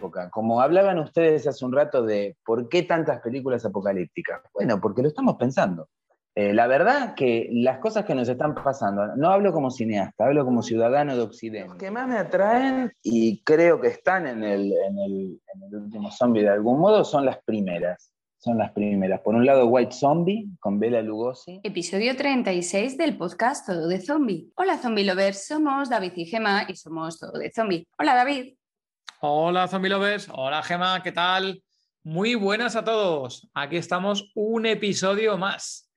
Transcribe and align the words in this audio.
Época. 0.00 0.30
Como 0.30 0.60
hablaban 0.60 0.98
ustedes 0.98 1.46
hace 1.46 1.64
un 1.64 1.72
rato 1.72 2.02
de 2.02 2.36
por 2.44 2.68
qué 2.68 2.82
tantas 2.82 3.20
películas 3.20 3.64
apocalípticas. 3.64 4.40
Bueno, 4.54 4.80
porque 4.80 5.02
lo 5.02 5.08
estamos 5.08 5.36
pensando. 5.36 5.88
Eh, 6.34 6.54
la 6.54 6.68
verdad 6.68 7.14
que 7.14 7.48
las 7.50 7.78
cosas 7.78 8.04
que 8.04 8.14
nos 8.14 8.28
están 8.28 8.54
pasando, 8.54 9.16
no 9.16 9.30
hablo 9.30 9.52
como 9.52 9.70
cineasta, 9.70 10.26
hablo 10.26 10.44
como 10.44 10.62
ciudadano 10.62 11.16
de 11.16 11.22
Occidente. 11.22 11.68
Los 11.68 11.76
que 11.76 11.90
más 11.90 12.08
me 12.08 12.18
atraen 12.18 12.92
y 13.02 13.42
creo 13.42 13.80
que 13.80 13.88
están 13.88 14.26
en 14.26 14.44
el, 14.44 14.72
en 14.72 14.98
el, 14.98 15.40
en 15.54 15.62
el 15.64 15.76
último 15.76 16.10
zombie 16.10 16.42
de 16.42 16.50
algún 16.50 16.78
modo 16.78 17.04
son 17.04 17.26
las 17.26 17.42
primeras. 17.44 18.12
Son 18.38 18.56
las 18.56 18.72
primeras. 18.72 19.20
Por 19.20 19.34
un 19.34 19.44
lado, 19.44 19.66
White 19.66 19.92
Zombie 19.92 20.48
con 20.60 20.78
Bela 20.80 21.02
Lugosi. 21.02 21.60
Episodio 21.62 22.16
36 22.16 22.96
del 22.96 23.18
podcast 23.18 23.66
Todo 23.66 23.86
de 23.86 24.00
Zombie. 24.00 24.50
Hola 24.54 24.78
Zombie 24.78 25.04
Lovers, 25.04 25.46
somos 25.46 25.90
David 25.90 26.12
y 26.16 26.24
Gema 26.24 26.64
y 26.66 26.74
somos 26.74 27.18
Todo 27.18 27.32
de 27.32 27.52
Zombie. 27.52 27.86
Hola 27.98 28.14
David. 28.14 28.54
Hola 29.22 29.68
zombie 29.68 29.90
lovers, 29.90 30.30
hola 30.32 30.62
Gema, 30.62 31.02
¿qué 31.02 31.12
tal? 31.12 31.62
Muy 32.04 32.36
buenas 32.36 32.74
a 32.74 32.84
todos. 32.84 33.50
Aquí 33.52 33.76
estamos 33.76 34.32
un 34.34 34.64
episodio 34.64 35.36
más. 35.36 35.92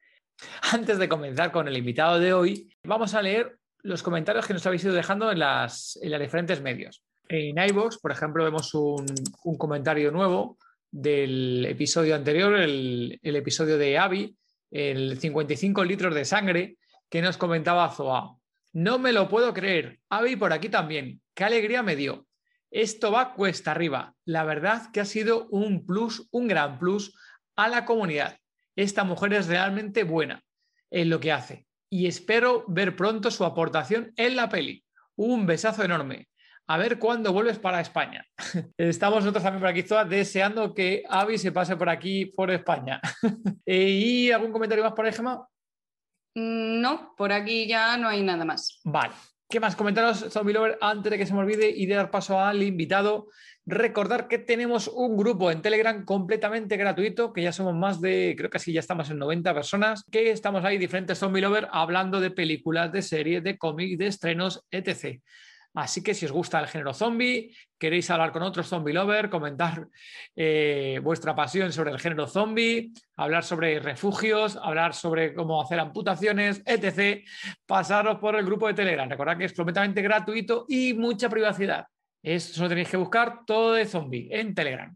Antes 0.73 0.99
de 0.99 1.07
comenzar 1.07 1.53
con 1.53 1.69
el 1.69 1.77
invitado 1.77 2.19
de 2.19 2.33
hoy, 2.33 2.69
vamos 2.83 3.13
a 3.13 3.21
leer 3.21 3.57
los 3.81 4.03
comentarios 4.03 4.45
que 4.45 4.53
nos 4.53 4.65
habéis 4.65 4.83
ido 4.83 4.93
dejando 4.93 5.31
en, 5.31 5.39
las, 5.39 5.97
los 6.03 6.19
diferentes 6.19 6.61
medios. 6.61 7.01
En 7.29 7.57
iVoox, 7.57 7.99
por 7.99 8.11
ejemplo, 8.11 8.43
vemos 8.43 8.73
un, 8.73 9.05
un 9.45 9.57
comentario 9.57 10.11
nuevo 10.11 10.57
del 10.91 11.65
episodio 11.65 12.15
anterior, 12.15 12.53
el, 12.55 13.21
el 13.23 13.35
episodio 13.37 13.77
de 13.77 13.97
Avi, 13.97 14.35
el 14.69 15.17
55 15.17 15.85
litros 15.85 16.13
de 16.13 16.25
sangre, 16.25 16.75
que 17.09 17.21
nos 17.21 17.37
comentaba 17.37 17.89
Zoa. 17.89 18.35
No 18.73 18.99
me 18.99 19.13
lo 19.13 19.29
puedo 19.29 19.53
creer. 19.53 20.01
Avi 20.09 20.35
por 20.35 20.51
aquí 20.51 20.67
también. 20.67 21.21
Qué 21.33 21.45
alegría 21.45 21.83
me 21.83 21.95
dio. 21.95 22.27
Esto 22.73 23.11
va 23.11 23.35
cuesta 23.35 23.69
arriba. 23.69 24.15
La 24.25 24.43
verdad 24.43 24.91
que 24.91 24.99
ha 24.99 25.05
sido 25.05 25.47
un 25.49 25.85
plus, 25.85 26.27
un 26.31 26.47
gran 26.47 26.79
plus 26.79 27.15
a 27.55 27.67
la 27.67 27.85
comunidad. 27.85 28.39
Esta 28.75 29.03
mujer 29.03 29.33
es 29.33 29.45
realmente 29.47 30.03
buena 30.03 30.43
en 30.89 31.11
lo 31.11 31.19
que 31.19 31.31
hace 31.31 31.67
y 31.91 32.07
espero 32.07 32.65
ver 32.67 32.95
pronto 32.95 33.29
su 33.29 33.45
aportación 33.45 34.11
en 34.15 34.35
la 34.35 34.49
peli. 34.49 34.83
Un 35.15 35.45
besazo 35.45 35.83
enorme. 35.83 36.27
A 36.65 36.79
ver 36.79 36.97
cuándo 36.97 37.31
vuelves 37.31 37.59
para 37.59 37.79
España. 37.79 38.25
Estamos 38.77 39.19
nosotros 39.19 39.43
también 39.43 39.61
por 39.61 39.69
aquí, 39.69 39.83
Zoa, 39.83 40.03
deseando 40.03 40.73
que 40.73 41.03
Avi 41.07 41.37
se 41.37 41.51
pase 41.51 41.77
por 41.77 41.89
aquí, 41.89 42.25
por 42.25 42.49
España. 42.49 42.99
Eh, 43.65 43.89
¿Y 43.91 44.31
algún 44.31 44.51
comentario 44.51 44.83
más 44.83 44.93
por 44.93 45.05
ahí, 45.05 45.13
Gemma? 45.13 45.47
Mm, 46.35 46.81
No, 46.81 47.13
por 47.15 47.31
aquí 47.31 47.67
ya 47.67 47.95
no 47.97 48.07
hay 48.09 48.23
nada 48.23 48.43
más. 48.43 48.81
Vale. 48.83 49.13
¿Qué 49.53 49.59
más? 49.59 49.75
Comentaros, 49.75 50.25
Zombie 50.31 50.51
Lover, 50.51 50.79
antes 50.81 51.11
de 51.11 51.17
que 51.19 51.27
se 51.27 51.33
me 51.35 51.41
olvide 51.41 51.69
y 51.69 51.85
de 51.85 51.93
dar 51.93 52.09
paso 52.09 52.39
al 52.39 52.63
invitado. 52.63 53.27
Recordar 53.67 54.27
que 54.27 54.39
tenemos 54.39 54.87
un 54.87 55.15
grupo 55.15 55.51
en 55.51 55.61
Telegram 55.61 56.03
completamente 56.05 56.75
gratuito, 56.75 57.31
que 57.31 57.43
ya 57.43 57.51
somos 57.51 57.75
más 57.75 58.01
de, 58.01 58.33
creo 58.35 58.49
que 58.49 58.57
sí, 58.57 58.73
ya 58.73 58.79
estamos 58.79 59.11
en 59.11 59.19
90 59.19 59.53
personas, 59.53 60.05
que 60.11 60.31
estamos 60.31 60.65
ahí, 60.65 60.79
diferentes 60.79 61.19
Zombie 61.19 61.43
Lover, 61.43 61.67
hablando 61.71 62.19
de 62.19 62.31
películas, 62.31 62.91
de 62.91 63.03
series, 63.03 63.43
de 63.43 63.59
cómics, 63.59 63.99
de 63.99 64.07
estrenos, 64.07 64.65
etc. 64.71 65.21
Así 65.75 66.03
que 66.03 66.13
si 66.13 66.25
os 66.25 66.31
gusta 66.31 66.59
el 66.59 66.67
género 66.67 66.93
zombie, 66.93 67.51
queréis 67.79 68.09
hablar 68.11 68.31
con 68.31 68.43
otros 68.43 68.67
zombie 68.67 68.93
lover, 68.93 69.29
comentar 69.29 69.87
eh, 70.35 70.99
vuestra 71.01 71.35
pasión 71.35 71.73
sobre 71.73 71.91
el 71.91 71.99
género 71.99 72.27
zombie, 72.27 72.91
hablar 73.15 73.43
sobre 73.43 73.79
refugios, 73.79 74.55
hablar 74.55 74.93
sobre 74.93 75.33
cómo 75.33 75.59
hacer 75.61 75.79
amputaciones, 75.79 76.61
etc., 76.65 77.25
pasaros 77.65 78.19
por 78.19 78.35
el 78.35 78.45
grupo 78.45 78.67
de 78.67 78.75
Telegram. 78.75 79.09
Recordad 79.09 79.37
que 79.37 79.45
es 79.45 79.53
completamente 79.53 80.03
gratuito 80.03 80.65
y 80.69 80.93
mucha 80.93 81.27
privacidad. 81.27 81.87
Es, 82.21 82.43
solo 82.43 82.69
tenéis 82.69 82.89
que 82.89 82.97
buscar 82.97 83.39
todo 83.45 83.73
de 83.73 83.85
zombie 83.85 84.29
en 84.31 84.53
Telegram. 84.53 84.95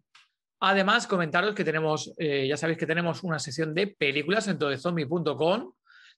Además, 0.60 1.08
comentaros 1.08 1.56
que 1.56 1.64
tenemos, 1.64 2.14
eh, 2.18 2.48
ya 2.48 2.58
sabéis 2.58 2.78
que 2.78 2.88
tenemos 2.88 3.24
una 3.24 3.40
sección 3.40 3.74
de 3.74 3.88
películas 3.88 4.48
en 4.48 4.60
todozombie.com. 4.60 5.74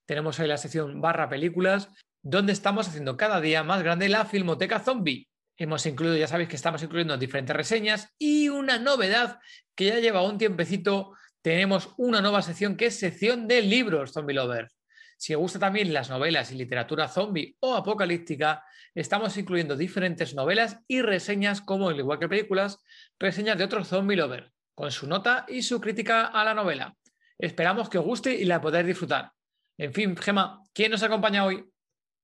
Tenemos 0.05 0.39
ahí 0.39 0.47
la 0.47 0.57
sección 0.57 1.01
barra 1.01 1.29
películas 1.29 1.89
donde 2.21 2.53
estamos 2.53 2.87
haciendo 2.87 3.17
cada 3.17 3.41
día 3.41 3.63
más 3.63 3.81
grande 3.81 4.09
la 4.09 4.25
Filmoteca 4.25 4.79
Zombie. 4.79 5.27
Hemos 5.57 5.85
incluido, 5.85 6.15
ya 6.15 6.27
sabéis 6.27 6.49
que 6.49 6.55
estamos 6.55 6.81
incluyendo 6.83 7.17
diferentes 7.17 7.55
reseñas 7.55 8.13
y 8.17 8.49
una 8.49 8.79
novedad 8.79 9.39
que 9.75 9.87
ya 9.87 9.99
lleva 9.99 10.21
un 10.23 10.37
tiempecito, 10.37 11.13
tenemos 11.41 11.93
una 11.97 12.21
nueva 12.21 12.41
sección 12.41 12.75
que 12.75 12.87
es 12.87 12.99
sección 12.99 13.47
de 13.47 13.61
libros 13.61 14.11
Zombie 14.11 14.35
Lovers. 14.35 14.75
Si 15.17 15.35
os 15.35 15.41
gusta 15.41 15.59
también 15.59 15.93
las 15.93 16.09
novelas 16.09 16.51
y 16.51 16.55
literatura 16.55 17.09
zombie 17.09 17.57
o 17.59 17.75
apocalíptica, 17.75 18.63
estamos 18.95 19.35
incluyendo 19.35 19.75
diferentes 19.75 20.33
novelas 20.33 20.79
y 20.87 21.01
reseñas 21.01 21.59
como, 21.59 21.89
al 21.89 21.99
igual 21.99 22.19
que 22.19 22.29
películas, 22.29 22.79
reseñas 23.19 23.57
de 23.57 23.65
otros 23.65 23.89
zombie 23.89 24.15
lovers, 24.15 24.49
con 24.73 24.91
su 24.91 25.07
nota 25.07 25.45
y 25.49 25.61
su 25.61 25.81
crítica 25.81 26.27
a 26.27 26.45
la 26.45 26.53
novela. 26.53 26.95
Esperamos 27.37 27.89
que 27.89 27.97
os 27.97 28.05
guste 28.05 28.33
y 28.33 28.45
la 28.45 28.61
podáis 28.61 28.87
disfrutar. 28.87 29.31
En 29.77 29.93
fin, 29.93 30.15
Gema, 30.15 30.63
¿quién 30.73 30.91
nos 30.91 31.03
acompaña 31.03 31.43
hoy? 31.43 31.65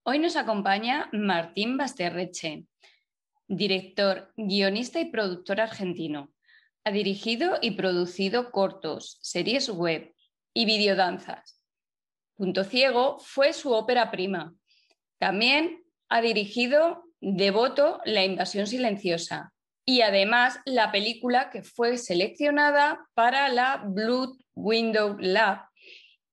Hoy 0.07 0.19
nos 0.19 0.35
acompaña 0.35 1.09
Martín 1.13 1.77
Basterreche, 1.77 2.65
director, 3.47 4.31
guionista 4.37 4.99
y 4.99 5.05
productor 5.05 5.59
argentino. 5.59 6.31
Ha 6.83 6.91
dirigido 6.91 7.57
y 7.59 7.71
producido 7.71 8.51
cortos, 8.51 9.17
series 9.23 9.67
web 9.67 10.13
y 10.53 10.65
videodanzas. 10.65 11.59
Punto 12.35 12.63
Ciego 12.63 13.17
fue 13.17 13.51
su 13.51 13.71
ópera 13.71 14.11
prima. 14.11 14.53
También 15.17 15.83
ha 16.07 16.21
dirigido 16.21 17.05
Devoto, 17.19 17.99
La 18.05 18.23
invasión 18.23 18.67
silenciosa 18.67 19.53
y 19.85 20.01
además 20.01 20.59
la 20.65 20.91
película 20.91 21.49
que 21.49 21.63
fue 21.63 21.97
seleccionada 21.97 23.07
para 23.15 23.49
la 23.49 23.83
Blood 23.83 24.37
Window 24.53 25.17
Lab 25.19 25.61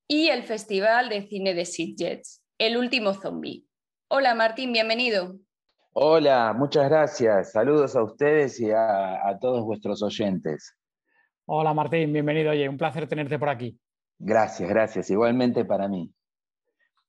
y 0.06 0.28
el 0.28 0.42
Festival 0.42 1.08
de 1.08 1.26
Cine 1.26 1.54
de 1.54 1.64
Sitges, 1.64 2.41
El 2.64 2.76
último 2.76 3.12
zombie. 3.12 3.66
Hola 4.06 4.36
Martín, 4.36 4.72
bienvenido. 4.72 5.34
Hola, 5.94 6.54
muchas 6.56 6.88
gracias. 6.88 7.50
Saludos 7.50 7.96
a 7.96 8.04
ustedes 8.04 8.60
y 8.60 8.70
a, 8.70 9.14
a 9.28 9.36
todos 9.40 9.64
vuestros 9.64 10.00
oyentes. 10.00 10.72
Hola 11.44 11.74
Martín, 11.74 12.12
bienvenido. 12.12 12.52
Oye, 12.52 12.68
un 12.68 12.76
placer 12.78 13.08
tenerte 13.08 13.36
por 13.36 13.48
aquí. 13.48 13.76
Gracias, 14.16 14.68
gracias. 14.68 15.10
Igualmente 15.10 15.64
para 15.64 15.88
mí. 15.88 16.08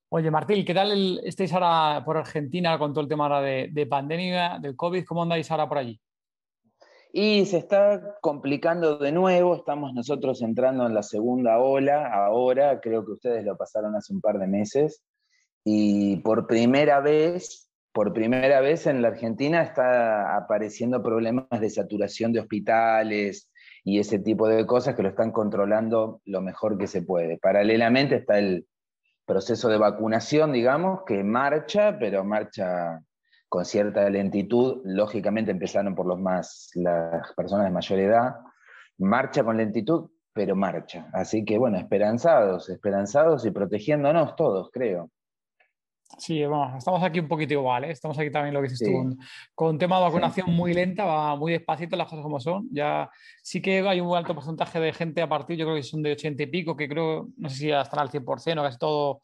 Oye, 0.10 0.32
Martín, 0.32 0.66
¿qué 0.66 0.74
tal 0.74 0.92
el- 0.92 1.22
estáis 1.24 1.54
ahora 1.54 2.04
por 2.04 2.18
Argentina 2.18 2.80
con 2.80 2.92
todo 2.92 3.04
el 3.04 3.08
tema 3.08 3.26
ahora 3.26 3.42
de, 3.42 3.70
de 3.72 3.86
pandemia, 3.86 4.58
del 4.60 4.76
COVID? 4.76 5.06
¿Cómo 5.06 5.22
andáis 5.22 5.52
ahora 5.52 5.70
por 5.70 5.78
allí? 5.78 6.02
Y 7.12 7.46
se 7.46 7.60
está 7.60 8.18
complicando 8.22 8.98
de 8.98 9.12
nuevo, 9.12 9.56
estamos 9.56 9.94
nosotros 9.94 10.42
entrando 10.42 10.88
en 10.88 10.96
la 10.96 11.04
segunda 11.04 11.60
ola 11.60 12.12
ahora, 12.12 12.82
creo 12.82 13.06
que 13.06 13.12
ustedes 13.12 13.46
lo 13.46 13.56
pasaron 13.56 13.96
hace 13.96 14.14
un 14.16 14.20
par 14.20 14.40
de 14.40 14.48
meses, 14.48 15.04
y 15.64 16.18
por 16.18 16.48
primera 16.48 17.00
vez, 17.00 17.70
por 17.92 18.14
primera 18.14 18.60
vez 18.62 18.88
en 18.88 19.02
la 19.02 19.10
Argentina 19.10 19.62
está 19.62 20.36
apareciendo 20.36 21.02
problemas 21.02 21.48
de 21.50 21.70
saturación 21.70 22.34
de 22.34 22.42
hospitales 22.42 23.50
y 23.84 24.00
ese 24.00 24.20
tipo 24.20 24.48
de 24.48 24.66
cosas 24.66 24.96
que 24.96 25.04
lo 25.04 25.10
están 25.10 25.32
controlando 25.32 26.22
lo 26.26 26.42
mejor 26.42 26.78
que 26.78 26.88
se 26.88 27.02
puede. 27.02 27.38
Paralelamente 27.38 28.16
está 28.16 28.40
el 28.40 28.66
proceso 29.26 29.70
de 29.70 29.78
vacunación, 29.78 30.52
digamos, 30.52 31.02
que 31.06 31.24
marcha, 31.24 31.98
pero 31.98 32.24
marcha 32.24 33.00
con 33.48 33.66
cierta 33.66 34.10
lentitud, 34.10 34.82
lógicamente 34.84 35.52
empezaron 35.52 35.94
por 35.94 36.08
los 36.08 36.20
más, 36.20 36.72
las 36.74 37.32
personas 37.34 37.66
de 37.66 37.72
mayor 37.72 38.00
edad, 38.00 38.36
marcha 38.98 39.44
con 39.44 39.58
lentitud, 39.58 40.10
pero 40.34 40.56
marcha. 40.56 41.08
Así 41.14 41.46
que 41.46 41.58
bueno, 41.58 41.78
esperanzados, 41.78 42.70
esperanzados 42.70 43.46
y 43.46 43.52
protegiéndonos 43.52 44.36
todos, 44.36 44.72
creo. 44.72 45.12
Sí, 46.18 46.46
bueno, 46.46 46.78
estamos 46.78 47.02
aquí 47.04 47.20
un 47.20 47.28
poquito 47.28 47.54
igual, 47.54 47.86
¿eh? 47.86 47.92
estamos 47.92 48.18
aquí 48.18 48.32
también 48.32 48.54
lo 48.54 48.62
que 48.62 48.70
dices 48.70 48.88
tú, 48.88 49.18
con, 49.56 49.78
tema 49.78 49.98
de 49.98 50.04
vacunación 50.04 50.52
muy 50.52 50.74
lenta, 50.74 51.06
va 51.06 51.36
muy 51.36 51.54
despacito 51.54 51.96
las 51.96 52.08
cosas 52.08 52.24
como 52.24 52.40
son. 52.40 52.68
Ya 52.72 53.10
sí 53.42 53.62
que 53.62 53.80
hay 53.88 54.00
un 54.00 54.16
alto 54.16 54.36
porcentaje 54.36 54.80
de 54.80 54.94
gente 54.94 55.22
a 55.22 55.30
partir, 55.30 55.58
yo 55.58 55.66
creo 55.66 55.76
que 55.76 55.84
son 55.84 56.04
de 56.04 56.12
80 56.12 56.44
y 56.44 56.48
pico, 56.48 56.76
que 56.76 56.88
creo, 56.88 57.30
no 57.38 57.50
sé 57.50 57.56
si 57.56 57.68
ya 57.68 57.82
están 57.82 58.00
al 58.00 58.10
100% 58.10 58.60
o 58.60 58.64
casi 58.64 58.78
todos 58.78 59.18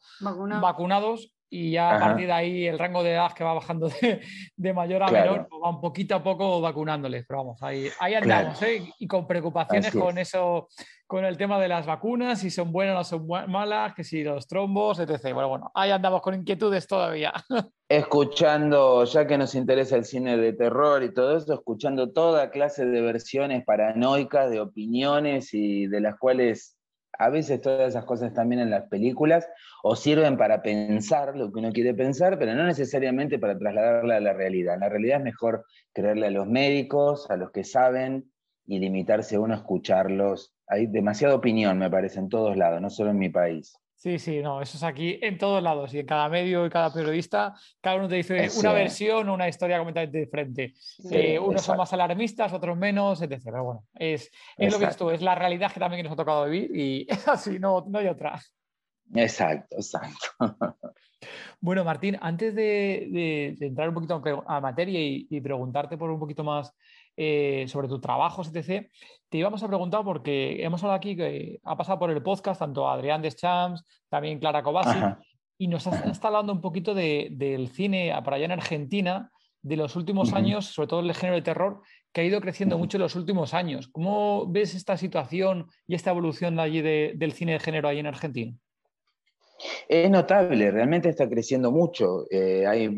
vacunados 0.60 1.32
y 1.52 1.72
ya 1.72 1.96
a 1.96 1.98
partir 1.98 2.26
de 2.28 2.32
ahí 2.32 2.66
el 2.66 2.78
rango 2.78 3.02
de 3.02 3.10
edad 3.10 3.32
que 3.32 3.42
va 3.42 3.54
bajando 3.54 3.90
de, 4.56 4.72
mayor 4.72 5.02
a 5.02 5.08
menor, 5.08 5.48
pues 5.48 5.60
va 5.62 5.70
un 5.70 5.80
poquito 5.80 6.14
a 6.14 6.22
poco 6.22 6.60
vacunándoles, 6.60 7.26
pero 7.26 7.40
vamos, 7.40 7.60
ahí, 7.62 7.88
ahí 7.98 8.14
andamos, 8.14 8.62
¿eh? 8.62 8.88
y 8.98 9.06
con 9.08 9.26
preocupaciones 9.26 9.92
con 9.92 10.16
eso, 10.16 10.68
con 11.08 11.24
el 11.24 11.36
tema 11.36 11.60
de 11.60 11.66
las 11.66 11.86
vacunas, 11.86 12.38
si 12.38 12.50
son 12.50 12.70
buenas 12.70 13.12
o 13.12 13.18
son 13.18 13.26
malas, 13.50 13.94
que 13.94 14.04
si 14.04 14.22
los 14.22 14.46
trombos, 14.46 15.00
etc. 15.00 15.34
Bueno, 15.34 15.48
bueno, 15.48 15.70
ahí 15.74 15.90
andamos 15.90 16.22
con 16.22 16.34
inquietudes 16.34 16.86
todavía. 16.86 17.32
Escuchando, 17.88 19.04
ya 19.04 19.26
que 19.26 19.36
nos 19.36 19.56
interesa 19.56 19.96
el 19.96 20.04
cine 20.04 20.36
de 20.36 20.52
terror 20.52 21.02
y 21.02 21.12
todo 21.12 21.36
eso, 21.36 21.52
escuchando 21.52 22.12
toda 22.12 22.50
clase 22.50 22.84
de 22.84 23.00
versiones 23.00 23.64
paranoicas, 23.64 24.50
de 24.50 24.60
opiniones 24.60 25.52
y 25.52 25.88
de 25.88 26.00
las 26.00 26.16
cuales 26.16 26.79
a 27.20 27.28
veces 27.28 27.60
todas 27.60 27.90
esas 27.90 28.06
cosas 28.06 28.32
también 28.32 28.62
en 28.62 28.70
las 28.70 28.88
películas 28.88 29.46
o 29.82 29.94
sirven 29.94 30.38
para 30.38 30.62
pensar 30.62 31.36
lo 31.36 31.52
que 31.52 31.58
uno 31.58 31.70
quiere 31.70 31.92
pensar, 31.92 32.38
pero 32.38 32.54
no 32.54 32.64
necesariamente 32.64 33.38
para 33.38 33.58
trasladarla 33.58 34.16
a 34.16 34.20
la 34.20 34.32
realidad. 34.32 34.74
En 34.74 34.80
la 34.80 34.88
realidad 34.88 35.18
es 35.18 35.24
mejor 35.24 35.66
creerle 35.92 36.28
a 36.28 36.30
los 36.30 36.46
médicos, 36.46 37.30
a 37.30 37.36
los 37.36 37.50
que 37.50 37.62
saben, 37.62 38.32
y 38.66 38.78
limitarse 38.78 39.36
uno 39.36 39.52
a 39.52 39.58
escucharlos. 39.58 40.54
Hay 40.66 40.86
demasiada 40.86 41.34
opinión, 41.34 41.76
me 41.78 41.90
parece, 41.90 42.20
en 42.20 42.30
todos 42.30 42.56
lados, 42.56 42.80
no 42.80 42.88
solo 42.88 43.10
en 43.10 43.18
mi 43.18 43.28
país. 43.28 43.76
Sí, 44.00 44.18
sí, 44.18 44.40
no, 44.40 44.62
eso 44.62 44.78
es 44.78 44.82
aquí 44.82 45.18
en 45.20 45.36
todos 45.36 45.62
lados 45.62 45.92
y 45.92 45.98
en 45.98 46.06
cada 46.06 46.26
medio 46.30 46.64
y 46.64 46.70
cada 46.70 46.90
periodista, 46.90 47.54
cada 47.82 47.96
uno 47.96 48.08
te 48.08 48.14
dice 48.14 48.48
una 48.58 48.72
versión 48.72 49.28
o 49.28 49.34
una 49.34 49.46
historia 49.46 49.76
completamente 49.76 50.20
diferente. 50.20 50.72
Eh, 51.10 51.38
unos 51.38 51.60
son 51.60 51.76
más 51.76 51.92
alarmistas, 51.92 52.50
otros 52.54 52.78
menos, 52.78 53.20
etc. 53.20 53.42
Pero 53.44 53.62
bueno, 53.62 53.84
es, 53.92 54.30
es 54.56 54.72
lo 54.72 54.78
que 54.78 54.86
esto, 54.86 55.10
es 55.10 55.20
la 55.20 55.34
realidad 55.34 55.70
que 55.70 55.80
también 55.80 56.02
nos 56.02 56.14
ha 56.14 56.16
tocado 56.16 56.46
vivir 56.46 56.74
y 56.74 57.06
es 57.10 57.28
así, 57.28 57.58
no, 57.58 57.84
no 57.86 57.98
hay 57.98 58.06
otra. 58.06 58.40
Exacto, 59.14 59.76
exacto. 59.76 60.28
Bueno, 61.60 61.84
Martín, 61.84 62.16
antes 62.22 62.54
de, 62.54 63.54
entrar 63.60 63.90
un 63.90 63.94
poquito 63.94 64.22
a 64.46 64.60
materia 64.62 64.98
y, 64.98 65.40
preguntarte 65.42 65.98
por 65.98 66.10
un 66.10 66.18
poquito 66.18 66.42
más 66.42 66.74
eh, 67.22 67.68
sobre 67.68 67.86
tu 67.86 68.00
trabajo, 68.00 68.40
etc., 68.40 68.90
te 69.28 69.36
íbamos 69.36 69.62
a 69.62 69.68
preguntar 69.68 70.02
porque 70.02 70.64
hemos 70.64 70.82
hablado 70.82 70.96
aquí 70.96 71.14
que 71.14 71.60
ha 71.62 71.76
pasado 71.76 71.98
por 71.98 72.10
el 72.10 72.22
podcast 72.22 72.60
tanto 72.60 72.88
Adrián 72.88 73.20
Deschamps, 73.20 73.84
también 74.08 74.38
Clara 74.38 74.62
Cobasi, 74.62 74.98
y 75.58 75.68
nos 75.68 75.86
está 75.86 76.28
hablando 76.28 76.54
un 76.54 76.62
poquito 76.62 76.94
del 76.94 77.68
cine 77.68 78.10
para 78.24 78.36
allá 78.36 78.46
en 78.46 78.52
Argentina 78.52 79.30
de 79.60 79.76
los 79.76 79.96
últimos 79.96 80.32
años, 80.32 80.64
sobre 80.64 80.88
todo 80.88 81.00
el 81.00 81.14
género 81.14 81.36
de 81.36 81.42
terror, 81.42 81.82
que 82.10 82.22
ha 82.22 82.24
ido 82.24 82.40
creciendo 82.40 82.78
mucho 82.78 82.96
en 82.96 83.02
los 83.02 83.14
últimos 83.14 83.52
años. 83.52 83.88
¿Cómo 83.88 84.46
ves 84.46 84.74
esta 84.74 84.96
situación 84.96 85.66
y 85.86 85.96
esta 85.96 86.12
evolución 86.12 86.58
allí 86.58 86.80
del 86.80 87.32
cine 87.32 87.52
de 87.52 87.60
género 87.60 87.86
allí 87.88 88.00
en 88.00 88.06
Argentina? 88.06 88.56
Es 89.86 90.10
notable, 90.10 90.70
realmente 90.70 91.10
está 91.10 91.28
creciendo 91.28 91.70
mucho. 91.70 92.24
Eh, 92.30 92.66
hay, 92.66 92.88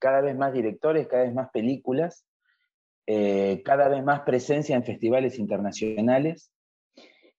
cada 0.00 0.20
vez 0.20 0.36
más 0.36 0.52
directores, 0.52 1.06
cada 1.06 1.22
vez 1.22 1.32
más 1.32 1.48
películas, 1.50 2.24
eh, 3.06 3.62
cada 3.64 3.88
vez 3.88 4.04
más 4.04 4.20
presencia 4.20 4.76
en 4.76 4.84
festivales 4.84 5.38
internacionales. 5.38 6.52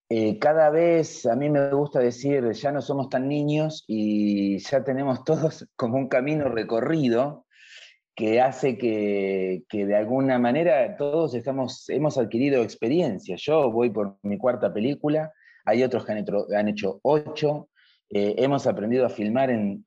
Eh, 0.10 0.38
cada 0.38 0.70
vez, 0.70 1.26
a 1.26 1.36
mí 1.36 1.50
me 1.50 1.72
gusta 1.72 2.00
decir, 2.00 2.52
ya 2.52 2.72
no 2.72 2.82
somos 2.82 3.10
tan 3.10 3.28
niños 3.28 3.84
y 3.88 4.60
ya 4.60 4.84
tenemos 4.84 5.24
todos 5.24 5.68
como 5.76 5.98
un 5.98 6.08
camino 6.08 6.50
recorrido 6.50 7.46
que 8.16 8.42
hace 8.42 8.78
que, 8.78 9.64
de 9.72 9.96
alguna 9.96 10.38
manera 10.38 10.96
todos 10.98 11.34
estamos, 11.34 11.90
hemos 11.90 12.18
adquirido 12.18 12.62
experiencia. 12.62 13.36
Yo 13.40 13.72
voy 13.72 13.90
por 13.90 14.18
mi 14.22 14.38
cuarta 14.38 14.72
película, 14.72 15.32
hay 15.66 15.84
otros 15.84 16.06
que 16.06 16.12
han 16.12 16.20
hecho, 16.20 16.46
han 16.56 16.68
hecho 16.68 17.00
ocho, 17.02 17.70
eh, 18.16 18.36
hemos 18.38 18.68
aprendido 18.68 19.08
a 19.08 19.10
filmar 19.10 19.50
en, 19.50 19.84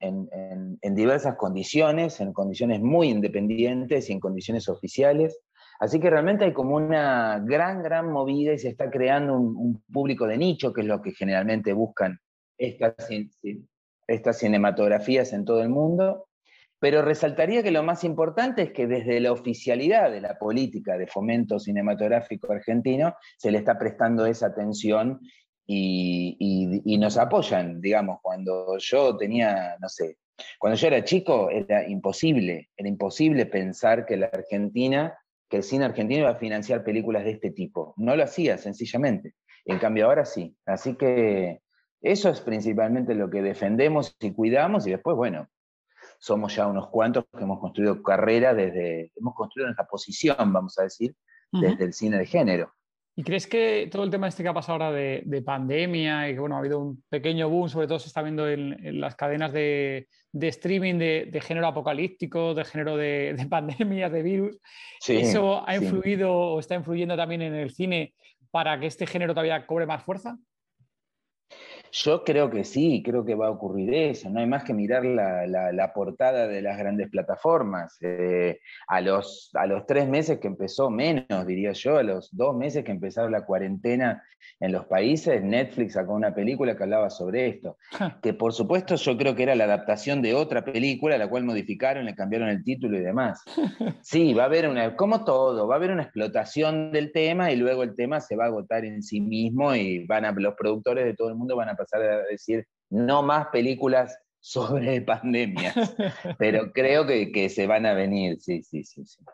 diversas 0.82 1.36
condiciones, 1.36 2.20
en 2.20 2.32
condiciones 2.32 2.80
muy 2.80 3.08
independientes 3.08 4.10
y 4.10 4.12
en 4.12 4.18
condiciones 4.18 4.68
oficiales. 4.68 5.38
Así 5.78 6.00
que 6.00 6.10
realmente 6.10 6.44
hay 6.44 6.52
como 6.52 6.76
una 6.76 7.38
gran, 7.40 7.82
gran 7.82 8.10
movida 8.10 8.52
y 8.52 8.58
se 8.58 8.68
está 8.68 8.90
creando 8.90 9.38
un, 9.38 9.82
público 9.92 10.26
de 10.26 10.38
nicho, 10.38 10.72
que 10.72 10.82
es 10.82 10.86
lo 10.86 11.02
que 11.02 11.12
generalmente 11.12 11.72
buscan 11.72 12.18
estas, 12.58 12.94
estas 14.06 14.38
cinematografías 14.38 15.32
en 15.32 15.44
todo 15.44 15.62
el 15.62 15.68
mundo. 15.68 16.28
Pero 16.78 17.02
resaltaría 17.02 17.62
que 17.62 17.70
lo 17.70 17.82
más 17.82 18.04
importante 18.04 18.62
es 18.62 18.72
que 18.72 18.86
desde 18.86 19.18
la 19.20 19.32
oficialidad 19.32 20.10
de 20.10 20.20
la 20.20 20.38
política 20.38 20.98
de 20.98 21.06
fomento 21.06 21.58
cinematográfico 21.58 22.52
argentino 22.52 23.14
se 23.38 23.50
le 23.50 23.58
está 23.58 23.78
prestando 23.78 24.26
esa 24.26 24.48
atención 24.48 25.20
y, 25.66 26.96
nos 26.98 27.16
apoyan, 27.16 27.80
digamos, 27.80 28.18
cuando 28.22 28.76
yo 28.78 29.16
tenía, 29.16 29.76
no 29.80 29.88
sé, 29.88 30.18
cuando 30.58 30.76
yo 30.76 30.86
era 30.86 31.04
chico 31.04 31.50
era 31.50 31.88
imposible, 31.88 32.68
era 32.76 32.88
imposible 32.88 33.46
pensar 33.46 34.04
que 34.06 34.16
la 34.16 34.26
Argentina, 34.26 35.16
que 35.48 35.58
el 35.58 35.62
cine 35.62 35.84
argentino 35.84 36.20
iba 36.20 36.30
a 36.30 36.36
financiar 36.36 36.84
películas 36.84 37.24
de 37.24 37.32
este 37.32 37.50
tipo. 37.50 37.94
No 37.96 38.16
lo 38.16 38.24
hacía, 38.24 38.58
sencillamente. 38.58 39.34
En 39.64 39.78
cambio 39.78 40.06
ahora 40.06 40.24
sí. 40.24 40.56
Así 40.64 40.94
que 40.96 41.60
eso 42.00 42.28
es 42.28 42.40
principalmente 42.40 43.14
lo 43.14 43.30
que 43.30 43.42
defendemos 43.42 44.16
y 44.20 44.32
cuidamos 44.32 44.86
y 44.86 44.90
después, 44.90 45.16
bueno, 45.16 45.48
somos 46.18 46.54
ya 46.54 46.66
unos 46.66 46.88
cuantos 46.88 47.24
que 47.36 47.42
hemos 47.42 47.60
construido 47.60 48.02
carrera 48.02 48.54
desde, 48.54 49.12
hemos 49.16 49.34
construido 49.34 49.66
nuestra 49.66 49.86
posición, 49.86 50.52
vamos 50.52 50.78
a 50.78 50.84
decir, 50.84 51.14
desde 51.52 51.84
el 51.84 51.92
cine 51.92 52.18
de 52.18 52.26
género. 52.26 52.72
¿Y 53.18 53.22
crees 53.22 53.46
que 53.46 53.88
todo 53.90 54.04
el 54.04 54.10
tema 54.10 54.28
este 54.28 54.42
que 54.42 54.50
ha 54.50 54.54
pasado 54.54 54.84
ahora 54.84 54.92
de, 54.92 55.42
pandemia 55.42 56.28
y 56.28 56.34
que 56.34 56.38
bueno, 56.38 56.56
ha 56.56 56.58
habido 56.58 56.80
un 56.80 57.02
pequeño 57.08 57.48
boom, 57.48 57.70
sobre 57.70 57.86
todo 57.86 57.98
se 57.98 58.08
está 58.08 58.20
viendo 58.20 58.46
en, 58.46 59.00
las 59.00 59.16
cadenas 59.16 59.54
de, 59.54 60.06
streaming 60.34 60.98
de, 60.98 61.40
género 61.42 61.66
apocalíptico, 61.66 62.52
de 62.52 62.64
género 62.66 62.98
de, 62.98 63.34
pandemias, 63.50 64.12
de 64.12 64.22
virus, 64.22 64.58
¿eso 65.08 65.66
ha 65.66 65.76
influido 65.76 66.30
o 66.30 66.60
está 66.60 66.74
influyendo 66.74 67.16
también 67.16 67.40
en 67.40 67.54
el 67.54 67.70
cine 67.70 68.12
para 68.50 68.78
que 68.78 68.86
este 68.86 69.06
género 69.06 69.32
todavía 69.32 69.66
cobre 69.66 69.86
más 69.86 70.02
fuerza? 70.02 70.36
Yo 71.92 72.24
creo 72.24 72.50
que 72.50 72.64
sí, 72.64 73.02
creo 73.04 73.24
que 73.24 73.34
va 73.34 73.48
a 73.48 73.50
ocurrir 73.50 73.92
eso. 73.94 74.30
No 74.30 74.40
hay 74.40 74.46
más 74.46 74.64
que 74.64 74.74
mirar 74.74 75.04
la, 75.04 75.92
portada 75.94 76.46
de 76.46 76.62
las 76.62 76.78
grandes 76.78 77.08
plataformas. 77.08 77.96
Eh, 78.00 78.60
a, 78.88 79.00
los, 79.00 79.50
a 79.54 79.66
los 79.66 79.86
tres 79.86 80.08
meses 80.08 80.38
que 80.38 80.48
empezó, 80.48 80.90
menos 80.90 81.46
diría 81.46 81.72
yo, 81.72 81.96
a 81.96 82.02
los 82.02 82.34
dos 82.36 82.56
meses 82.56 82.84
que 82.84 82.92
empezaron 82.92 83.32
la 83.32 83.44
cuarentena 83.44 84.22
en 84.58 84.72
los 84.72 84.86
países, 84.86 85.42
Netflix 85.42 85.94
sacó 85.94 86.14
una 86.14 86.34
película 86.34 86.76
que 86.76 86.82
hablaba 86.82 87.10
sobre 87.10 87.46
esto. 87.48 87.76
Que 88.22 88.32
por 88.32 88.54
supuesto 88.54 88.94
yo 88.96 89.16
creo 89.16 89.34
que 89.34 89.42
era 89.42 89.54
la 89.54 89.64
adaptación 89.64 90.22
de 90.22 90.34
otra 90.34 90.64
película, 90.64 91.18
la 91.18 91.28
cual 91.28 91.44
modificaron, 91.44 92.06
le 92.06 92.14
cambiaron 92.14 92.48
el 92.48 92.64
título 92.64 92.96
y 92.96 93.00
demás. 93.00 93.42
Sí, 94.02 94.34
va 94.34 94.44
a 94.44 94.46
haber 94.46 94.68
una, 94.68 94.94
como 94.94 95.24
todo, 95.24 95.66
va 95.66 95.74
a 95.74 95.78
haber 95.78 95.90
una 95.90 96.04
explotación 96.04 96.92
del 96.92 97.12
tema 97.12 97.50
y 97.50 97.56
luego 97.56 97.82
el 97.82 97.94
tema 97.96 98.20
se 98.20 98.36
va 98.36 98.44
a 98.44 98.48
agotar 98.48 98.84
en 98.84 99.02
sí 99.02 99.20
mismo 99.20 99.74
y 99.74 100.06
van 100.06 100.24
a, 100.24 100.32
los 100.32 100.54
productores 100.54 101.04
de 101.04 101.14
todo 101.14 101.28
el 101.28 101.34
mundo 101.34 101.56
van 101.56 101.68
a 101.68 101.75
pasar 101.76 102.02
a 102.02 102.22
decir 102.24 102.66
no 102.90 103.22
más 103.22 103.48
películas 103.48 104.18
sobre 104.40 105.00
pandemias, 105.00 105.74
pero 106.38 106.72
creo 106.72 107.06
que, 107.06 107.48
se 107.48 107.66
van 107.66 107.84
a 107.84 107.94
venir, 107.94 108.40
sí, 108.40 108.62
sí, 108.62 108.84
sí. 108.84 109.04
sí. 109.04 109.24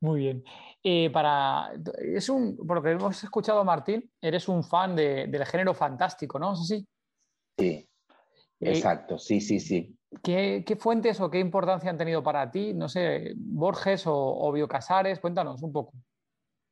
Muy 0.00 0.20
bien. 0.20 0.44
Eh, 0.82 1.08
para, 1.10 1.72
es 1.98 2.28
un, 2.28 2.56
por 2.56 2.76
lo 2.76 2.82
que 2.82 2.90
hemos 2.90 3.22
escuchado, 3.22 3.64
Martín, 3.64 4.10
eres 4.20 4.48
un 4.48 4.62
fan 4.62 4.94
del 4.94 5.46
género 5.46 5.72
fantástico, 5.72 6.38
¿no? 6.38 6.52
¿Es 6.52 6.60
así? 6.60 6.86
Sí, 7.56 7.66
eh, 7.68 7.88
exacto, 8.60 9.18
sí, 9.18 9.40
sí, 9.40 9.60
sí. 9.60 9.96
¿qué, 10.22 10.76
fuentes 10.78 11.20
o 11.20 11.30
qué 11.30 11.38
importancia 11.38 11.90
han 11.90 11.96
tenido 11.96 12.22
para 12.22 12.50
ti? 12.50 12.74
No 12.74 12.88
sé, 12.88 13.32
Borges 13.36 14.06
o, 14.06 14.14
o 14.14 14.52
Biocasares, 14.52 15.20
cuéntanos 15.20 15.62
un 15.62 15.72
poco. 15.72 15.94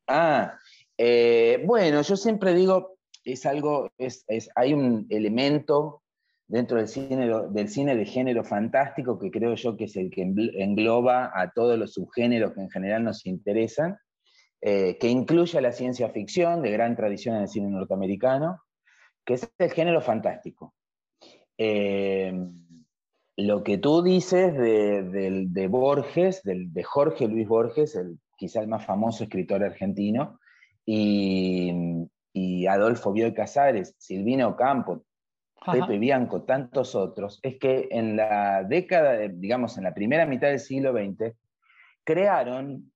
Ah, 0.08 0.58
eh, 0.98 1.62
bueno, 1.64 2.02
yo 2.02 2.16
siempre 2.16 2.54
digo, 2.54 2.91
es 3.24 3.46
algo, 3.46 3.90
es, 3.98 4.24
hay 4.54 4.74
un 4.74 5.06
elemento 5.10 6.02
dentro 6.46 6.78
del 6.78 6.88
cine, 6.88 7.30
del 7.50 7.68
cine 7.68 7.96
de 7.96 8.04
género 8.04 8.44
fantástico 8.44 9.18
que 9.18 9.30
creo 9.30 9.54
yo 9.54 9.76
que 9.76 9.84
es 9.84 9.96
el 9.96 10.10
que 10.10 10.22
engloba 10.22 11.30
a 11.34 11.50
todos 11.52 11.78
los 11.78 11.94
subgéneros 11.94 12.52
que 12.52 12.60
en 12.60 12.70
general 12.70 13.04
nos 13.04 13.24
interesan, 13.26 13.96
eh, 14.60 14.98
que 14.98 15.08
incluye 15.08 15.58
a 15.58 15.62
la 15.62 15.72
ciencia 15.72 16.10
ficción 16.10 16.62
de 16.62 16.70
gran 16.70 16.96
tradición 16.96 17.36
en 17.36 17.42
el 17.42 17.48
cine 17.48 17.70
norteamericano, 17.70 18.60
que 19.24 19.34
es 19.34 19.50
el 19.58 19.70
género 19.70 20.00
fantástico. 20.00 20.74
Eh, 21.56 22.32
lo 23.36 23.62
que 23.62 23.78
tú 23.78 24.02
dices 24.02 24.54
de, 24.54 25.68
Borges, 25.70 26.42
de 26.44 26.82
Jorge 26.82 27.28
Luis 27.28 27.48
Borges, 27.48 27.96
el, 27.96 28.18
quizá 28.36 28.60
el 28.60 28.68
más 28.68 28.84
famoso 28.84 29.24
escritor 29.24 29.64
argentino, 29.64 30.38
y, 30.84 31.72
y 32.32 32.66
Adolfo 32.66 33.12
Bioy 33.12 33.34
Casares, 33.34 33.94
Silvino 33.98 34.56
Campo, 34.56 35.04
Pepe 35.70 35.98
Bianco, 35.98 36.42
tantos 36.42 36.94
otros, 36.94 37.38
es 37.42 37.58
que 37.58 37.88
en 37.90 38.16
la 38.16 38.64
década, 38.64 39.18
digamos, 39.28 39.78
en 39.78 39.84
la 39.84 39.94
primera 39.94 40.26
mitad 40.26 40.48
del 40.48 40.58
siglo 40.58 40.92
XX, 40.92 41.36
crearon 42.04 42.90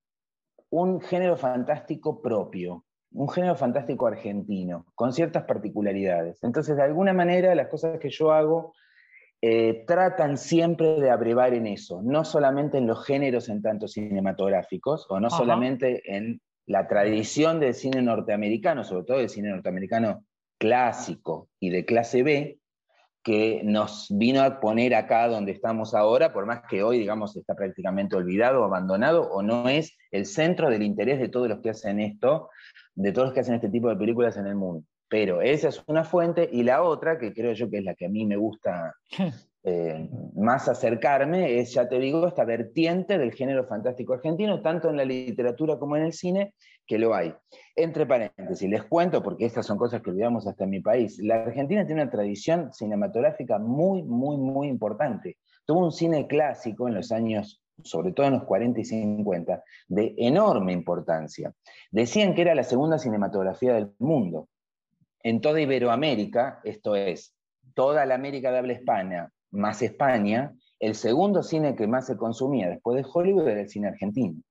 un 0.71 1.01
género 1.01 1.37
fantástico 1.37 2.21
propio, 2.21 2.85
un 3.13 3.29
género 3.29 3.55
fantástico 3.55 4.07
argentino, 4.07 4.87
con 4.95 5.13
ciertas 5.13 5.45
particularidades. 5.45 6.43
Entonces, 6.43 6.77
de 6.77 6.83
alguna 6.83 7.13
manera, 7.13 7.55
las 7.55 7.69
cosas 7.69 8.01
que 8.01 8.11
yo 8.11 8.33
hago 8.33 8.75
eh, 9.41 9.85
tratan 9.87 10.37
siempre 10.37 11.01
de 11.01 11.11
abrevar 11.11 11.55
en 11.55 11.67
eso, 11.67 12.03
no 12.03 12.25
solamente 12.25 12.79
en 12.79 12.87
los 12.87 13.05
géneros 13.05 13.49
en 13.49 13.63
tanto 13.63 13.87
cinematográficos, 13.87 15.07
o 15.09 15.21
no 15.21 15.31
solamente 15.31 16.03
en 16.17 16.41
la 16.67 16.89
tradición 16.89 17.61
del 17.61 17.75
cine 17.75 18.03
norteamericano, 18.03 18.85
sobre 18.85 19.05
todo 19.05 19.21
el 19.21 19.29
cine 19.29 19.51
norteamericano 19.51 20.25
clásico 20.59 21.49
y 21.61 21.71
de 21.71 21.85
clase 21.85 22.23
B, 22.23 22.59
que 23.23 23.61
nos 23.65 24.07
vino 24.11 24.41
a 24.43 24.61
poner 24.61 24.95
acá 24.95 25.27
donde 25.27 25.51
estamos 25.51 25.95
ahora, 25.95 26.33
por 26.33 26.47
más 26.47 26.63
que 26.69 26.85
hoy, 26.85 27.01
digamos, 27.01 27.37
está 27.37 27.57
prácticamente 27.57 28.15
olvidado, 28.15 28.63
abandonado, 28.63 29.29
o 29.31 29.43
no 29.43 29.69
es 29.69 29.97
el 30.13 30.27
centro 30.27 30.71
del 30.71 30.85
interés 30.85 31.19
de 31.19 31.29
todos 31.29 31.49
los 31.49 31.61
que 31.61 31.71
hacen 31.71 31.99
esto, 31.99 32.51
de 32.95 33.11
todos 33.11 33.27
los 33.27 33.35
que 33.35 33.41
hacen 33.41 33.57
este 33.57 33.69
tipo 33.69 33.89
de 33.89 33.97
películas 33.97 34.37
en 34.37 34.47
el 34.47 34.55
mundo. 34.55 34.85
Pero 35.09 35.43
esa 35.43 35.69
es 35.69 35.83
una 35.89 36.05
fuente, 36.05 36.49
y 36.53 36.63
la 36.63 36.83
otra, 36.83 37.19
que 37.19 37.33
creo 37.33 37.53
yo 37.53 37.69
que 37.69 37.79
es 37.79 37.85
la 37.85 37.97
que 37.97 38.07
a 38.07 38.09
mí 38.09 38.25
me 38.27 38.37
gusta 38.37 38.95
eh, 39.69 40.09
más 40.37 40.69
acercarme, 40.69 41.59
es, 41.59 41.75
ya 41.75 41.89
te 41.89 41.99
digo, 41.99 42.29
esta 42.29 42.45
vertiente 42.45 43.19
del 43.19 43.33
género 43.33 43.67
fantástico 43.67 44.15
argentino, 44.15 44.63
tanto 44.63 44.89
en 44.89 44.97
la 44.97 45.05
literatura 45.05 45.77
como 45.77 45.97
en 45.97 46.05
el 46.05 46.13
cine, 46.13 46.55
que 46.87 47.01
lo 47.01 47.17
hay. 47.17 47.35
Entre 47.75 48.07
paréntesis, 48.07 48.71
les 48.71 48.85
cuento, 48.85 49.25
porque 49.25 49.45
estas 49.45 49.67
son 49.67 49.77
cosas 49.77 50.03
que 50.03 50.11
olvidamos 50.11 50.47
hasta 50.47 50.63
en 50.63 50.71
mi 50.71 50.81
país, 50.81 51.19
la 51.19 51.43
Argentina 51.43 51.85
tiene 51.85 52.03
una 52.03 52.11
tradición 52.13 52.73
cinematográfica 52.73 53.59
muy, 53.59 54.05
muy, 54.05 54.37
muy 54.37 54.69
importante. 54.69 55.37
Tuvo 55.65 55.85
un 55.85 55.91
cine 55.91 56.29
clásico 56.29 56.87
en 56.87 56.95
los 56.95 57.11
años, 57.11 57.61
sobre 57.83 58.13
todo 58.13 58.29
en 58.29 58.35
los 58.35 58.45
40 58.45 58.79
y 58.79 58.85
50, 58.85 59.65
de 59.89 60.15
enorme 60.17 60.75
importancia. 60.75 61.53
Decían 61.91 62.37
que 62.37 62.43
era 62.43 62.55
la 62.55 62.63
segunda 62.63 63.01
cinematografía 63.01 63.75
del 63.75 63.93
mundo. 63.99 64.49
En 65.25 65.41
toda 65.41 65.61
Iberoamérica, 65.61 66.61
esto 66.63 66.95
es, 66.95 67.35
toda 67.75 68.07
la 68.07 68.15
América 68.15 68.53
de 68.53 68.59
habla 68.59 68.73
hispana, 68.75 69.33
más 69.51 69.83
España, 69.83 70.55
el 70.79 70.95
segundo 70.95 71.43
cine 71.43 71.75
que 71.75 71.87
más 71.87 72.07
se 72.07 72.17
consumía 72.17 72.69
después 72.69 72.97
de 72.97 73.11
Hollywood 73.11 73.49
era 73.49 73.63
el 73.63 73.69
cine 73.69 73.89
argentino. 73.89 74.43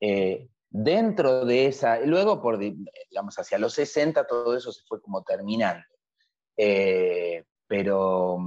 Eh, 0.00 0.48
dentro 0.68 1.44
de 1.44 1.66
esa, 1.66 2.00
luego 2.00 2.42
por, 2.42 2.58
digamos, 2.58 3.38
hacia 3.38 3.58
los 3.58 3.74
60 3.74 4.26
todo 4.26 4.56
eso 4.56 4.72
se 4.72 4.82
fue 4.86 5.00
como 5.00 5.22
terminando. 5.22 5.84
Eh, 6.56 7.44
pero, 7.66 8.38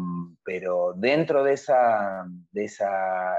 pero 0.44 0.94
dentro 0.96 1.44
de 1.44 1.54
esa, 1.54 2.26
de 2.52 2.66
esa, 2.66 3.36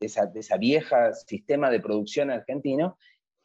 de 0.00 0.06
esa, 0.06 0.26
de 0.26 0.40
esa 0.40 0.56
vieja 0.56 1.12
sistema 1.12 1.70
de 1.70 1.80
producción 1.80 2.30
argentino, 2.30 2.98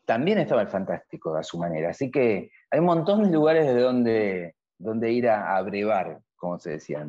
también 0.06 0.40
estaba 0.40 0.64
el 0.64 0.68
fantástico 0.68 1.36
a 1.36 1.44
su 1.44 1.60
manera. 1.60 1.92
Así 1.92 2.10
que 2.10 2.50
hay 2.72 2.80
un 2.80 2.86
montón 2.86 3.24
de 3.24 3.32
lugares 3.32 3.68
de 3.68 3.80
donde, 3.80 4.56
donde 4.80 5.12
ir 5.12 5.30
a, 5.30 5.56
a 5.56 5.62
brevar, 5.62 6.20
como 6.36 6.58
se 6.58 6.72
decía 6.72 7.08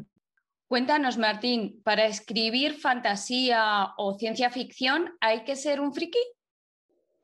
Cuéntanos, 0.71 1.19
Martín, 1.19 1.83
¿para 1.83 2.07
escribir 2.07 2.75
fantasía 2.75 3.89
o 3.99 4.15
ciencia 4.15 4.51
ficción 4.51 5.11
hay 5.21 5.43
que 5.43 5.57
ser 5.57 5.81
un 5.81 5.93
friki? 5.93 6.21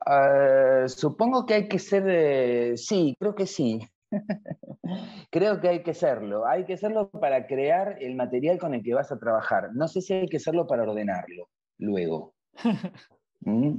Ah, 0.05 0.83
supongo 0.87 1.45
que 1.45 1.53
hay 1.53 1.67
que 1.69 1.79
ser, 1.79 2.77
sí, 2.77 3.15
creo 3.17 3.35
que 3.35 3.45
sí. 3.45 3.79
creo 5.31 5.61
que 5.61 5.69
hay 5.69 5.81
que 5.81 5.93
serlo. 5.93 6.45
Hay 6.45 6.65
que 6.65 6.75
serlo 6.75 7.09
para 7.09 7.47
crear 7.47 7.95
el 8.01 8.15
material 8.15 8.57
con 8.57 8.73
el 8.73 8.83
que 8.83 8.93
vas 8.93 9.13
a 9.13 9.17
trabajar. 9.17 9.69
No 9.73 9.87
sé 9.87 10.01
si 10.01 10.11
hay 10.11 10.27
que 10.27 10.39
serlo 10.39 10.67
para 10.67 10.83
ordenarlo 10.83 11.47
luego. 11.77 12.33
¿Mm? 13.39 13.75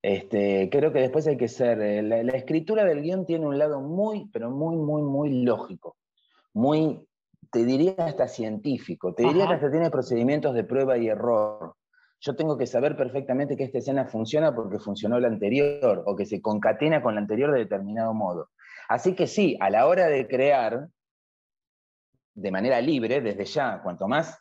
Este, 0.00 0.70
creo 0.72 0.94
que 0.94 1.00
después 1.00 1.26
hay 1.26 1.36
que 1.36 1.48
ser. 1.48 1.78
Eh, 1.82 2.00
la, 2.00 2.32
escritura 2.32 2.86
del 2.86 3.02
guion 3.02 3.26
tiene 3.26 3.46
un 3.46 3.58
lado 3.58 3.82
muy, 3.82 4.30
pero 4.32 4.50
muy, 4.50 4.76
muy, 4.76 5.02
muy 5.02 5.42
lógico. 5.42 5.98
Muy, 6.54 7.06
te 7.50 7.64
diría 7.64 7.94
hasta 7.98 8.28
científico. 8.28 9.14
Te 9.14 9.24
diría 9.24 9.46
que 9.48 9.54
hasta 9.54 9.70
tiene 9.70 9.90
procedimientos 9.90 10.54
de 10.54 10.64
prueba 10.64 10.98
y 10.98 11.08
error 11.08 11.74
yo 12.20 12.36
tengo 12.36 12.58
que 12.58 12.66
saber 12.66 12.96
perfectamente 12.96 13.56
que 13.56 13.64
esta 13.64 13.78
escena 13.78 14.06
funciona 14.06 14.54
porque 14.54 14.78
funcionó 14.78 15.18
la 15.18 15.28
anterior 15.28 16.02
o 16.06 16.14
que 16.14 16.26
se 16.26 16.42
concatena 16.42 17.02
con 17.02 17.14
la 17.14 17.22
anterior 17.22 17.50
de 17.52 17.60
determinado 17.60 18.12
modo. 18.12 18.50
Así 18.88 19.14
que 19.14 19.26
sí, 19.26 19.56
a 19.60 19.70
la 19.70 19.86
hora 19.86 20.06
de 20.06 20.28
crear, 20.28 20.88
de 22.34 22.50
manera 22.50 22.80
libre, 22.80 23.22
desde 23.22 23.46
ya, 23.46 23.80
cuanto 23.82 24.06
más 24.06 24.38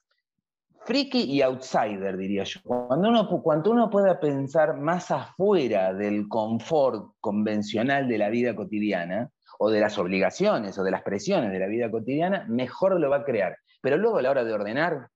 friki 0.85 1.23
y 1.23 1.41
outsider, 1.41 2.17
diría 2.17 2.43
yo. 2.43 2.59
Cuando 2.63 3.09
uno, 3.09 3.41
cuando 3.41 3.71
uno 3.71 3.89
pueda 3.89 4.19
pensar 4.19 4.75
más 4.75 5.11
afuera 5.11 5.93
del 5.93 6.27
confort 6.27 7.13
convencional 7.21 8.07
de 8.07 8.17
la 8.17 8.29
vida 8.29 8.55
cotidiana, 8.55 9.29
o 9.61 9.69
de 9.69 9.81
las 9.81 9.97
obligaciones 9.97 10.77
o 10.77 10.83
de 10.83 10.91
las 10.91 11.03
presiones 11.03 11.51
de 11.51 11.59
la 11.59 11.67
vida 11.67 11.91
cotidiana, 11.91 12.45
mejor 12.47 12.99
lo 12.99 13.09
va 13.09 13.17
a 13.17 13.23
crear. 13.25 13.57
Pero 13.81 13.97
luego 13.97 14.17
a 14.17 14.21
la 14.21 14.31
hora 14.31 14.43
de 14.45 14.53
ordenar, 14.53 15.09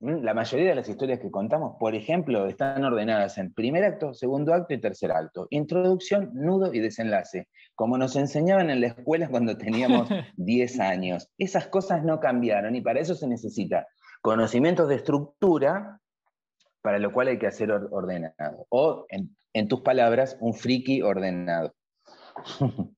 la 0.00 0.34
mayoría 0.34 0.68
de 0.68 0.74
las 0.74 0.88
historias 0.88 1.18
que 1.18 1.30
contamos, 1.30 1.76
por 1.80 1.94
ejemplo, 1.94 2.46
están 2.46 2.84
ordenadas 2.84 3.38
en 3.38 3.54
primer 3.54 3.84
acto, 3.84 4.12
segundo 4.12 4.52
acto 4.52 4.74
y 4.74 4.80
tercer 4.80 5.10
acto. 5.12 5.46
Introducción, 5.48 6.30
nudo 6.34 6.74
y 6.74 6.80
desenlace, 6.80 7.48
como 7.74 7.96
nos 7.96 8.16
enseñaban 8.16 8.68
en 8.68 8.82
la 8.82 8.88
escuela 8.88 9.28
cuando 9.28 9.56
teníamos 9.56 10.08
10 10.36 10.80
años. 10.80 11.30
Esas 11.38 11.68
cosas 11.68 12.04
no 12.04 12.20
cambiaron 12.20 12.76
y 12.76 12.82
para 12.82 13.00
eso 13.00 13.14
se 13.14 13.26
necesita 13.26 13.86
conocimientos 14.20 14.88
de 14.90 14.96
estructura, 14.96 16.00
para 16.82 16.98
lo 16.98 17.12
cual 17.14 17.28
hay 17.28 17.38
que 17.38 17.46
hacer 17.46 17.72
ordenado. 17.72 18.66
O, 18.68 19.06
en 19.08 19.68
tus 19.68 19.80
palabras, 19.80 20.36
un 20.40 20.52
friki 20.52 21.00
ordenado. 21.00 21.72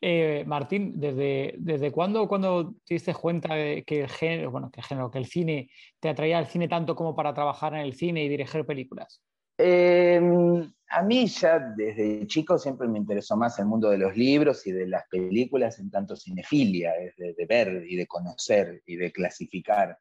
Eh, 0.00 0.44
Martín, 0.46 0.98
¿desde, 0.98 1.54
¿desde 1.58 1.92
cuándo, 1.92 2.26
cuando 2.26 2.74
te 2.86 2.94
diste 2.94 3.12
cuenta 3.14 3.54
de 3.54 3.84
que 3.84 4.00
el 4.00 4.08
género, 4.08 4.50
bueno, 4.50 4.70
que 4.70 4.80
el 4.80 4.86
género, 4.86 5.10
el 5.12 5.26
cine 5.26 5.70
te 6.00 6.08
atraía 6.08 6.38
al 6.38 6.46
cine 6.46 6.68
tanto 6.68 6.94
como 6.94 7.14
para 7.14 7.34
trabajar 7.34 7.74
en 7.74 7.80
el 7.80 7.94
cine 7.94 8.24
y 8.24 8.28
dirigir 8.28 8.64
películas? 8.64 9.20
Em, 9.58 10.72
a 10.88 11.02
mí 11.02 11.26
ya 11.26 11.58
desde 11.76 12.26
chico 12.26 12.56
siempre 12.58 12.88
me 12.88 12.98
interesó 12.98 13.36
más 13.36 13.58
el 13.58 13.66
mundo 13.66 13.90
de 13.90 13.98
los 13.98 14.16
libros 14.16 14.66
y 14.66 14.72
de 14.72 14.86
las 14.86 15.06
películas 15.08 15.78
en 15.78 15.90
tanto 15.90 16.16
cinefilia, 16.16 16.92
de, 17.16 17.34
de 17.34 17.46
ver 17.46 17.84
y 17.86 17.96
de 17.96 18.06
conocer 18.06 18.82
y 18.86 18.96
de 18.96 19.12
clasificar. 19.12 19.98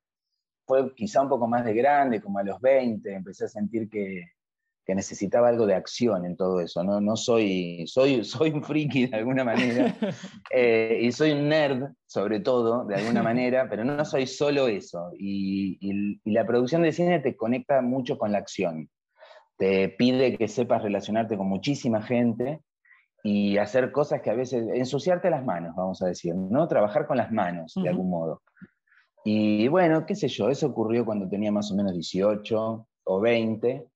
Fue 0.65 0.93
quizá 0.95 1.21
un 1.21 1.29
poco 1.29 1.47
más 1.47 1.65
de 1.65 1.73
grande, 1.73 2.21
como 2.21 2.39
a 2.39 2.43
los 2.43 2.61
20, 2.61 3.13
empecé 3.13 3.45
a 3.45 3.49
sentir 3.49 3.89
que, 3.89 4.23
que 4.89 4.95
necesitaba 4.95 5.49
algo 5.49 5.67
de 5.67 5.75
acción 5.75 6.25
en 6.25 6.35
todo 6.35 6.61
eso. 6.61 6.83
No, 6.83 6.99
no 6.99 7.15
soy, 7.15 7.85
soy, 7.85 8.23
soy 8.23 8.49
un 8.49 8.63
friki 8.63 9.05
de 9.05 9.17
alguna 9.17 9.43
manera 9.43 9.95
eh, 10.51 10.97
y 11.03 11.11
soy 11.11 11.33
un 11.33 11.47
nerd 11.47 11.91
sobre 12.07 12.39
todo, 12.39 12.85
de 12.85 12.95
alguna 12.95 13.21
manera, 13.31 13.67
pero 13.69 13.85
no 13.85 14.03
soy 14.03 14.25
solo 14.25 14.67
eso. 14.67 15.11
Y, 15.15 15.77
la 16.25 16.43
producción 16.43 16.81
de 16.81 16.91
cine 16.91 17.19
te 17.19 17.37
conecta 17.37 17.83
mucho 17.83 18.17
con 18.17 18.31
la 18.31 18.39
acción. 18.39 18.89
Te 19.59 19.89
pide 19.89 20.35
que 20.35 20.47
sepas 20.47 20.81
relacionarte 20.81 21.37
con 21.37 21.47
muchísima 21.47 22.01
gente 22.01 22.61
y 23.23 23.59
hacer 23.59 23.91
cosas 23.91 24.21
que 24.21 24.31
a 24.31 24.33
veces, 24.33 24.65
ensuciarte 24.73 25.29
las 25.29 25.45
manos, 25.45 25.75
vamos 25.75 26.01
a 26.01 26.07
decir, 26.07 26.33
¿no? 26.33 26.67
Trabajar 26.67 27.05
con 27.05 27.17
las 27.17 27.31
manos, 27.31 27.75
de 27.75 27.89
algún 27.89 28.09
modo. 28.09 28.41
Y 29.23 29.67
bueno, 29.67 30.07
qué 30.07 30.15
sé 30.15 30.29
yo, 30.29 30.49
eso 30.49 30.65
ocurrió 30.65 31.05
cuando 31.05 31.29
tenía 31.29 31.51
más 31.51 31.71
o 31.71 31.75
menos 31.75 31.93
18 31.93 32.87
o 33.03 33.19
20, 33.19 33.87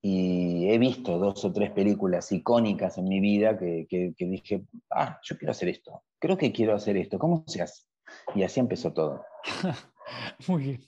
y 0.00 0.68
he 0.70 0.78
visto 0.78 1.18
dos 1.18 1.44
o 1.44 1.52
tres 1.52 1.70
películas 1.70 2.30
icónicas 2.30 2.98
en 2.98 3.08
mi 3.08 3.20
vida 3.20 3.58
que, 3.58 4.14
dije, 4.18 4.64
ah, 4.90 5.18
yo 5.22 5.36
quiero 5.36 5.50
hacer 5.50 5.68
esto, 5.68 6.02
creo 6.18 6.36
que 6.36 6.52
quiero 6.52 6.74
hacer 6.74 6.96
esto, 6.96 7.18
¿cómo 7.18 7.44
se 7.46 7.62
hace? 7.62 7.84
Y 8.34 8.42
así 8.42 8.60
empezó 8.60 8.92
todo. 8.92 9.24
Muy 10.48 10.62
bien. 10.62 10.80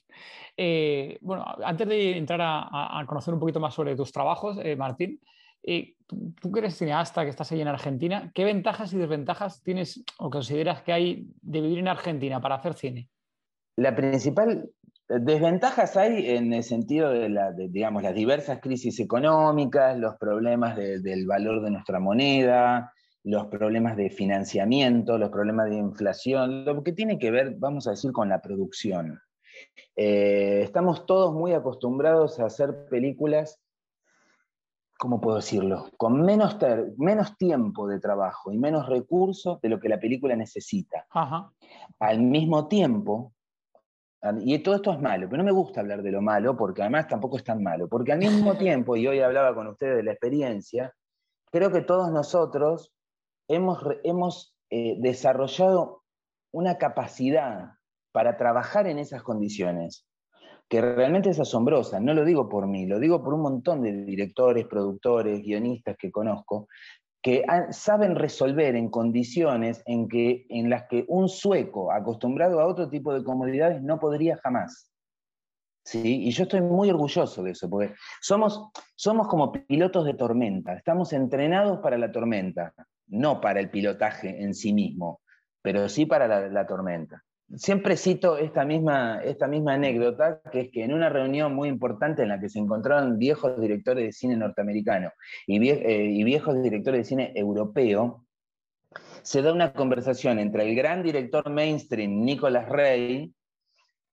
Eh, 0.57 1.19
bueno, 1.21 1.45
antes 1.65 1.89
de 1.89 2.17
entrar 2.17 2.41
a, 2.43 3.05
conocer 3.07 3.35
un 3.35 3.41
poquito 3.41 3.61
más 3.61 3.75
sobre 3.75 3.97
tus 3.97 4.13
trabajos, 4.13 4.59
eh, 4.63 4.77
Martín, 4.77 5.21
eh, 5.63 5.95
tú, 6.07 6.51
que 6.53 6.61
eres 6.61 6.77
cineasta, 6.77 7.25
que 7.25 7.31
estás 7.31 7.51
ahí 7.53 7.61
en 7.61 7.69
Argentina, 7.69 8.31
¿qué 8.35 8.45
ventajas 8.45 8.93
y 8.93 8.99
desventajas 8.99 9.63
tienes 9.63 10.03
o 10.19 10.31
consideras 10.31 10.83
que 10.83 10.93
hay 10.93 11.27
de 11.43 11.61
vivir 11.61 11.79
en 11.79 11.89
Argentina 11.89 12.41
para 12.41 12.57
hacer 12.57 12.75
cine? 12.75 13.09
La 13.77 13.95
principal 13.95 14.71
Desventajas 15.19 15.97
hay 15.97 16.31
en 16.37 16.53
el 16.53 16.63
sentido 16.63 17.11
de, 17.11 17.29
la, 17.29 17.51
digamos, 17.51 18.05
las 18.05 18.15
diversas 18.15 18.61
crisis 18.61 19.01
económicas, 19.01 19.99
los 19.99 20.17
problemas 20.17 20.77
del 20.77 21.27
valor 21.27 21.63
de 21.63 21.71
nuestra 21.73 21.99
moneda, 21.99 22.93
los 23.25 23.47
problemas 23.47 23.97
de 23.97 24.09
financiamiento, 24.11 25.19
los 25.19 25.31
problemas 25.31 25.69
de 25.69 25.79
inflación, 25.79 26.65
lo 26.65 26.85
que 26.85 26.93
tiene 26.93 27.19
que 27.19 27.33
ver, 27.33 27.57
vamos 27.59 27.89
a 27.89 27.91
decir, 27.91 28.13
con 28.13 28.29
la 28.29 28.41
producción. 28.41 29.21
Eh, 29.97 30.61
estamos 30.63 31.07
todos 31.07 31.35
muy 31.35 31.55
acostumbrados 31.55 32.39
a 32.39 32.47
hacer 32.47 32.87
películas, 32.89 33.61
¿cómo 34.97 35.21
puedo 35.21 35.39
decirlo? 35.39 35.91
Con 35.97 36.23
menos, 36.23 36.57
menos 36.99 37.37
tiempo 37.37 37.89
de 37.89 37.99
trabajo 37.99 38.53
y 38.53 38.59
menos 38.59 38.89
recursos 38.89 39.61
de 39.61 39.71
lo 39.71 39.81
que 39.81 39.89
la 39.89 39.99
película 39.99 40.37
necesita. 40.37 41.05
Al 41.99 42.21
mismo 42.21 42.69
tiempo, 42.69 43.33
y 44.43 44.59
todo 44.59 44.75
esto 44.75 44.93
es 44.93 45.01
malo, 45.01 45.29
pero 45.29 45.39
no 45.39 45.45
me 45.45 45.53
gusta 45.53 45.81
hablar 45.81 46.03
de 46.03 46.13
lo 46.13 46.21
malo, 46.21 46.57
porque 46.57 46.83
además 46.83 47.09
tampoco 47.09 47.39
es 47.39 47.45
tan 47.45 47.63
malo, 47.63 47.89
porque 47.89 48.13
al 48.13 48.19
mismo 48.19 48.57
tiempo, 48.57 48.97
y 48.97 49.07
hoy 49.07 49.21
hablaba 49.21 49.55
con 49.55 49.67
ustedes 49.67 49.97
de 49.97 50.03
la 50.03 50.13
experiencia, 50.13 50.95
creo 51.51 51.73
que 51.73 51.81
todos 51.81 52.11
nosotros 52.13 52.93
hemos, 53.49 53.83
hemos 54.05 54.55
eh, 54.71 54.97
desarrollado 55.01 56.03
una 56.53 56.77
capacidad 56.79 57.73
para 58.13 58.37
trabajar 58.37 58.87
en 58.87 58.99
esas 58.99 59.23
condiciones, 59.23 60.07
que 60.69 60.81
realmente 60.81 61.31
es 61.31 61.41
asombrosa. 61.41 61.99
No 61.99 62.15
lo 62.15 62.25
digo 62.25 62.49
por 62.49 62.67
mí, 62.67 62.87
lo 62.87 62.99
digo 62.99 63.23
por 63.23 63.35
un 63.35 63.43
montón 63.43 63.83
de 63.83 64.05
directores, 64.05 64.67
productores, 64.67 65.43
guionistas 65.43 65.97
que 65.97 66.11
conozco, 66.11 66.69
que 67.23 67.45
saben 67.71 68.17
resolver 68.17 68.77
en 68.77 68.89
condiciones 68.89 69.83
en, 69.87 70.09
que, 70.09 70.47
en 70.49 70.71
las 70.71 70.85
que 70.89 71.05
un 71.09 71.29
sueco 71.29 71.93
acostumbrado 71.93 72.61
a 72.61 72.67
otro 72.67 72.89
tipo 72.89 73.13
de 73.13 73.23
comodidades 73.23 73.83
no 73.83 73.99
podría 73.99 74.39
jamás. 74.39 74.91
¿Sí? 75.85 76.25
Y 76.25 76.31
yo 76.31 76.45
estoy 76.45 76.61
muy 76.61 76.91
orgulloso 76.91 77.43
de 77.43 77.53
eso, 77.53 77.69
porque 77.69 77.95
somos, 78.21 78.71
somos 78.95 79.29
como 79.29 79.51
pilotos 79.51 80.05
de 80.05 80.15
tormenta, 80.15 80.75
estamos 80.75 81.13
entrenados 81.13 81.81
para 81.81 81.99
la 81.99 82.13
tormenta, 82.13 82.75
no 83.07 83.41
para 83.41 83.61
el 83.61 83.71
pilotaje 83.71 84.43
en 84.43 84.55
sí 84.55 84.73
mismo, 84.73 85.21
pero 85.63 85.89
sí 85.89 86.07
para 86.07 86.49
la 86.49 86.67
tormenta 86.67 87.25
siempre 87.57 87.97
cito 87.97 88.39
esta 88.39 88.65
misma, 88.65 89.21
esta 89.25 89.47
misma 89.49 89.75
anécdota, 89.75 90.41
que 90.53 90.61
es 90.61 90.71
que 90.71 90.85
en 90.85 90.93
una 90.93 91.09
reunión 91.09 91.55
muy 91.55 91.69
importante 91.69 92.23
en 92.23 92.29
la 92.29 92.41
que 92.41 92.49
se 92.49 92.59
encontraron 92.59 93.19
viejos 93.19 93.61
directores 93.61 94.05
de 94.05 94.13
cine 94.13 94.37
norteamericano 94.37 95.13
y, 95.47 95.69
eh, 95.69 96.25
viejos 96.25 96.63
directores 96.63 97.01
de 97.01 97.05
cine 97.05 97.33
europeo, 97.35 98.25
se 99.23 99.43
da 99.43 99.53
una 99.53 99.73
conversación 99.73 100.39
entre 100.39 100.69
el 100.69 100.75
gran 100.75 101.03
director 101.03 101.51
mainstream 101.51 102.25
Nicolás 102.25 102.69
Rey 102.69 103.33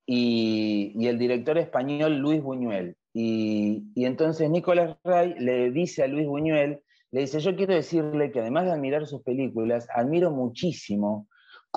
y, 0.06 1.08
el 1.08 1.18
director 1.18 1.58
español 1.58 2.18
Luis 2.18 2.42
Buñuel. 2.42 2.96
Y, 3.14 3.84
entonces 3.96 4.50
Nicolás 4.50 4.98
Rey 5.04 5.36
le 5.40 5.72
dice 5.72 6.04
a 6.04 6.08
Luis 6.08 6.28
Buñuel, 6.28 6.82
le 7.12 7.22
dice, 7.22 7.40
yo 7.40 7.56
quiero 7.56 7.74
decirle 7.74 8.32
que 8.32 8.42
además 8.42 8.66
de 8.66 8.72
admirar 8.72 9.06
sus 9.06 9.22
películas, 9.24 9.88
admiro 9.96 10.30
muchísimo 10.32 11.28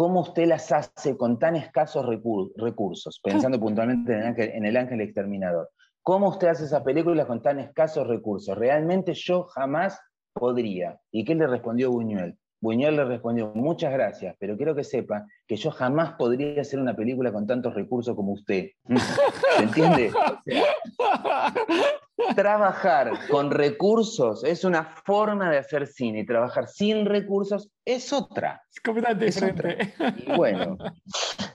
¿cómo 0.00 0.21
usted 0.21 0.47
las 0.47 0.73
hace 0.73 1.14
con 1.14 1.38
tan 1.38 1.57
escasos 1.57 2.07
recursos? 2.07 3.21
Pensando 3.23 3.61
puntualmente 3.61 4.14
en 4.14 4.64
el, 4.64 4.78
ángel, 4.78 5.02
exterminador. 5.02 5.69
¿Cómo 6.02 6.30
usted 6.30 6.49
hace 6.49 6.64
esas 6.64 6.83
películas 6.83 7.26
con 7.26 7.42
tan 7.42 7.61
escasos 7.61 8.07
recursos? 8.07 8.57
Realmente 8.57 9.12
yo 9.12 9.45
jamás 9.45 10.00
podría. 10.33 10.99
¿Y 11.11 11.26
qué 11.26 11.35
le 11.35 11.47
respondió 11.47 11.90
Buñuel? 11.90 12.38
Buñuel 12.62 12.97
le 12.97 13.04
respondió, 13.04 13.52
muchas 13.54 13.92
gracias, 13.92 14.35
pero 14.38 14.57
quiero 14.57 14.75
que 14.75 14.85
sepa 14.85 15.26
que 15.47 15.57
yo 15.57 15.71
jamás 15.71 16.14
podría 16.14 16.62
hacer 16.62 16.80
una 16.80 16.97
película 16.97 17.30
con 17.30 17.47
tantos 17.47 17.75
recursos 17.75 18.16
como 18.16 18.33
usted. 18.33 18.71
¿Se 19.59 19.62
entiende? 19.62 20.12
trabajar 22.34 23.10
con 23.28 23.50
recursos 23.50 24.44
es 24.44 24.64
una 24.64 24.84
forma 24.84 25.50
de 25.50 25.58
hacer 25.58 25.86
cine 25.86 26.20
y 26.20 26.26
trabajar 26.26 26.68
sin 26.68 27.06
recursos 27.06 27.70
es 27.84 28.12
otra. 28.12 28.62
Es 28.70 28.80
completamente 28.80 29.26
diferente. 29.26 29.94
bueno, 30.36 30.76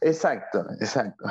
exacto, 0.01 0.65
exacto. 0.79 1.25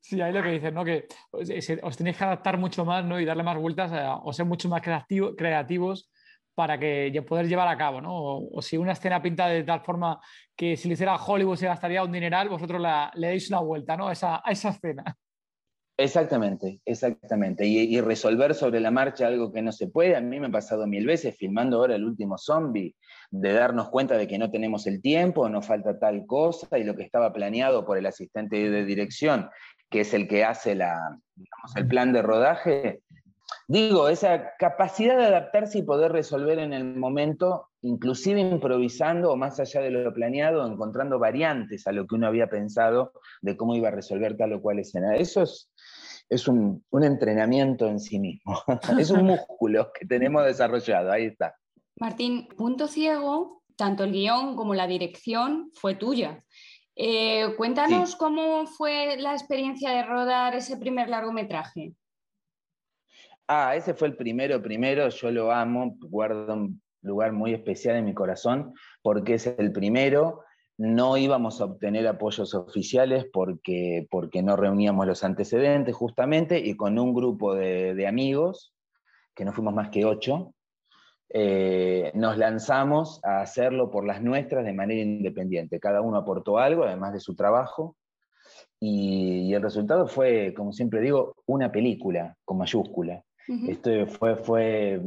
Sí, 0.00 0.20
ahí 0.20 0.32
lo 0.32 0.42
que 0.42 0.50
dices, 0.50 0.72
¿no? 0.72 0.84
Que 0.84 1.06
os 1.30 1.96
tenéis 1.96 2.16
que 2.16 2.24
adaptar 2.24 2.58
mucho 2.58 2.84
más, 2.84 3.04
¿no? 3.04 3.20
Y 3.20 3.24
darle 3.24 3.44
más 3.44 3.56
vueltas 3.56 3.92
o 4.24 4.32
ser 4.32 4.44
mucho 4.44 4.68
más 4.68 4.82
creativos 4.82 6.10
para 6.54 6.78
que 6.78 7.24
poder 7.26 7.46
llevar 7.46 7.68
a 7.68 7.78
cabo, 7.78 8.00
¿no? 8.00 8.12
O, 8.12 8.60
si 8.60 8.76
una 8.76 8.92
escena 8.92 9.22
pinta 9.22 9.46
de 9.46 9.62
tal 9.62 9.82
forma 9.82 10.20
que 10.56 10.76
si 10.76 10.88
le 10.88 10.94
hiciera 10.94 11.14
Hollywood 11.14 11.56
se 11.56 11.66
gastaría 11.66 12.02
un 12.02 12.10
dineral, 12.10 12.48
vosotros 12.48 12.82
le 13.14 13.26
dais 13.26 13.48
una 13.50 13.60
vuelta, 13.60 13.96
¿no? 13.96 14.08
a 14.08 14.12
esa 14.12 14.42
escena. 14.68 15.16
Exactamente, 16.00 16.80
exactamente. 16.86 17.66
Y, 17.66 18.00
resolver 18.00 18.54
sobre 18.54 18.80
la 18.80 18.90
marcha 18.90 19.26
algo 19.26 19.52
que 19.52 19.60
no 19.60 19.70
se 19.70 19.86
puede. 19.86 20.16
A 20.16 20.22
mí 20.22 20.40
me 20.40 20.46
ha 20.46 20.50
pasado 20.50 20.86
mil 20.86 21.04
veces 21.04 21.36
filmando 21.36 21.76
ahora 21.76 21.94
el 21.94 22.06
último 22.06 22.38
zombie, 22.38 22.96
de 23.30 23.52
darnos 23.52 23.90
cuenta 23.90 24.16
de 24.16 24.26
que 24.26 24.38
no 24.38 24.50
tenemos 24.50 24.86
el 24.86 25.02
tiempo, 25.02 25.46
nos 25.50 25.66
falta 25.66 25.98
tal 25.98 26.24
cosa, 26.24 26.78
y 26.78 26.84
lo 26.84 26.96
que 26.96 27.02
estaba 27.02 27.34
planeado 27.34 27.84
por 27.84 27.98
el 27.98 28.06
asistente 28.06 28.70
de 28.70 28.86
dirección, 28.86 29.50
que 29.90 30.00
es 30.00 30.14
el 30.14 30.26
que 30.26 30.42
hace 30.42 30.74
la, 30.74 31.18
el 31.76 31.86
plan 31.86 32.14
de 32.14 32.22
rodaje. 32.22 33.02
Digo, 33.70 34.08
esa 34.08 34.56
capacidad 34.58 35.16
de 35.16 35.26
adaptarse 35.26 35.78
y 35.78 35.82
poder 35.82 36.10
resolver 36.10 36.58
en 36.58 36.72
el 36.72 36.96
momento, 36.96 37.68
inclusive 37.82 38.40
improvisando 38.40 39.30
o 39.30 39.36
más 39.36 39.60
allá 39.60 39.80
de 39.80 39.92
lo 39.92 40.12
planeado, 40.12 40.66
encontrando 40.66 41.20
variantes 41.20 41.86
a 41.86 41.92
lo 41.92 42.04
que 42.04 42.16
uno 42.16 42.26
había 42.26 42.50
pensado 42.50 43.12
de 43.42 43.56
cómo 43.56 43.76
iba 43.76 43.86
a 43.86 43.92
resolver 43.92 44.36
tal 44.36 44.54
o 44.54 44.60
cual 44.60 44.80
escena. 44.80 45.14
Eso 45.14 45.42
es, 45.42 45.70
es 46.28 46.48
un, 46.48 46.84
entrenamiento 46.90 47.86
en 47.86 48.00
sí 48.00 48.18
mismo, 48.18 48.60
es 48.98 49.08
un 49.12 49.22
músculo 49.22 49.92
que 49.92 50.04
tenemos 50.04 50.44
desarrollado, 50.44 51.12
ahí 51.12 51.26
está. 51.26 51.54
Martín, 51.94 52.48
punto 52.56 52.88
ciego, 52.88 53.62
tanto 53.76 54.02
el 54.02 54.10
guion 54.10 54.56
como 54.56 54.74
la 54.74 54.88
dirección 54.88 55.70
fue 55.74 55.94
tuya. 55.94 56.42
Eh, 56.96 57.54
cuéntanos 57.56 58.16
cómo 58.16 58.66
fue 58.66 59.16
la 59.16 59.30
experiencia 59.30 59.92
de 59.92 60.02
rodar 60.02 60.56
ese 60.56 60.76
primer 60.76 61.08
largometraje. 61.08 61.94
Ah, 63.52 63.74
ese 63.74 63.94
fue 63.94 64.06
el 64.06 64.16
primero, 64.16 64.62
primero, 64.62 65.08
yo 65.08 65.28
lo 65.32 65.50
amo, 65.50 65.96
guardo 66.02 66.54
un 66.54 66.80
lugar 67.02 67.32
muy 67.32 67.52
especial 67.52 67.96
en 67.96 68.04
mi 68.04 68.14
corazón, 68.14 68.74
porque 69.02 69.34
es 69.34 69.48
el 69.48 69.72
primero, 69.72 70.44
no 70.78 71.16
íbamos 71.16 71.60
a 71.60 71.64
obtener 71.64 72.06
apoyos 72.06 72.54
oficiales 72.54 73.26
porque, 73.32 74.06
porque 74.08 74.40
no 74.44 74.54
reuníamos 74.54 75.04
los 75.04 75.24
antecedentes 75.24 75.96
justamente 75.96 76.60
y 76.60 76.76
con 76.76 76.96
un 76.96 77.12
grupo 77.12 77.56
de, 77.56 78.06
amigos, 78.06 78.72
que 79.34 79.44
no 79.44 79.52
fuimos 79.52 79.74
más 79.74 79.88
que 79.88 80.04
ocho, 80.04 80.54
eh, 81.30 82.12
nos 82.14 82.38
lanzamos 82.38 83.18
a 83.24 83.40
hacerlo 83.40 83.90
por 83.90 84.06
las 84.06 84.22
nuestras 84.22 84.64
de 84.64 84.74
manera 84.74 85.00
independiente. 85.00 85.80
Cada 85.80 86.02
uno 86.02 86.18
aportó 86.18 86.58
algo, 86.58 86.84
además 86.84 87.12
de 87.14 87.18
su 87.18 87.34
trabajo, 87.34 87.96
y, 88.78 89.52
el 89.52 89.60
resultado 89.60 90.06
fue, 90.06 90.54
como 90.54 90.72
siempre 90.72 91.00
digo, 91.00 91.34
una 91.46 91.72
película 91.72 92.36
con 92.44 92.58
mayúscula. 92.58 93.24
Esto 93.68 94.06
fue, 94.06 94.36
fue, 94.36 95.00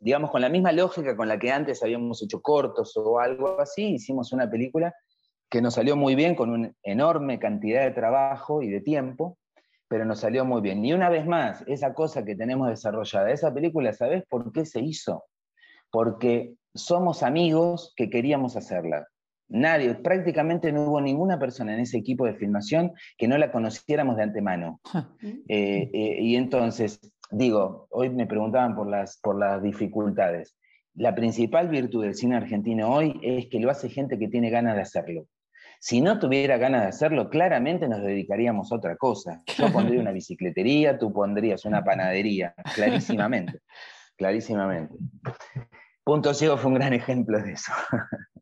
digamos, 0.00 0.30
con 0.30 0.40
la 0.40 0.48
misma 0.48 0.72
lógica 0.72 1.16
con 1.16 1.28
la 1.28 1.38
que 1.38 1.52
antes 1.52 1.82
habíamos 1.82 2.22
hecho 2.22 2.40
cortos 2.40 2.96
o 2.96 3.18
algo 3.20 3.60
así, 3.60 3.94
hicimos 3.94 4.32
una 4.32 4.50
película 4.50 4.92
que 5.48 5.62
nos 5.62 5.74
salió 5.74 5.96
muy 5.96 6.14
bien 6.14 6.34
con 6.34 6.50
una 6.50 6.72
enorme 6.82 7.38
cantidad 7.38 7.84
de 7.84 7.92
trabajo 7.92 8.62
y 8.62 8.68
de 8.68 8.80
tiempo, 8.80 9.38
pero 9.88 10.04
nos 10.04 10.20
salió 10.20 10.44
muy 10.44 10.60
bien. 10.60 10.84
Y 10.84 10.92
una 10.92 11.08
vez 11.08 11.26
más, 11.26 11.62
esa 11.66 11.94
cosa 11.94 12.24
que 12.24 12.34
tenemos 12.34 12.68
desarrollada, 12.68 13.30
esa 13.30 13.54
película, 13.54 13.92
¿sabes 13.92 14.24
por 14.28 14.52
qué 14.52 14.66
se 14.66 14.80
hizo? 14.80 15.24
Porque 15.90 16.54
somos 16.74 17.22
amigos 17.22 17.92
que 17.96 18.10
queríamos 18.10 18.56
hacerla. 18.56 19.06
Nadie, 19.48 19.94
prácticamente 19.94 20.72
no 20.72 20.88
hubo 20.88 21.00
ninguna 21.00 21.38
persona 21.38 21.74
en 21.74 21.80
ese 21.80 21.98
equipo 21.98 22.26
de 22.26 22.34
filmación 22.34 22.92
que 23.16 23.28
no 23.28 23.38
la 23.38 23.52
conociéramos 23.52 24.16
de 24.16 24.24
antemano. 24.24 24.80
Eh, 25.48 25.90
eh, 25.92 26.18
y 26.20 26.36
entonces, 26.36 27.00
digo, 27.30 27.86
hoy 27.90 28.10
me 28.10 28.26
preguntaban 28.26 28.74
por 28.74 28.88
las, 28.88 29.18
por 29.22 29.38
las 29.38 29.62
dificultades. 29.62 30.56
La 30.94 31.14
principal 31.14 31.68
virtud 31.68 32.04
del 32.04 32.14
cine 32.14 32.36
argentino 32.36 32.88
hoy 32.92 33.18
es 33.22 33.46
que 33.50 33.60
lo 33.60 33.70
hace 33.70 33.88
gente 33.88 34.18
que 34.18 34.28
tiene 34.28 34.50
ganas 34.50 34.76
de 34.76 34.82
hacerlo. 34.82 35.26
Si 35.78 36.00
no 36.00 36.18
tuviera 36.18 36.56
ganas 36.56 36.82
de 36.82 36.88
hacerlo, 36.88 37.28
claramente 37.28 37.88
nos 37.88 38.00
dedicaríamos 38.02 38.72
a 38.72 38.76
otra 38.76 38.96
cosa. 38.96 39.42
Yo 39.58 39.72
pondría 39.72 40.00
una 40.00 40.12
bicicletería, 40.12 40.98
tú 40.98 41.12
pondrías 41.12 41.64
una 41.64 41.84
panadería, 41.84 42.54
clarísimamente, 42.74 43.60
clarísimamente. 44.16 44.94
Punto 46.02 46.32
Ciego 46.32 46.56
fue 46.56 46.68
un 46.68 46.74
gran 46.74 46.92
ejemplo 46.92 47.40
de 47.42 47.52
eso. 47.52 47.72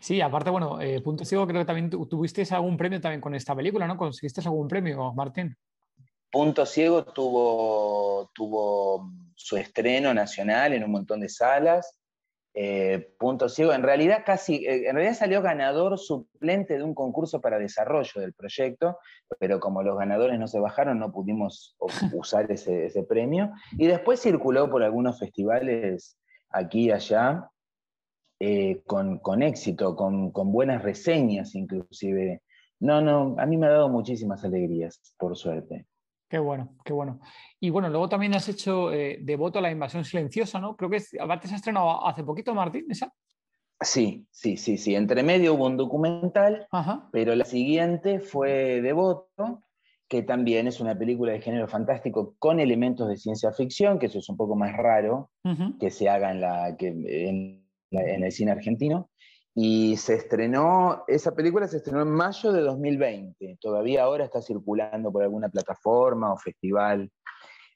Sí, 0.00 0.20
aparte, 0.20 0.50
bueno, 0.50 0.80
eh, 0.80 1.00
Punto 1.00 1.24
Ciego 1.24 1.46
creo 1.46 1.60
que 1.60 1.66
también 1.66 1.88
tuviste 1.88 2.42
algún 2.50 2.76
premio 2.76 3.00
también 3.00 3.20
con 3.20 3.32
esta 3.36 3.54
película, 3.54 3.86
¿no? 3.86 3.96
¿Conseguiste 3.96 4.40
algún 4.40 4.66
premio, 4.66 5.12
Martín? 5.14 5.56
Punto 6.32 6.66
Ciego 6.66 7.04
tuvo, 7.04 8.30
tuvo 8.34 9.12
su 9.42 9.56
estreno 9.56 10.14
nacional 10.14 10.72
en 10.72 10.84
un 10.84 10.90
montón 10.90 11.20
de 11.20 11.28
salas. 11.28 11.98
Eh, 12.54 13.14
punto 13.18 13.48
ciego, 13.48 13.72
en 13.72 13.82
realidad 13.82 14.24
casi, 14.26 14.66
eh, 14.66 14.86
en 14.86 14.94
realidad 14.94 15.14
salió 15.16 15.40
ganador 15.40 15.98
suplente 15.98 16.76
de 16.76 16.82
un 16.82 16.94
concurso 16.94 17.40
para 17.40 17.58
desarrollo 17.58 18.20
del 18.20 18.34
proyecto, 18.34 18.98
pero 19.38 19.58
como 19.58 19.82
los 19.82 19.96
ganadores 19.96 20.38
no 20.38 20.46
se 20.46 20.60
bajaron, 20.60 20.98
no 20.98 21.12
pudimos 21.12 21.76
usar 22.14 22.50
ese, 22.52 23.06
premio. 23.08 23.52
Y 23.78 23.86
después 23.86 24.20
circuló 24.20 24.70
por 24.70 24.82
algunos 24.82 25.18
festivales 25.18 26.18
aquí 26.50 26.86
y 26.86 26.90
allá, 26.90 27.48
eh, 28.38 28.82
con, 28.86 29.42
éxito, 29.42 29.96
con, 29.96 30.30
con, 30.30 30.52
buenas 30.52 30.82
reseñas 30.82 31.54
inclusive. 31.54 32.42
No, 32.80 33.00
no, 33.00 33.36
a 33.38 33.46
mí 33.46 33.56
me 33.56 33.66
ha 33.66 33.70
dado 33.70 33.88
muchísimas 33.88 34.44
alegrías, 34.44 35.00
por 35.16 35.36
suerte. 35.36 35.86
Qué 36.32 36.38
bueno, 36.38 36.76
qué 36.82 36.94
bueno. 36.94 37.20
Y 37.60 37.68
bueno, 37.68 37.90
luego 37.90 38.08
también 38.08 38.32
has 38.34 38.48
hecho 38.48 38.90
eh, 38.90 39.18
Devoto 39.20 39.58
a 39.58 39.62
la 39.62 39.70
invasión 39.70 40.02
silenciosa, 40.02 40.58
¿no? 40.58 40.76
Creo 40.76 40.88
que 40.88 40.96
aparte 41.20 41.46
se 41.46 41.52
ha 41.52 41.58
estrenado 41.58 42.06
hace 42.06 42.24
poquito, 42.24 42.54
Martín, 42.54 42.86
¿esa? 42.88 43.12
Sí, 43.78 44.26
sí, 44.30 44.56
sí, 44.56 44.78
sí. 44.78 44.94
Entre 44.94 45.22
medio 45.22 45.52
hubo 45.52 45.66
un 45.66 45.76
documental, 45.76 46.66
pero 47.12 47.34
la 47.34 47.44
siguiente 47.44 48.18
fue 48.18 48.80
Devoto, 48.80 49.62
que 50.08 50.22
también 50.22 50.68
es 50.68 50.80
una 50.80 50.98
película 50.98 51.32
de 51.32 51.42
género 51.42 51.68
fantástico 51.68 52.34
con 52.38 52.60
elementos 52.60 53.10
de 53.10 53.18
ciencia 53.18 53.52
ficción, 53.52 53.98
que 53.98 54.06
eso 54.06 54.20
es 54.20 54.28
un 54.30 54.38
poco 54.38 54.56
más 54.56 54.74
raro 54.74 55.30
que 55.78 55.90
se 55.90 56.08
haga 56.08 56.30
en, 56.30 56.40
la, 56.40 56.74
que, 56.78 56.88
en, 56.88 57.68
en, 57.90 58.24
el 58.24 58.32
cine 58.32 58.52
argentino. 58.52 59.10
Y 59.54 59.96
se 59.98 60.14
estrenó, 60.14 61.04
esa 61.06 61.34
película 61.34 61.68
se 61.68 61.78
estrenó 61.78 62.02
en 62.02 62.10
mayo 62.10 62.52
de 62.52 62.62
2020. 62.62 63.58
Todavía 63.60 64.04
ahora 64.04 64.24
está 64.24 64.40
circulando 64.40 65.12
por 65.12 65.22
alguna 65.22 65.48
plataforma 65.50 66.32
o 66.32 66.38
festival. 66.38 67.10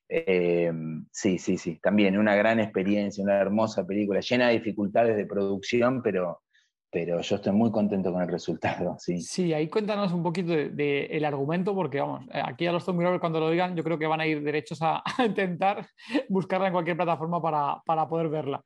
Eh, 0.08 0.72
sí, 1.10 1.38
sí, 1.38 1.58
sí, 1.58 1.78
también 1.80 2.16
una 2.16 2.36
gran 2.36 2.60
experiencia, 2.60 3.24
una 3.24 3.38
hermosa 3.38 3.84
película, 3.84 4.20
llena 4.20 4.48
de 4.48 4.54
dificultades 4.54 5.16
de 5.16 5.26
producción, 5.26 6.00
pero, 6.00 6.42
pero 6.90 7.20
yo 7.20 7.36
estoy 7.36 7.52
muy 7.52 7.72
contento 7.72 8.12
con 8.12 8.22
el 8.22 8.28
resultado. 8.28 8.96
Sí, 8.98 9.20
sí 9.20 9.52
ahí 9.52 9.68
cuéntanos 9.68 10.12
un 10.12 10.22
poquito 10.22 10.52
del 10.52 10.76
de, 10.76 11.26
argumento, 11.26 11.74
porque 11.74 12.00
vamos, 12.00 12.24
aquí 12.32 12.66
a 12.66 12.72
los 12.72 12.84
Tommy 12.84 13.02
Roberts 13.02 13.20
cuando 13.20 13.40
lo 13.40 13.50
digan, 13.50 13.74
yo 13.74 13.82
creo 13.82 13.98
que 13.98 14.06
van 14.06 14.20
a 14.20 14.26
ir 14.26 14.42
derechos 14.42 14.78
a, 14.80 15.02
intentar 15.26 15.86
buscarla 16.28 16.68
en 16.68 16.72
cualquier 16.72 16.96
plataforma 16.96 17.42
para, 17.42 17.82
para, 17.84 18.08
poder 18.08 18.28
verla. 18.28 18.62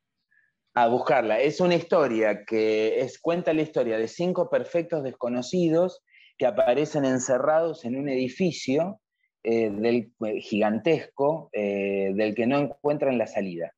A 0.74 0.86
buscarla. 0.88 1.40
Es 1.40 1.60
una 1.60 1.74
historia 1.74 2.44
que 2.44 3.00
es, 3.00 3.20
cuenta 3.20 3.52
la 3.52 3.62
historia 3.62 3.98
de 3.98 4.06
cinco 4.06 4.48
perfectos 4.48 5.02
desconocidos 5.02 6.02
que 6.38 6.46
aparecen 6.46 7.04
encerrados 7.04 7.84
en 7.84 7.96
un 7.96 8.08
edificio 8.08 9.00
eh, 9.42 9.70
del, 9.70 10.12
eh, 10.26 10.40
gigantesco 10.40 11.50
eh, 11.52 12.12
del 12.14 12.34
que 12.34 12.46
no 12.46 12.58
encuentran 12.58 13.18
la 13.18 13.26
salida. 13.26 13.72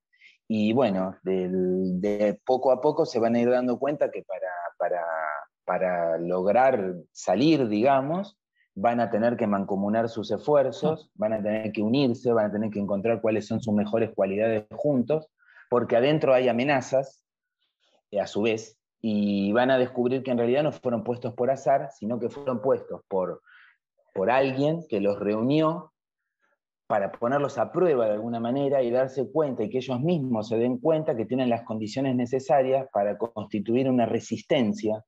Y 0.48 0.74
bueno, 0.74 1.16
de 1.22 2.38
poco 2.44 2.72
a 2.72 2.80
poco 2.82 3.06
se 3.06 3.18
van 3.18 3.36
a 3.36 3.40
ir 3.40 3.48
dando 3.48 3.78
cuenta 3.78 4.10
que 4.10 4.22
para, 4.22 4.50
para, 4.76 5.02
para 5.64 6.18
lograr 6.18 6.96
salir, 7.10 7.68
digamos, 7.68 8.36
van 8.74 9.00
a 9.00 9.10
tener 9.10 9.36
que 9.36 9.46
mancomunar 9.46 10.08
sus 10.08 10.30
esfuerzos, 10.30 11.10
van 11.14 11.32
a 11.32 11.42
tener 11.42 11.72
que 11.72 11.82
unirse, 11.82 12.32
van 12.32 12.46
a 12.46 12.52
tener 12.52 12.70
que 12.70 12.80
encontrar 12.80 13.20
cuáles 13.20 13.46
son 13.46 13.62
sus 13.62 13.74
mejores 13.74 14.10
cualidades 14.14 14.64
juntos, 14.72 15.28
porque 15.72 15.96
adentro 15.96 16.34
hay 16.34 16.48
amenazas, 16.48 17.24
a 18.20 18.26
su 18.26 18.42
vez, 18.42 18.78
y 19.00 19.52
van 19.52 19.70
a 19.70 19.78
descubrir 19.78 20.22
que 20.22 20.30
en 20.30 20.36
realidad 20.36 20.62
no 20.62 20.70
fueron 20.70 21.02
puestos 21.02 21.32
por 21.32 21.50
azar, 21.50 21.88
sino 21.98 22.20
que 22.20 22.28
fueron 22.28 22.60
puestos 22.60 23.00
por 23.08 23.40
por 24.12 24.30
alguien 24.30 24.84
que 24.86 25.00
los 25.00 25.18
reunió 25.18 25.94
para 26.86 27.10
ponerlos 27.10 27.56
a 27.56 27.72
prueba 27.72 28.04
de 28.04 28.12
alguna 28.12 28.38
manera 28.38 28.82
y 28.82 28.90
darse 28.90 29.32
cuenta 29.32 29.62
y 29.62 29.70
que 29.70 29.78
ellos 29.78 29.98
mismos 29.98 30.48
se 30.48 30.58
den 30.58 30.76
cuenta 30.76 31.16
que 31.16 31.24
tienen 31.24 31.48
las 31.48 31.62
condiciones 31.62 32.16
necesarias 32.16 32.86
para 32.92 33.16
constituir 33.16 33.88
una 33.88 34.04
resistencia 34.04 35.02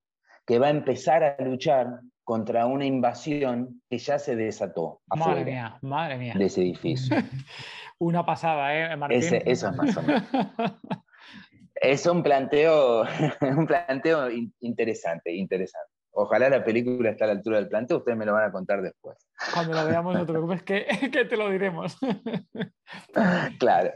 que 0.47 0.59
va 0.59 0.69
a 0.69 0.71
empezar 0.71 1.23
a 1.25 1.43
luchar 1.43 2.01
contra 2.25 2.67
una 2.67 2.87
invasión 2.87 3.83
que 3.89 3.99
ya 3.99 4.19
se 4.19 4.35
desató 4.35 5.03
madre 5.15 5.45
mía, 5.45 5.79
madre 5.83 6.17
mía. 6.17 6.35
de 6.37 6.47
ese 6.47 6.63
edificio. 6.63 7.17
una 7.99 8.25
pasada, 8.25 8.75
¿eh, 8.75 8.97
Martín? 8.97 9.19
eso 9.19 9.69
es 9.69 9.77
más 9.77 9.97
o 9.97 10.03
menos. 10.03 10.23
es 11.75 12.07
un 12.07 12.23
planteo, 12.23 13.03
un 13.41 13.67
planteo 13.67 14.29
interesante, 14.61 15.33
interesante. 15.33 15.91
Ojalá 16.17 16.49
la 16.49 16.65
película 16.65 17.11
esté 17.11 17.25
a 17.25 17.27
la 17.27 17.33
altura 17.33 17.59
del 17.59 17.69
planteo, 17.69 17.99
ustedes 17.99 18.17
me 18.17 18.25
lo 18.25 18.35
van 18.35 18.49
a 18.49 18.53
contar 18.53 18.81
después. 18.81 19.17
Cuando 19.53 19.75
la 19.75 19.85
veamos, 19.85 20.15
no 20.15 20.25
te 20.25 20.33
preocupes, 20.33 20.63
que, 20.63 20.87
que 21.13 21.25
te 21.25 21.37
lo 21.37 21.51
diremos. 21.51 21.99
claro. 23.59 23.91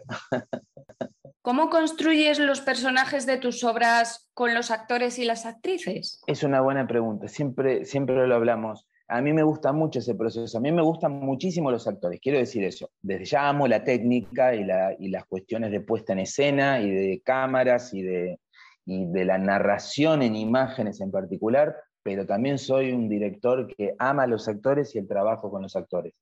¿Cómo 1.42 1.70
construyes 1.70 2.38
los 2.40 2.60
personajes 2.60 3.24
de 3.24 3.38
tus 3.38 3.62
obras 3.62 4.28
con 4.34 4.54
los 4.54 4.70
actores 4.70 5.18
y 5.18 5.24
las 5.24 5.46
actrices? 5.46 6.20
Es 6.26 6.42
una 6.42 6.60
buena 6.60 6.86
pregunta, 6.86 7.28
siempre, 7.28 7.84
siempre 7.84 8.26
lo 8.26 8.34
hablamos. 8.34 8.86
A 9.10 9.22
mí 9.22 9.32
me 9.32 9.42
gusta 9.42 9.72
mucho 9.72 10.00
ese 10.00 10.14
proceso, 10.14 10.58
a 10.58 10.60
mí 10.60 10.70
me 10.70 10.82
gustan 10.82 11.12
muchísimo 11.12 11.70
los 11.70 11.86
actores, 11.88 12.20
quiero 12.20 12.38
decir 12.38 12.64
eso. 12.64 12.90
Desde 13.00 13.24
ya 13.24 13.48
amo 13.48 13.66
la 13.66 13.82
técnica 13.82 14.54
y, 14.54 14.64
la, 14.64 14.94
y 14.98 15.08
las 15.08 15.24
cuestiones 15.24 15.70
de 15.70 15.80
puesta 15.80 16.12
en 16.12 16.18
escena 16.18 16.80
y 16.80 16.90
de 16.90 17.22
cámaras 17.24 17.94
y 17.94 18.02
de, 18.02 18.38
la 18.84 19.38
narración 19.38 20.22
en 20.22 20.36
imágenes 20.36 21.00
en 21.00 21.10
particular, 21.10 21.74
pero 22.02 22.26
también 22.26 22.58
soy 22.58 22.92
un 22.92 23.08
director 23.08 23.66
que 23.74 23.94
ama 23.98 24.26
los 24.26 24.48
actores 24.48 24.94
y 24.94 24.98
el 24.98 25.08
trabajo 25.08 25.50
con 25.50 25.62
los 25.62 25.76
actores. 25.76 26.12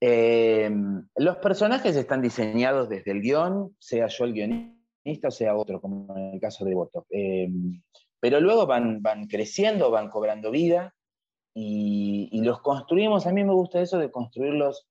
Eh, 0.00 0.70
los 1.16 1.36
personajes 1.38 1.96
están 1.96 2.22
diseñados 2.22 2.88
desde 2.88 3.10
el 3.10 3.20
guion, 3.20 3.74
sea 3.78 4.06
yo 4.06 4.24
el 4.24 4.32
guionista 4.32 5.28
o 5.28 5.30
sea 5.30 5.56
otro, 5.56 5.80
como 5.80 6.16
en 6.16 6.34
el 6.34 6.40
caso 6.40 6.64
de 6.64 6.74
Boto. 6.74 7.06
Eh, 7.10 7.48
pero 8.20 8.40
luego 8.40 8.66
van, 8.66 9.00
van 9.02 9.26
creciendo, 9.26 9.90
van 9.90 10.10
cobrando 10.10 10.50
vida 10.50 10.94
y, 11.54 12.40
los 12.42 12.60
construimos. 12.60 13.26
A 13.26 13.32
mí 13.32 13.44
me 13.44 13.52
gusta 13.52 13.80
eso 13.80 13.98
de 13.98 14.10
construirlos 14.10 14.86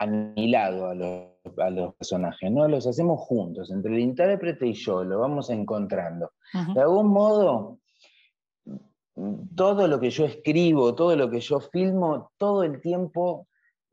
a 0.00 0.06
mi 0.06 0.48
lado 0.48 0.88
a 0.88 0.94
los, 0.94 1.26
a 1.58 1.70
los, 1.70 1.94
personajes, 1.94 2.50
¿no? 2.50 2.68
Los 2.68 2.86
hacemos 2.86 3.20
juntos, 3.20 3.70
entre 3.70 3.94
el 3.94 4.00
intérprete 4.00 4.66
y 4.66 4.74
yo, 4.74 5.02
lo 5.02 5.20
vamos 5.20 5.50
encontrando. 5.50 6.32
De 6.74 6.80
algún 6.80 7.08
modo, 7.08 7.78
todo 9.56 9.88
lo 9.88 9.98
que 9.98 10.10
yo 10.10 10.24
escribo, 10.24 10.94
todo 10.94 11.16
lo 11.16 11.28
que 11.28 11.40
yo 11.40 11.60
filmo, 11.60 12.30
todo 12.36 12.62
el 12.62 12.80
tiempo, 12.80 13.48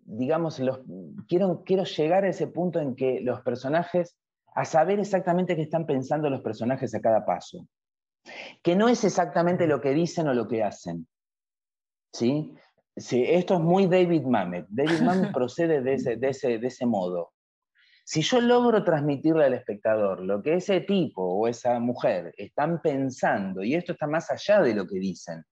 digamos, 0.05 0.59
los, 0.59 0.79
quiero, 1.27 1.63
quiero 1.65 1.83
llegar 1.83 2.23
a 2.23 2.29
ese 2.29 2.47
punto 2.47 2.79
en 2.79 2.95
que 2.95 3.19
los 3.21 3.41
personajes, 3.41 4.15
a 4.53 4.63
saber 4.63 4.99
exactamente 4.99 5.55
qué 5.55 5.63
están 5.63 5.85
pensando 5.85 6.29
los 6.29 6.41
personajes 6.41 6.93
a 6.95 7.01
cada 7.01 7.25
paso. 7.25 7.67
Que 8.63 8.75
no 8.75 8.87
es 8.87 9.03
exactamente 9.03 9.67
lo 9.67 9.81
que 9.81 9.93
dicen 9.93 10.27
o 10.27 10.33
lo 10.33 10.47
que 10.47 10.63
hacen. 10.63 11.07
¿Sí? 12.13 12.53
Sí, 12.95 13.25
esto 13.27 13.55
es 13.55 13.59
muy 13.59 13.87
David 13.87 14.23
Mamet. 14.23 14.67
David 14.69 15.01
Mamet 15.01 15.31
procede 15.33 15.81
de 15.81 15.95
ese, 15.95 16.15
de 16.15 16.29
ese, 16.29 16.57
de 16.59 16.67
ese 16.67 16.85
modo. 16.85 17.33
Si 18.05 18.21
yo 18.21 18.39
logro 18.39 18.83
transmitirle 18.83 19.45
al 19.45 19.55
espectador 19.55 20.21
lo 20.21 20.41
que 20.41 20.53
ese 20.53 20.81
tipo 20.81 21.23
o 21.23 21.47
esa 21.47 21.79
mujer 21.79 22.33
están 22.37 22.79
pensando, 22.81 23.63
y 23.63 23.73
esto 23.73 23.93
está 23.93 24.07
más 24.07 24.29
allá 24.31 24.61
de 24.61 24.75
lo 24.75 24.87
que 24.87 24.99
dicen, 24.99 25.43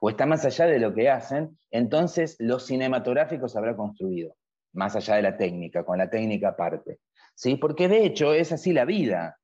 o 0.00 0.10
está 0.10 0.26
más 0.26 0.44
allá 0.44 0.66
de 0.66 0.78
lo 0.78 0.94
que 0.94 1.10
hacen, 1.10 1.58
entonces 1.70 2.36
lo 2.38 2.58
cinematográfico 2.58 3.48
se 3.48 3.58
habrá 3.58 3.76
construido, 3.76 4.36
más 4.72 4.96
allá 4.96 5.16
de 5.16 5.22
la 5.22 5.36
técnica, 5.36 5.84
con 5.84 5.98
la 5.98 6.10
técnica 6.10 6.50
aparte. 6.50 7.00
¿Sí? 7.34 7.56
Porque 7.56 7.88
de 7.88 8.04
hecho 8.04 8.32
es 8.32 8.52
así 8.52 8.72
la 8.72 8.84
vida. 8.84 9.38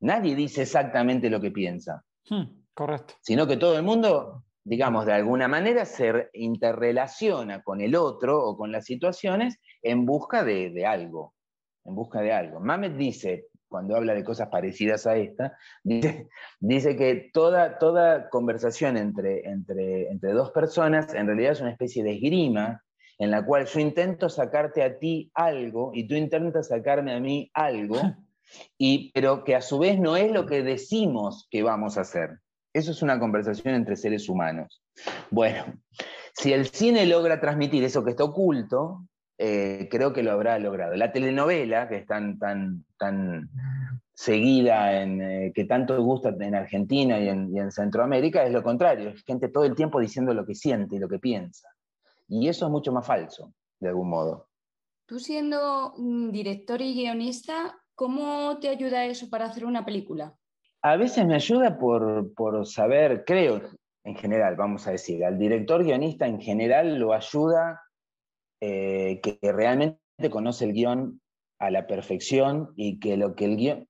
Nadie 0.00 0.34
dice 0.34 0.62
exactamente 0.62 1.30
lo 1.30 1.40
que 1.40 1.50
piensa. 1.50 2.04
Hmm, 2.28 2.64
correcto. 2.74 3.14
Sino 3.20 3.46
que 3.46 3.56
todo 3.56 3.76
el 3.76 3.84
mundo, 3.84 4.44
digamos, 4.64 5.06
de 5.06 5.12
alguna 5.12 5.46
manera 5.46 5.84
se 5.84 6.30
interrelaciona 6.32 7.62
con 7.62 7.80
el 7.80 7.94
otro 7.94 8.44
o 8.44 8.56
con 8.56 8.72
las 8.72 8.84
situaciones 8.84 9.58
en 9.82 10.04
busca 10.04 10.42
de 10.42 10.84
algo 10.84 11.34
en 11.88 11.94
busca 11.94 12.20
de 12.20 12.32
algo. 12.32 12.60
Mamet 12.60 12.96
dice, 12.96 13.46
cuando 13.68 13.96
habla 13.96 14.14
de 14.14 14.24
cosas 14.24 14.48
parecidas 14.48 15.06
a 15.06 15.16
esta, 15.16 15.56
dice, 16.60 16.96
que 16.96 17.30
toda, 17.32 17.78
toda 17.78 18.28
conversación 18.30 18.96
entre, 18.96 19.48
entre, 19.48 20.08
entre 20.08 20.32
dos 20.32 20.50
personas 20.50 21.14
en 21.14 21.26
realidad 21.26 21.52
es 21.52 21.60
una 21.60 21.72
especie 21.72 22.02
de 22.02 22.12
esgrima 22.12 22.82
en 23.18 23.30
la 23.30 23.44
cual 23.44 23.66
yo 23.66 23.80
intento 23.80 24.28
sacarte 24.28 24.82
a 24.82 24.98
ti 24.98 25.30
algo 25.34 25.90
y 25.92 26.06
tú 26.06 26.14
intentas 26.14 26.68
sacarme 26.68 27.12
a 27.12 27.20
mí 27.20 27.50
algo, 27.52 27.96
y, 28.78 29.10
pero 29.12 29.44
que 29.44 29.56
a 29.56 29.60
su 29.60 29.78
vez 29.78 29.98
no 29.98 30.16
es 30.16 30.30
lo 30.30 30.46
que 30.46 30.62
decimos 30.62 31.48
que 31.50 31.62
vamos 31.62 31.98
a 31.98 32.02
hacer. 32.02 32.38
Eso 32.72 32.92
es 32.92 33.02
una 33.02 33.18
conversación 33.18 33.74
entre 33.74 33.96
seres 33.96 34.28
humanos. 34.28 34.82
Bueno, 35.30 35.64
si 36.32 36.52
el 36.52 36.66
cine 36.66 37.06
logra 37.06 37.40
transmitir 37.40 37.82
eso 37.82 38.04
que 38.04 38.10
está 38.10 38.24
oculto, 38.24 39.04
eh, 39.40 39.88
creo 39.88 40.12
que 40.12 40.24
lo 40.24 40.32
habrá 40.32 40.58
logrado. 40.58 40.96
La 40.96 41.12
telenovela, 41.12 41.88
que 41.88 41.98
es 41.98 42.06
tan, 42.06 42.38
tan, 42.40 42.84
tan 42.98 43.48
seguida, 44.12 45.00
en, 45.00 45.22
eh, 45.22 45.52
que 45.54 45.64
tanto 45.64 46.02
gusta 46.02 46.30
en 46.40 46.56
Argentina 46.56 47.20
y 47.20 47.28
en, 47.28 47.70
Centroamérica, 47.70 48.44
es 48.44 48.52
lo 48.52 48.64
contrario, 48.64 49.10
es 49.10 49.22
gente 49.22 49.48
todo 49.48 49.64
el 49.64 49.76
tiempo 49.76 50.00
diciendo 50.00 50.34
lo 50.34 50.44
que 50.44 50.56
siente 50.56 50.96
y 50.96 50.98
lo 50.98 51.08
que 51.08 51.20
piensa. 51.20 51.68
Y 52.26 52.48
eso 52.48 52.66
es 52.66 52.72
mucho 52.72 52.90
más 52.90 53.06
falso, 53.06 53.54
de 53.78 53.88
algún 53.90 54.10
modo. 54.10 54.48
Tú 55.06 55.20
siendo 55.20 55.94
director 56.32 56.82
y 56.82 56.94
guionista, 56.94 57.78
¿cómo 57.94 58.58
te 58.58 58.68
ayuda 58.68 59.04
eso 59.04 59.30
para 59.30 59.46
hacer 59.46 59.64
una 59.64 59.84
película? 59.84 60.34
A 60.82 60.96
veces 60.96 61.24
me 61.24 61.36
ayuda 61.36 61.78
por, 61.78 62.34
por 62.34 62.66
saber, 62.66 63.24
creo, 63.24 63.62
en 64.02 64.16
general, 64.16 64.56
vamos 64.56 64.86
a 64.88 64.90
decir, 64.90 65.24
al 65.24 65.38
director 65.38 65.84
guionista 65.84 66.26
en 66.26 66.40
general 66.40 66.98
lo 66.98 67.12
ayuda 67.12 67.80
eh, 68.60 69.20
que 69.22 69.38
realmente 69.52 70.00
conoce 70.30 70.64
el 70.64 70.72
guion 70.72 71.20
a 71.58 71.70
la 71.70 71.86
perfección 71.86 72.72
y 72.76 72.98
que 72.98 73.16
lo 73.16 73.34
que 73.34 73.44
el 73.44 73.56
guion, 73.56 73.88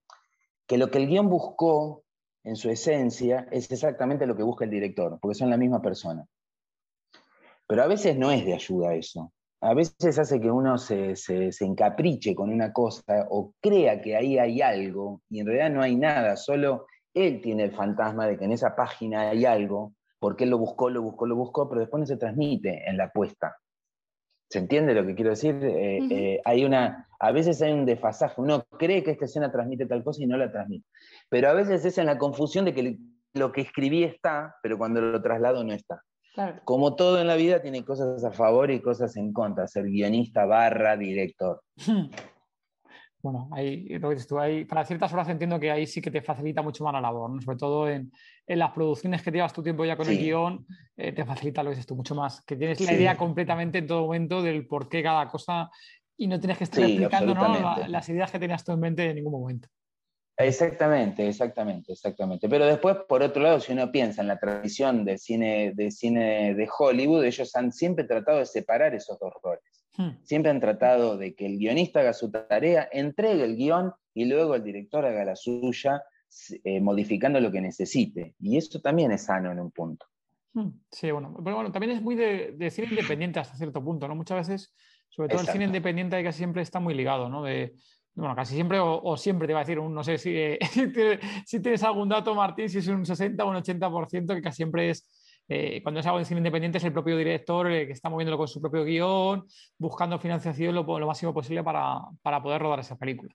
que 0.67 0.79
lo 0.79 0.91
que 0.91 0.99
el 0.99 1.09
guion 1.09 1.29
buscó 1.29 2.05
en 2.45 2.57
su 2.57 2.71
esencia 2.71 3.47
es 3.51 3.71
exactamente 3.71 4.27
lo 4.27 4.37
que 4.37 4.43
busca 4.43 4.65
el 4.65 4.71
director, 4.71 5.19
porque 5.21 5.35
son 5.35 5.51
la 5.51 5.57
misma 5.57 5.83
persona. 5.83 6.25
Pero 7.67 7.83
a 7.83 7.87
veces 7.87 8.17
no 8.17 8.31
es 8.31 8.45
de 8.45 8.55
ayuda 8.55 8.95
eso. 8.95 9.33
A 9.61 9.75
veces 9.75 10.19
hace 10.19 10.41
que 10.41 10.51
uno 10.51 10.79
se, 10.79 11.17
se, 11.17 11.51
se, 11.51 11.65
encapriche 11.65 12.35
con 12.35 12.51
una 12.51 12.73
cosa 12.73 13.27
o 13.29 13.53
crea 13.61 14.01
que 14.01 14.17
ahí 14.17 14.39
hay 14.39 14.63
algo 14.63 15.21
y 15.29 15.41
en 15.41 15.47
realidad 15.47 15.71
no 15.71 15.83
hay 15.83 15.97
nada, 15.97 16.37
solo 16.37 16.87
él 17.13 17.41
tiene 17.41 17.65
el 17.65 17.73
fantasma 17.73 18.27
de 18.27 18.39
que 18.39 18.45
en 18.45 18.53
esa 18.53 18.77
página 18.77 19.31
hay 19.31 19.45
algo, 19.45 19.95
porque 20.19 20.45
él 20.45 20.51
lo 20.51 20.59
buscó, 20.59 20.91
lo 20.91 21.03
buscó, 21.03 21.27
lo 21.27 21.37
buscó, 21.37 21.69
pero 21.69 21.81
después 21.81 22.01
no 22.01 22.07
se 22.07 22.17
transmite 22.17 22.89
en 22.89 22.97
la 22.97 23.05
apuesta. 23.05 23.57
¿Se 24.49 24.59
entiende 24.59 24.95
lo 24.95 25.07
que 25.07 25.15
quiero 25.15 25.31
decir? 25.31 25.55
Eh, 25.63 25.99
eh, 26.11 26.41
hay 26.45 26.65
una, 26.65 27.07
a 27.21 27.33
veces 27.33 27.61
hay 27.61 27.73
un 27.73 27.85
desfasaje, 27.85 28.41
uno 28.41 28.65
cree 28.79 29.03
que 29.03 29.11
esta 29.11 29.27
escena 29.27 29.53
transmite 29.53 29.87
tal 29.87 30.03
cosa 30.03 30.23
y 30.23 30.27
no 30.27 30.37
la 30.37 30.51
transmite. 30.51 30.87
Pero 31.29 31.51
a 31.51 31.53
veces 31.53 31.85
es 31.85 31.99
en 31.99 32.07
la 32.07 32.19
confusión 32.19 32.65
de 32.65 32.75
que 32.75 32.99
lo 33.35 33.53
que 33.53 33.61
escribí 33.61 34.05
está, 34.05 34.57
pero 34.63 34.79
cuando 34.79 35.01
lo 35.01 35.21
traslado 35.21 35.65
no 35.65 35.73
está. 35.73 36.03
Como 36.65 36.95
todo 36.95 37.21
en 37.21 37.27
la 37.27 37.35
vida 37.35 37.61
tiene 37.61 37.85
cosas 37.85 38.23
a 38.23 38.31
favor 38.31 38.71
y 38.71 38.81
cosas 38.81 39.17
en 39.17 39.33
contra, 39.33 39.67
ser 39.67 39.87
guionista 39.87 40.47
barra 40.47 40.97
director. 40.97 41.63
Bueno, 43.21 43.49
ahí, 43.53 43.89
lo 43.99 44.11
que 44.11 44.17
tú, 44.17 44.39
ahí, 44.39 44.65
para 44.65 44.85
ciertas 44.85 45.13
horas 45.13 45.29
entiendo 45.29 45.59
que 45.59 45.73
ahí 45.73 45.87
sí 45.87 46.01
que 46.01 46.11
te 46.11 46.23
facilita 46.23 46.63
mucho 46.63 46.85
más 46.85 46.93
la 46.93 47.01
labor, 47.01 47.43
sobre 47.43 47.59
todo 47.59 47.89
en, 47.89 48.13
en, 48.47 48.59
las 48.59 48.71
producciones 48.71 49.23
que 49.23 49.33
llevas 49.33 49.53
tu 49.53 49.63
tiempo 49.63 49.85
ya 49.85 49.97
con 49.97 50.09
el 50.09 50.19
guion, 50.19 50.65
eh, 50.97 51.13
te 51.13 51.25
facilita 51.25 51.65
lo 51.65 51.71
que 51.71 51.77
dices 51.77 51.87
tú 51.87 51.97
mucho 51.97 52.15
más, 52.15 52.43
que 52.43 52.55
tienes 52.55 52.81
la 52.81 52.93
idea 52.93 53.17
completamente 53.17 53.79
en 53.79 53.89
todo 53.89 54.03
momento 54.03 54.41
del 54.41 54.69
por 54.69 54.89
qué 54.89 55.03
cada 55.03 55.27
cosa 55.29 55.69
y 56.17 56.29
no 56.29 56.39
tienes 56.39 56.59
que 56.59 56.65
estar 56.65 56.83
explicando 56.83 57.35
las 57.89 58.09
ideas 58.09 58.31
que 58.31 58.39
tenías 58.39 58.65
tú 58.65 58.73
en 58.73 58.81
mente 58.81 59.11
en 59.11 59.17
ningún 59.17 59.33
momento. 59.33 59.69
Exactamente, 60.37 61.27
exactamente, 61.27 61.93
exactamente. 61.93 62.49
Pero 62.49 62.67
después, 62.67 62.97
por 63.09 63.23
otro 63.25 63.43
lado, 63.43 63.59
si 63.59 63.73
uno 63.73 63.91
piensa 63.91 64.23
en 64.23 64.29
la 64.29 64.39
tradición 64.39 65.05
del 65.05 65.19
cine, 65.19 65.73
de 65.75 65.91
cine 65.91 66.55
de 66.55 66.69
Hollywood, 66.79 67.25
ellos 67.25 67.55
han 67.57 67.73
siempre 67.73 68.05
tratado 68.05 68.39
de 68.39 68.47
separar 68.47 68.95
esos 68.95 69.19
dos 69.19 69.33
roles. 69.43 69.78
Hmm. 69.99 70.11
Siempre 70.23 70.51
han 70.51 70.61
tratado 70.61 71.19
de 71.19 71.35
que 71.35 71.45
el 71.45 71.59
guionista 71.59 72.01
haga 72.01 72.13
su 72.13 72.31
tarea, 72.31 72.89
entregue 72.93 73.45
el 73.45 73.57
guion 73.57 73.93
y 74.15 74.27
luego 74.27 74.55
el 74.55 74.63
director 74.63 75.05
haga 75.05 75.25
la 75.25 75.35
suya, 75.35 76.03
eh, 76.63 76.81
modificando 76.81 77.41
lo 77.41 77.51
que 77.51 77.61
necesite. 77.61 78.37
Y 78.39 78.57
eso 78.57 78.81
también 78.81 79.11
es 79.11 79.25
sano 79.25 79.51
en 79.51 79.59
un 79.59 79.73
punto. 79.73 80.07
Hmm. 80.55 80.71
Sí, 80.91 81.11
bueno, 81.11 81.35
pero 81.45 81.57
bueno, 81.57 81.73
también 81.73 81.93
es 81.93 82.01
muy 82.01 82.15
de, 82.15 82.55
de, 82.57 82.71
cine 82.71 82.89
independiente 82.91 83.41
hasta 83.41 83.57
cierto 83.57 83.83
punto, 83.83 84.07
¿no? 84.07 84.15
Muchas 84.15 84.49
veces, 84.49 84.75
sobre 85.09 85.29
todo 85.29 85.41
el 85.41 85.49
cine 85.49 85.65
independiente, 85.65 86.23
que 86.23 86.33
siempre 86.33 86.63
está 86.63 86.79
muy 86.79 86.95
ligado, 86.95 87.29
¿no? 87.29 87.43
De, 87.43 87.75
bueno, 88.19 88.35
casi 88.35 88.55
siempre 88.55 88.79
o, 88.81 89.17
siempre 89.17 89.47
te 89.47 89.55
va 89.55 89.61
a 89.61 89.63
decir, 89.63 89.79
un, 89.79 89.95
no 89.95 90.03
sé 90.03 90.19
si, 90.19 90.35
si, 91.47 91.61
tienes 91.61 91.83
algún 91.83 92.09
dato, 92.09 92.35
Martín, 92.35 92.69
si 92.69 92.79
es 92.79 92.89
un 92.89 93.05
60 93.05 93.45
o 93.45 93.51
un 93.51 93.57
80%, 93.57 94.35
que 94.35 94.43
casi 94.43 94.57
siempre 94.57 94.91
es, 94.91 95.09
eh, 95.49 95.83
cuando 95.83 96.01
es 96.01 96.07
algo 96.07 96.19
de 96.19 96.27
cine 96.27 96.41
independiente, 96.41 96.79
es 96.79 96.85
el 96.85 96.93
propio 96.93 97.17
director 97.17 97.69
que 97.69 97.93
está 97.93 98.11
moviéndolo 98.11 98.37
con 98.37 98.49
su 98.49 98.61
propio 98.61 98.85
guion, 98.85 99.47
buscando 99.79 100.19
financiación 100.19 100.75
lo, 100.75 100.85
máximo 100.85 101.33
posible 101.33 101.65
para, 101.65 102.01
poder 102.43 102.61
rodar 102.61 102.81
esa 102.81 102.97
película. 102.97 103.35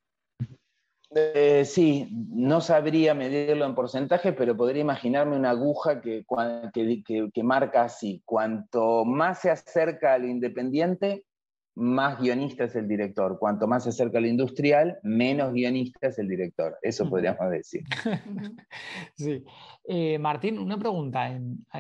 Eh, 1.15 1.63
sí, 1.65 2.08
no 2.12 2.62
sabría 2.62 3.13
medirlo 3.13 3.65
en 3.65 3.76
porcentaje, 3.76 4.34
pero 4.34 4.58
podría 4.58 4.82
imaginarme 4.82 5.36
una 5.36 5.52
aguja 5.52 6.02
que, 6.02 6.26
que, 6.73 7.30
que 7.32 7.43
marca 7.43 7.84
así, 7.84 8.21
cuanto 8.26 9.06
más 9.06 9.41
se 9.41 9.52
acerca 9.52 10.13
al 10.13 10.26
independiente, 10.26 11.26
más 11.75 12.19
guionista 12.19 12.65
es 12.65 12.75
el 12.75 12.88
director. 12.88 13.38
Cuanto 13.39 13.67
más 13.67 13.83
se 13.83 13.89
acerca 13.89 14.17
al 14.17 14.25
industrial, 14.25 14.99
menos 15.03 15.53
guionista 15.53 16.07
es 16.07 16.19
el 16.19 16.27
director. 16.27 16.77
Eso 16.81 17.09
podríamos 17.09 17.49
decir. 17.49 17.83
sí. 19.15 19.43
Eh, 19.86 20.17
Martín, 20.19 20.59
una 20.59 20.77
pregunta. 20.77 21.29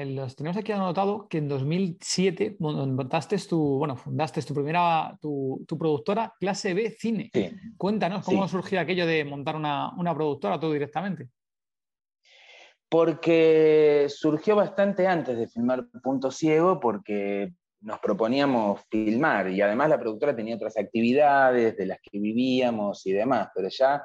los 0.05 0.35
tenemos 0.35 0.57
aquí 0.57 0.71
anotado 0.71 1.27
que 1.27 1.37
en 1.37 1.47
2007 1.47 2.57
montaste 2.59 3.37
tu, 3.37 3.77
bueno, 3.77 3.95
fundaste 3.95 4.41
tu 4.41 4.53
primera, 4.53 5.17
tu, 5.21 5.65
productora 5.77 6.33
Clase 6.39 6.73
B 6.73 6.91
Cine. 6.91 7.31
Cuéntanos 7.77 8.25
cómo 8.25 8.47
surgió 8.47 8.79
aquello 8.79 9.05
de 9.05 9.23
montar 9.25 9.55
una, 9.55 9.93
una 9.97 10.13
productora 10.13 10.59
tú 10.59 10.71
directamente 10.71 11.29
porque 12.93 14.05
surgió 14.07 14.55
bastante 14.55 15.07
antes 15.07 15.35
de 15.35 15.47
filmar 15.47 15.87
Punto 16.03 16.29
Ciego, 16.29 16.79
porque 16.79 17.51
nos 17.83 17.99
proponíamos 17.99 18.81
filmar 18.89 19.49
y 19.49 19.61
además 19.61 19.89
la 19.89 19.99
productora 19.99 20.35
tenía 20.35 20.55
otras 20.55 20.77
actividades 20.77 21.75
de 21.75 21.85
las 21.85 21.99
que 22.01 22.17
vivíamos 22.17 23.05
y 23.05 23.11
demás, 23.11 23.49
pero 23.53 23.67
ya 23.69 24.03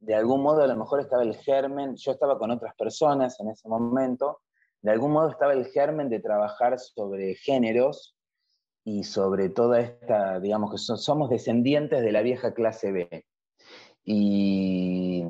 de 0.00 0.14
algún 0.14 0.42
modo 0.42 0.62
a 0.62 0.66
lo 0.68 0.76
mejor 0.76 1.00
estaba 1.00 1.24
el 1.24 1.34
germen, 1.34 1.96
yo 1.96 2.12
estaba 2.12 2.38
con 2.38 2.52
otras 2.52 2.74
personas 2.76 3.38
en 3.40 3.50
ese 3.50 3.68
momento, 3.68 4.40
de 4.80 4.92
algún 4.92 5.12
modo 5.12 5.30
estaba 5.30 5.52
el 5.52 5.66
germen 5.66 6.08
de 6.08 6.20
trabajar 6.20 6.78
sobre 6.78 7.34
géneros 7.34 8.16
y 8.84 9.02
sobre 9.02 9.48
toda 9.48 9.80
esta, 9.80 10.38
digamos 10.38 10.70
que 10.70 10.78
somos 10.78 11.28
descendientes 11.28 12.00
de 12.00 12.12
la 12.12 12.22
vieja 12.22 12.54
clase 12.54 12.92
B. 12.92 13.26
Y 14.04 15.24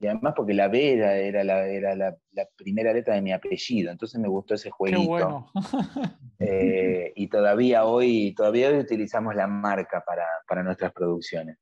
y 0.00 0.06
además 0.06 0.32
porque 0.34 0.54
la 0.54 0.68
B 0.68 0.94
era, 0.94 1.44
la, 1.44 1.66
era 1.66 1.94
la, 1.94 2.16
primera 2.56 2.94
letra 2.94 3.14
de 3.14 3.20
mi 3.20 3.32
apellido, 3.32 3.92
entonces 3.92 4.18
me 4.18 4.28
gustó 4.28 4.54
ese 4.54 4.70
jueguito. 4.70 5.02
Qué 5.02 5.06
bueno. 5.06 5.46
Eh, 6.42 7.12
y 7.16 7.28
todavía 7.28 7.84
hoy, 7.84 8.34
todavía 8.34 8.70
hoy 8.70 8.78
utilizamos 8.78 9.34
la 9.34 9.46
marca 9.46 10.02
para, 10.06 10.62
nuestras 10.62 10.90
producciones. 10.90 11.58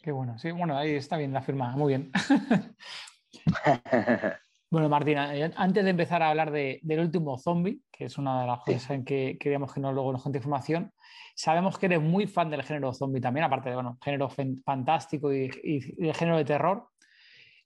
Qué 0.00 0.12
bueno, 0.12 0.38
sí, 0.38 0.52
bueno, 0.52 0.78
ahí 0.78 0.94
está 0.94 1.16
bien 1.16 1.32
la 1.32 1.42
firma, 1.42 1.76
muy 1.76 1.88
bien. 1.88 2.12
bueno, 4.70 4.88
Martina, 4.88 5.34
eh, 5.34 5.50
antes 5.56 5.82
de 5.82 5.90
empezar 5.90 6.22
a 6.22 6.30
hablar 6.30 6.52
del 6.52 7.00
último 7.00 7.38
zombie, 7.38 7.80
que 7.90 8.04
es 8.04 8.18
una 8.18 8.42
de 8.42 8.46
las 8.46 8.60
cosas 8.60 8.90
en 8.90 9.04
que 9.04 9.36
queríamos 9.40 9.74
que 9.74 9.80
nos, 9.80 9.94
luego 9.94 10.12
nos 10.12 10.22
cuente 10.22 10.38
información, 10.38 10.92
sabemos 11.34 11.76
que 11.76 11.86
eres 11.86 12.00
muy 12.00 12.28
fan 12.28 12.50
del 12.50 12.62
género 12.62 12.94
zombie 12.94 13.20
también, 13.20 13.42
aparte 13.42 13.70
de, 13.70 13.74
bueno, 13.74 13.98
género 14.00 14.28
fantástico 14.64 15.34
y, 15.34 15.50
y 15.64 15.80
del 15.96 16.14
género 16.14 16.36
de 16.36 16.44
terror. 16.44 16.86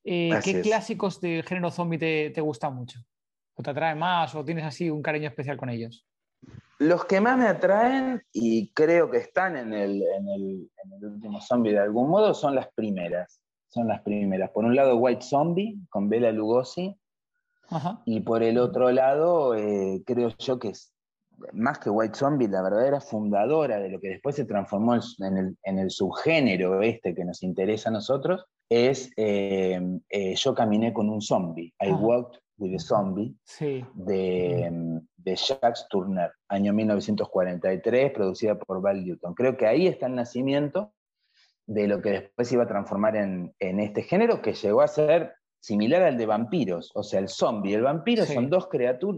Eh, 0.04 0.38
¿Qué 0.44 0.60
clásicos 0.60 1.20
del 1.20 1.42
género 1.44 1.70
zombie 1.70 1.98
te, 1.98 2.40
gustan 2.40 2.74
mucho? 2.74 3.00
¿O 3.54 3.62
te 3.62 3.70
atraen 3.70 3.98
más 3.98 4.34
o 4.34 4.44
tienes 4.44 4.64
así 4.64 4.90
un 4.90 5.02
cariño 5.02 5.28
especial 5.28 5.56
con 5.56 5.70
ellos? 5.70 6.06
Los 6.78 7.06
que 7.06 7.20
más 7.20 7.38
me 7.38 7.46
atraen, 7.46 8.22
y 8.32 8.70
creo 8.72 9.10
que 9.10 9.18
están 9.18 9.56
en 9.56 9.72
el, 9.72 10.02
último 11.00 11.40
zombie 11.40 11.72
de 11.72 11.78
algún 11.78 12.10
modo, 12.10 12.34
son 12.34 12.54
las 12.54 12.68
primeras. 12.74 13.40
Son 13.68 13.88
las 13.88 14.02
primeras. 14.02 14.50
Por 14.50 14.64
un 14.64 14.76
lado, 14.76 14.96
White 14.96 15.24
Zombie, 15.24 15.78
con 15.88 16.08
Bela 16.08 16.30
Lugosi. 16.30 16.96
Y 18.04 18.20
por 18.20 18.42
el 18.42 18.58
otro 18.58 18.92
lado, 18.92 19.54
eh, 19.54 20.02
creo 20.04 20.28
yo 20.38 20.58
que 20.58 20.68
es 20.68 20.92
más 21.52 21.78
que 21.78 21.90
White 21.90 22.14
Zombie, 22.14 22.48
la 22.48 22.62
verdadera 22.62 23.00
fundadora 23.00 23.78
de 23.78 23.88
lo 23.88 24.00
que 24.00 24.08
después 24.08 24.36
se 24.36 24.44
transformó 24.44 24.94
en 24.94 25.36
el, 25.36 25.58
en 25.64 25.78
el 25.78 25.90
subgénero 25.90 26.82
este 26.82 27.14
que 27.14 27.24
nos 27.24 27.42
interesa 27.42 27.88
a 27.88 27.92
nosotros, 27.92 28.46
es 28.68 29.11
eh, 29.16 29.81
eh, 30.09 30.35
Yo 30.35 30.55
caminé 30.55 30.92
con 30.92 31.09
un 31.09 31.20
zombie, 31.20 31.72
I 31.81 31.90
Walked 31.90 32.40
with 32.57 32.74
a 32.74 32.79
Zombie, 32.79 33.35
de, 33.59 35.00
de, 35.16 35.37
Jacques 35.37 35.87
Turner, 35.90 36.31
año 36.48 36.72
1943, 36.72 38.12
producida 38.12 38.57
por 38.59 38.81
Val 38.81 39.05
Newton. 39.05 39.35
Creo 39.35 39.57
que 39.57 39.66
ahí 39.66 39.87
está 39.87 40.07
el 40.07 40.14
nacimiento 40.14 40.92
de 41.66 41.88
lo 41.88 42.00
que 42.00 42.11
después 42.11 42.48
se 42.48 42.55
iba 42.55 42.64
a 42.64 42.68
transformar 42.68 43.16
en, 43.16 43.55
este 43.59 44.03
género, 44.03 44.42
que 44.42 44.53
llegó 44.53 44.83
a 44.83 44.88
ser 44.88 45.35
similar 45.61 46.03
al 46.03 46.18
de 46.18 46.27
vampiros, 46.27 46.90
o 46.94 47.03
sea, 47.03 47.20
el 47.20 47.29
zombie. 47.29 47.72
Y 47.72 47.74
el 47.74 47.83
vampiro 47.83 48.24
son 48.27 48.50
dos, 48.50 48.68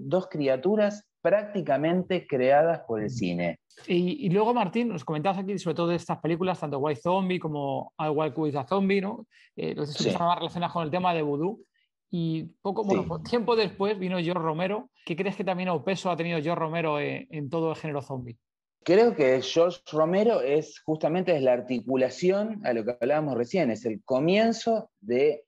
dos 0.02 0.28
criaturas 0.28 1.04
prácticamente 1.20 2.26
creadas 2.26 2.82
por 2.86 3.02
el 3.02 3.10
cine. 3.10 3.58
Y, 3.86 4.30
luego, 4.30 4.54
Martín, 4.54 4.88
nos 4.88 5.04
comentabas 5.04 5.38
aquí 5.38 5.58
sobre 5.58 5.74
todo 5.74 5.88
de 5.88 5.96
estas 5.96 6.18
películas, 6.18 6.58
tanto 6.58 6.78
White 6.78 7.00
Zombie 7.02 7.38
como 7.38 7.92
I 7.98 8.08
Walk 8.08 8.36
with 8.38 8.56
a 8.56 8.66
Zombie, 8.66 9.00
¿no? 9.00 9.26
Eh, 9.54 9.74
los 9.74 9.92
sí. 9.92 10.10
más 10.18 10.38
relacionadas 10.38 10.72
con 10.72 10.84
el 10.84 10.90
tema 10.90 11.14
de 11.14 11.22
vudú. 11.22 11.62
Y 12.10 12.44
poco, 12.62 12.84
bueno, 12.84 13.20
tiempo 13.28 13.54
después 13.54 13.98
vino 13.98 14.18
George 14.18 14.42
Romero. 14.42 14.90
¿Qué 15.04 15.14
crees 15.14 15.36
que 15.36 15.44
también 15.44 15.68
o 15.68 15.84
peso 15.84 16.10
ha 16.10 16.16
tenido 16.16 16.40
George 16.40 16.58
Romero 16.60 16.98
en, 16.98 17.26
en 17.30 17.50
todo 17.50 17.70
el 17.70 17.76
género 17.76 18.02
zombie? 18.02 18.38
Creo 18.82 19.14
que 19.14 19.42
George 19.42 19.80
Romero 19.90 20.40
es 20.40 20.80
justamente 20.80 21.36
es 21.36 21.42
la 21.42 21.52
articulación 21.52 22.64
a 22.64 22.72
lo 22.72 22.84
que 22.84 22.96
hablábamos 23.00 23.36
recién, 23.36 23.70
es 23.70 23.84
el 23.84 24.02
comienzo 24.04 24.90
de 25.00 25.44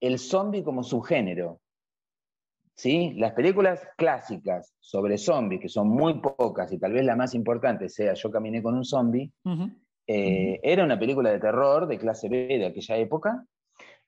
el 0.00 0.18
zombie 0.18 0.64
como 0.64 0.82
subgénero. 0.82 1.60
¿Sí? 2.74 3.14
Las 3.14 3.32
películas 3.32 3.86
clásicas 3.96 4.74
sobre 4.80 5.18
zombies, 5.18 5.60
que 5.60 5.68
son 5.68 5.88
muy 5.88 6.20
pocas 6.20 6.72
y 6.72 6.78
tal 6.78 6.92
vez 6.92 7.04
la 7.04 7.16
más 7.16 7.34
importante 7.34 7.88
sea 7.88 8.14
Yo 8.14 8.30
caminé 8.30 8.62
con 8.62 8.74
un 8.74 8.84
zombie, 8.84 9.32
eh, 10.06 10.60
era 10.62 10.84
una 10.84 10.98
película 10.98 11.30
de 11.30 11.40
terror 11.40 11.86
de 11.86 11.98
clase 11.98 12.28
B 12.28 12.46
de 12.58 12.66
aquella 12.66 12.96
época, 12.96 13.44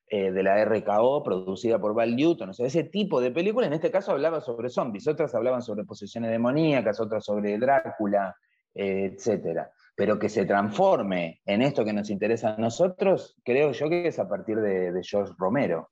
eh, 0.09 0.31
de 0.31 0.42
la 0.42 0.64
RKO, 0.64 1.22
producida 1.22 1.81
por 1.81 1.94
Val 1.94 2.14
Newton, 2.14 2.50
o 2.50 2.52
sea, 2.52 2.66
ese 2.66 2.85
tipo 2.85 3.20
de 3.20 3.33
película, 3.33 3.66
en 3.66 3.72
este 3.72 3.90
caso 3.90 4.12
hablaba 4.12 4.40
sobre 4.40 4.68
zombies, 4.68 5.09
otras 5.09 5.35
hablaban 5.35 5.62
sobre 5.62 5.85
posesiones 5.85 6.31
demoníacas, 6.31 7.00
otras 7.00 7.24
sobre 7.24 7.59
Drácula, 7.59 8.37
eh, 8.74 9.16
etc. 9.16 9.62
Pero 9.96 10.18
que 10.18 10.29
se 10.29 10.44
transforme 10.44 11.40
en 11.44 11.62
esto 11.62 11.85
que 11.85 11.92
nos 11.92 12.11
interesa 12.11 12.55
a 12.55 12.59
nosotros, 12.59 13.37
creo 13.44 13.72
yo 13.72 13.88
que 13.88 14.07
es 14.07 14.18
a 14.18 14.29
partir 14.29 14.61
de, 14.61 14.92
de 14.92 15.02
George 15.02 15.33
Romero 15.38 15.90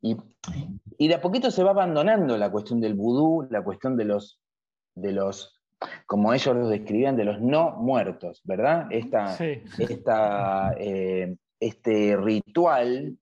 y, 0.00 1.08
de 1.08 1.14
a 1.14 1.20
poquito 1.20 1.50
se 1.50 1.62
va 1.62 1.70
abandonando 1.70 2.36
la 2.36 2.50
cuestión 2.50 2.80
del 2.80 2.94
vudú, 2.94 3.46
la 3.50 3.62
cuestión 3.62 3.96
de 3.96 4.04
los, 4.04 4.40
de 4.94 5.12
los, 5.12 5.60
como 6.06 6.32
ellos 6.32 6.56
lo 6.56 6.68
describían, 6.68 7.16
de 7.16 7.24
los 7.24 7.40
no 7.40 7.76
muertos, 7.76 8.40
¿verdad? 8.44 8.86
Esta, 8.90 9.36
esta, 9.78 10.74
eh, 10.78 11.36
este 11.58 12.16
ritual 12.16 13.18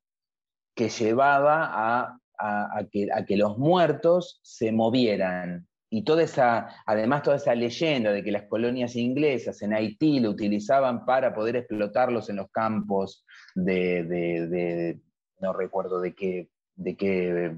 que 0.74 0.88
llevaba 0.88 1.70
a 1.72 2.18
a, 2.38 2.84
que, 2.90 3.08
a 3.12 3.24
que 3.24 3.36
los 3.36 3.58
muertos 3.58 4.40
se 4.42 4.72
movieran. 4.72 5.66
Y 5.90 6.04
toda 6.04 6.22
esa, 6.22 6.68
además 6.84 7.22
toda 7.22 7.36
esa 7.36 7.54
leyenda 7.54 8.12
de 8.12 8.22
que 8.22 8.30
las 8.30 8.44
colonias 8.44 8.94
inglesas 8.94 9.62
en 9.62 9.72
Haití 9.72 10.20
lo 10.20 10.30
utilizaban 10.30 11.06
para 11.06 11.34
poder 11.34 11.56
explotarlos 11.56 12.28
en 12.28 12.36
los 12.36 12.50
campos 12.50 13.24
de, 13.54 14.98
no 15.40 15.52
recuerdo 15.52 16.00
de 16.00 16.14
qué, 16.14 16.50
de 16.74 16.96
qué 16.96 17.56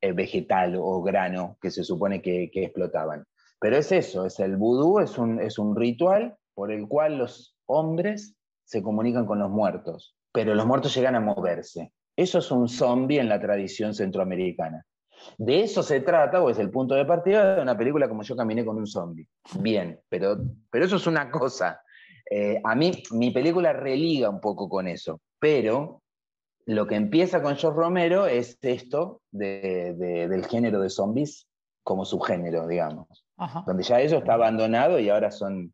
eh, 0.00 0.12
vegetal 0.12 0.76
o 0.78 1.02
grano 1.02 1.56
que 1.60 1.70
se 1.70 1.82
supone 1.82 2.22
que, 2.22 2.50
explotaban. 2.52 3.26
Pero 3.60 3.76
es 3.76 3.90
eso, 3.90 4.26
es 4.26 4.38
el 4.38 4.56
vudú, 4.56 5.00
es 5.00 5.18
un, 5.18 5.40
es 5.40 5.58
un 5.58 5.74
ritual 5.74 6.36
por 6.54 6.70
el 6.70 6.86
cual 6.86 7.18
los 7.18 7.56
hombres 7.66 8.36
se 8.64 8.82
comunican 8.82 9.26
con 9.26 9.38
los 9.40 9.50
muertos, 9.50 10.16
pero 10.32 10.54
los 10.54 10.66
muertos 10.66 10.94
llegan 10.94 11.16
a 11.16 11.20
moverse. 11.20 11.92
Eso 12.16 12.38
es 12.38 12.50
un 12.50 12.68
zombie 12.68 13.18
en 13.18 13.28
la 13.28 13.40
tradición 13.40 13.94
centroamericana. 13.94 14.84
De 15.36 15.62
eso 15.62 15.82
se 15.82 16.00
trata, 16.00 16.42
o 16.42 16.50
es 16.50 16.58
el 16.58 16.70
punto 16.70 16.94
de 16.94 17.04
partida 17.04 17.56
de 17.56 17.62
una 17.62 17.76
película 17.76 18.08
como 18.08 18.22
Yo 18.22 18.36
caminé 18.36 18.64
con 18.64 18.76
un 18.76 18.86
zombie. 18.86 19.28
Bien, 19.60 20.00
pero, 20.08 20.36
pero 20.70 20.84
eso 20.84 20.96
es 20.96 21.06
una 21.06 21.30
cosa. 21.30 21.80
Eh, 22.30 22.60
a 22.62 22.74
mí, 22.74 22.92
mi 23.12 23.30
película 23.30 23.72
religa 23.72 24.28
un 24.28 24.40
poco 24.40 24.68
con 24.68 24.86
eso, 24.86 25.20
pero 25.40 26.02
lo 26.68 26.86
que 26.86 26.96
empieza 26.96 27.40
con 27.40 27.56
George 27.56 27.78
Romero 27.80 28.26
es 28.26 28.58
esto 28.60 29.22
del 29.30 30.44
género 30.50 30.82
de 30.82 30.90
zombies 30.90 31.48
como 31.82 32.04
subgénero, 32.04 32.66
digamos. 32.66 33.24
Donde 33.66 33.82
ya 33.82 34.02
eso 34.02 34.18
está 34.18 34.34
abandonado 34.34 34.98
y 34.98 35.08
ahora 35.08 35.30
son 35.30 35.72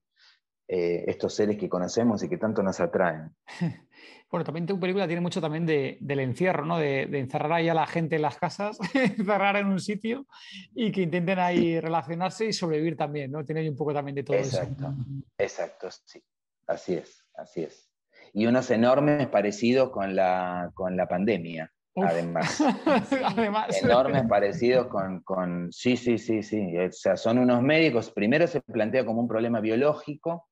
eh, 0.68 1.02
estos 1.08 1.34
seres 1.34 1.58
que 1.58 1.68
conocemos 1.68 2.22
y 2.22 2.28
que 2.28 2.38
tanto 2.38 2.62
nos 2.62 2.80
atraen. 2.80 3.34
Bueno, 4.30 4.46
también 4.46 4.66
tu 4.66 4.80
película 4.80 5.06
tiene 5.06 5.20
mucho 5.20 5.40
también 5.40 5.64
del 5.64 6.18
encierro, 6.18 6.64
¿no? 6.66 6.76
De, 6.76 7.02
encerrar 7.02 7.52
ahí 7.52 7.68
a 7.68 7.74
la 7.74 7.86
gente 7.86 8.16
en 8.16 8.22
las 8.22 8.36
casas, 8.36 8.76
encerrar 8.94 9.54
en 9.54 9.66
un 9.66 9.78
sitio 9.78 10.26
y 10.74 10.90
que 10.90 11.02
intenten 11.02 11.38
ahí 11.38 11.78
relacionarse 11.78 12.46
y 12.46 12.52
sobrevivir 12.52 12.96
también, 12.96 13.30
¿no? 13.30 13.44
Tiene 13.44 13.70
un 13.70 13.76
poco 13.76 13.94
también 13.94 14.16
de 14.16 14.24
todo 14.24 14.36
eso. 14.36 14.60
Exacto, 15.38 15.88
sí. 16.04 16.20
Así 16.66 16.94
es, 16.94 17.24
así 17.36 17.62
es. 17.62 17.93
Y 18.34 18.46
unos 18.46 18.70
enormes 18.70 19.26
parecidos 19.28 19.90
con 19.90 20.14
la, 20.14 20.70
con 20.74 20.96
la 20.96 21.06
pandemia, 21.06 21.72
además. 21.96 22.60
además. 23.24 23.82
Enormes 23.82 24.24
parecidos 24.28 24.88
con, 24.88 25.20
con, 25.20 25.72
Sí, 25.72 25.96
sí, 25.96 26.18
sí, 26.18 26.42
sí. 26.42 26.76
O 26.76 26.92
sea, 26.92 27.16
son 27.16 27.38
unos 27.38 27.62
médicos. 27.62 28.10
Primero 28.10 28.46
se 28.46 28.60
plantea 28.60 29.06
como 29.06 29.22
un 29.22 29.28
problema 29.28 29.60
biológico, 29.60 30.48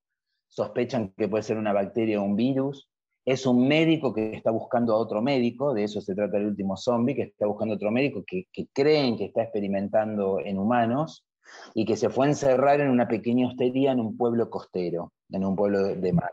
sospechan 0.47 1.13
que 1.17 1.29
puede 1.29 1.43
ser 1.43 1.59
una 1.59 1.73
bacteria 1.75 2.21
o 2.21 2.25
un 2.25 2.37
virus 2.37 2.89
es 3.25 3.47
un 3.47 3.69
médico 3.69 4.13
que 4.13 4.33
está 4.33 4.51
buscando 4.51 4.95
a 4.95 4.97
otro 4.97 5.23
médico, 5.23 5.75
de 5.75 5.85
eso 5.85 6.01
se 6.01 6.15
trata 6.15 6.39
el 6.39 6.47
último 6.47 6.77
zombie, 6.77 7.15
que 7.15 7.23
está 7.23 7.47
buscando 7.47 7.75
a 7.75 7.77
otro 7.77 7.91
médico 7.91 8.25
que, 8.27 8.47
creen 8.73 9.17
que 9.17 9.27
está 9.27 9.43
experimentando 9.43 10.41
en 10.41 10.59
humanos 10.59 11.25
y 11.75 11.85
que 11.85 11.97
se 11.97 12.09
fue 12.09 12.27
a 12.27 12.31
encerrar 12.31 12.81
en 12.81 12.91
una 12.91 13.07
pequeña 13.07 13.47
hostería 13.47 13.93
en 13.93 14.01
un 14.01 14.17
pueblo 14.17 14.51
costero, 14.51 15.13
en 15.31 15.45
un 15.45 15.55
pueblo 15.55 15.95
de, 15.95 16.13
mar. 16.13 16.33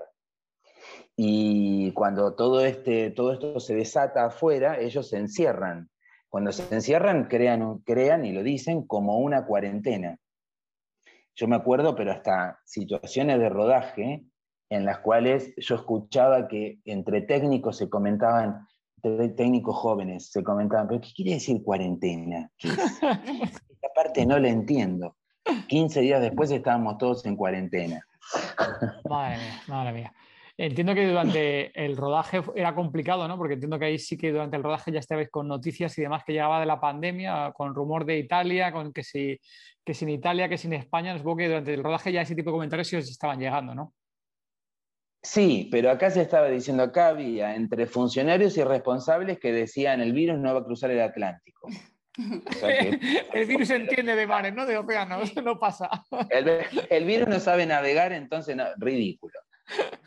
Y 1.22 1.92
cuando 1.92 2.34
todo, 2.34 2.62
este, 2.62 3.12
todo 3.12 3.34
esto 3.34 3.60
se 3.60 3.76
desata 3.76 4.28
afuera, 4.28 4.80
ellos 4.80 5.10
se 5.10 5.18
encierran. 5.18 5.90
Cuando 6.30 6.54
se 6.54 6.74
encierran, 6.74 7.26
crean, 7.26 7.80
crean, 7.80 8.24
y 8.24 8.32
lo 8.32 8.42
dicen, 8.42 8.88
como 8.88 9.18
una 9.18 9.46
cuarentena. 9.46 10.18
Yo 11.36 11.50
me 11.50 11.58
acuerdo, 11.58 11.94
pero 11.94 12.14
hasta 12.14 12.62
situaciones 12.64 13.38
de 13.38 13.50
rodaje, 13.50 14.24
en 14.70 14.86
las 14.86 15.00
cuales 15.00 15.54
yo 15.58 15.76
escuchaba 15.76 16.48
que 16.48 16.80
entre 16.86 17.24
técnicos 17.24 17.76
se 17.76 17.90
comentaban, 17.90 18.66
técnicos 19.02 19.76
jóvenes, 19.76 20.32
se 20.32 20.42
comentaban, 20.42 20.88
pero 20.88 21.02
¿qué 21.02 21.10
quiere 21.14 21.34
decir 21.34 21.62
cuarentena? 21.62 22.50
Esta 22.60 23.90
parte 23.94 24.26
no 24.26 24.40
la 24.40 24.48
entiendo. 24.48 25.18
15 25.68 26.00
días 26.00 26.22
después 26.22 26.50
estábamos 26.50 26.98
todos 26.98 27.26
en 27.26 27.36
cuarentena. 27.36 28.06
Madre 29.04 29.38
mía, 29.38 29.62
madre 29.68 29.92
mía. 29.92 30.14
Entiendo 30.62 30.94
que 30.94 31.08
durante 31.08 31.72
el 31.86 31.96
rodaje 31.96 32.42
era 32.54 32.76
complicado, 32.76 33.26
¿no? 33.30 33.38
Porque 33.38 33.54
entiendo 33.54 33.80
que 33.80 33.86
ahí 33.86 33.98
sí 33.98 34.18
que 34.18 34.30
durante 34.30 34.58
el 34.58 34.64
rodaje 34.64 34.92
ya 34.92 35.00
estabais 35.00 35.30
con 35.30 35.48
noticias 35.48 35.98
y 35.98 36.02
demás 36.02 36.26
que 36.26 36.34
llegaba 36.34 36.60
de 36.60 36.66
la 36.66 36.82
pandemia, 36.82 37.54
con 37.56 37.74
rumor 37.74 38.04
de 38.04 38.18
Italia, 38.18 38.74
con 38.74 38.92
que 38.92 39.02
si, 39.02 39.40
que 39.86 39.94
sin 39.94 40.10
Italia, 40.10 40.50
que 40.50 40.58
sin 40.58 40.74
España. 40.74 41.18
Supongo 41.18 41.38
que 41.38 41.48
durante 41.48 41.74
el 41.74 41.82
rodaje 41.82 42.12
ya 42.12 42.24
ese 42.24 42.36
tipo 42.36 42.50
de 42.50 42.56
comentarios 42.56 42.90
sí 42.90 42.98
os 42.98 43.10
estaban 43.10 43.40
llegando, 43.40 43.74
¿no? 43.74 43.94
Sí, 45.22 45.70
pero 45.72 45.92
acá 45.92 46.12
se 46.12 46.24
estaba 46.24 46.50
diciendo, 46.50 46.84
acá 46.84 47.08
había 47.08 47.56
entre 47.56 47.86
funcionarios 47.86 48.58
y 48.58 48.64
responsables 48.66 49.40
que 49.40 49.54
decían 49.54 50.02
el 50.02 50.12
virus 50.12 50.40
no 50.40 50.54
va 50.54 50.60
a 50.60 50.66
cruzar 50.66 50.92
el 50.92 51.00
Atlántico. 51.00 51.70
el 53.34 53.46
virus 53.46 53.70
entiende 53.70 54.14
de 54.14 54.28
mares, 54.28 54.54
no 54.54 54.66
de 54.66 54.78
océanos, 54.78 55.34
no 55.38 55.58
pasa. 55.58 55.90
El, 56.30 57.06
virus 57.06 57.30
no 57.30 57.40
sabe 57.40 57.66
navegar, 57.66 58.12
entonces 58.12 58.58
no, 58.58 58.66
ridículo. 58.78 59.40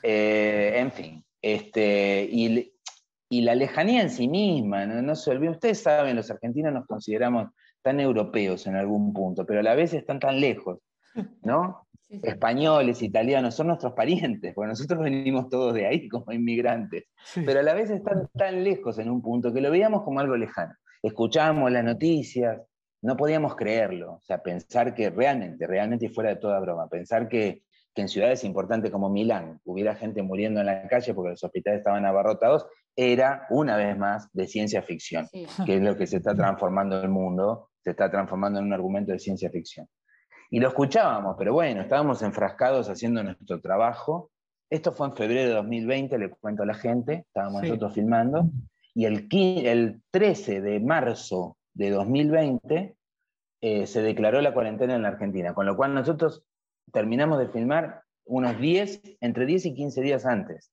Eh, 0.03 0.75
en 0.77 0.93
fin, 0.93 1.25
este, 1.41 2.29
y, 2.31 2.73
la 3.31 3.55
lejanía 3.55 4.03
en 4.03 4.11
sí 4.11 4.29
misma, 4.29 4.85
no, 4.85 5.01
no 5.01 5.17
se 5.17 5.31
olviden, 5.31 5.55
ustedes 5.55 5.81
saben, 5.81 6.17
los 6.17 6.31
argentinos 6.31 6.73
nos 6.73 6.87
consideramos 6.87 7.49
tan 7.81 7.99
europeos 7.99 8.67
en 8.67 8.77
algún 8.77 9.13
punto, 9.13 9.47
pero 9.47 9.61
a 9.61 9.63
la 9.63 9.75
vez 9.75 9.95
están 9.95 10.21
tan 10.21 10.39
lejos, 10.41 10.79
¿no? 11.43 11.87
españoles, 12.23 13.03
italianos, 13.03 13.55
son 13.55 13.69
nuestros 13.69 13.95
parientes, 13.95 14.53
porque 14.55 14.69
nosotros 14.69 15.03
venimos 15.03 15.49
todos 15.49 15.75
de 15.75 15.87
ahí 15.87 16.09
como 16.09 16.31
inmigrantes, 16.33 17.05
pero 17.47 17.61
a 17.61 17.63
la 17.63 17.75
vez 17.75 17.91
están 17.91 18.29
tan 18.35 18.63
lejos 18.63 18.99
en 18.99 19.11
un 19.11 19.23
punto 19.23 19.53
que 19.53 19.61
lo 19.61 19.71
veíamos 19.71 20.03
como 20.03 20.21
algo 20.21 20.37
lejano. 20.37 20.75
Escuchábamos 21.03 21.73
las 21.73 21.85
noticias, 21.85 22.61
no 23.01 23.17
podíamos 23.17 23.57
creerlo, 23.57 24.15
o 24.15 24.21
sea, 24.21 24.43
pensar 24.43 24.95
que 24.95 25.11
realmente, 25.11 25.67
realmente 25.67 26.09
fuera 26.11 26.31
de 26.31 26.37
toda 26.37 26.61
broma, 26.61 26.89
pensar 26.89 27.29
que, 27.29 27.63
en 28.01 28.09
ciudades 28.09 28.45
importantes 28.45 28.91
como 28.91 29.11
Milán 29.11 29.61
hubiera 29.65 29.95
gente 29.95 30.23
muriendo 30.23 30.61
en 30.61 30.67
la 30.67 30.89
calle 30.89 31.13
porque 31.13 31.31
los 31.31 31.45
hospitales 31.45 31.81
estaban 31.81 32.07
abarrotados, 32.07 32.67
era 32.97 33.47
una 33.51 33.77
vez 33.77 33.97
más 33.99 34.33
de 34.33 34.47
ciencia 34.47 34.83
ficción, 34.83 35.29
que 35.67 35.77
es 35.77 35.83
lo 35.83 35.97
que 35.97 36.07
se 36.07 36.17
está 36.19 36.35
transformando 36.35 37.01
el 37.01 37.09
mundo, 37.09 37.71
se 37.83 37.91
está 37.91 38.11
transformando 38.11 38.61
en 38.61 38.67
un 38.67 38.73
argumento 38.73 39.13
de 39.13 39.19
ciencia 39.19 39.51
ficción. 39.51 39.87
Y 40.51 40.61
lo 40.61 40.69
escuchábamos, 40.69 41.37
pero 41.39 41.55
bueno, 41.55 41.81
estábamos 41.81 42.23
enfrascados 42.23 42.89
haciendo 42.89 43.23
nuestro 43.23 43.61
trabajo. 43.61 44.31
Esto 44.69 44.93
fue 44.93 45.09
en 45.09 45.17
febrero 45.17 45.49
de 45.49 45.55
2020, 45.55 46.19
le 46.19 46.31
cuento 46.31 46.63
a 46.63 46.67
la 46.67 46.75
gente, 46.75 47.25
estábamos 47.27 47.63
nosotros 47.63 47.95
filmando, 47.95 48.51
y 48.95 49.07
el, 49.07 49.29
el 49.31 50.03
13 50.11 50.61
de 50.61 50.81
marzo 50.81 51.57
de 51.75 51.91
2020 51.91 52.97
eh, 53.63 53.87
se 53.87 54.03
declaró 54.03 54.41
la 54.41 54.53
cuarentena 54.53 54.95
en 54.95 55.03
la 55.03 55.09
Argentina, 55.09 55.55
con 55.55 55.67
lo 55.67 55.77
cual 55.77 55.95
nosotros 55.95 56.45
terminamos 56.93 57.39
de 57.39 57.49
filmar 57.49 58.03
unos 58.25 58.59
10, 58.59 59.03
entre 59.21 59.47
10 59.47 59.67
y 59.67 59.75
15 59.75 60.01
días 60.01 60.27
antes. 60.27 60.73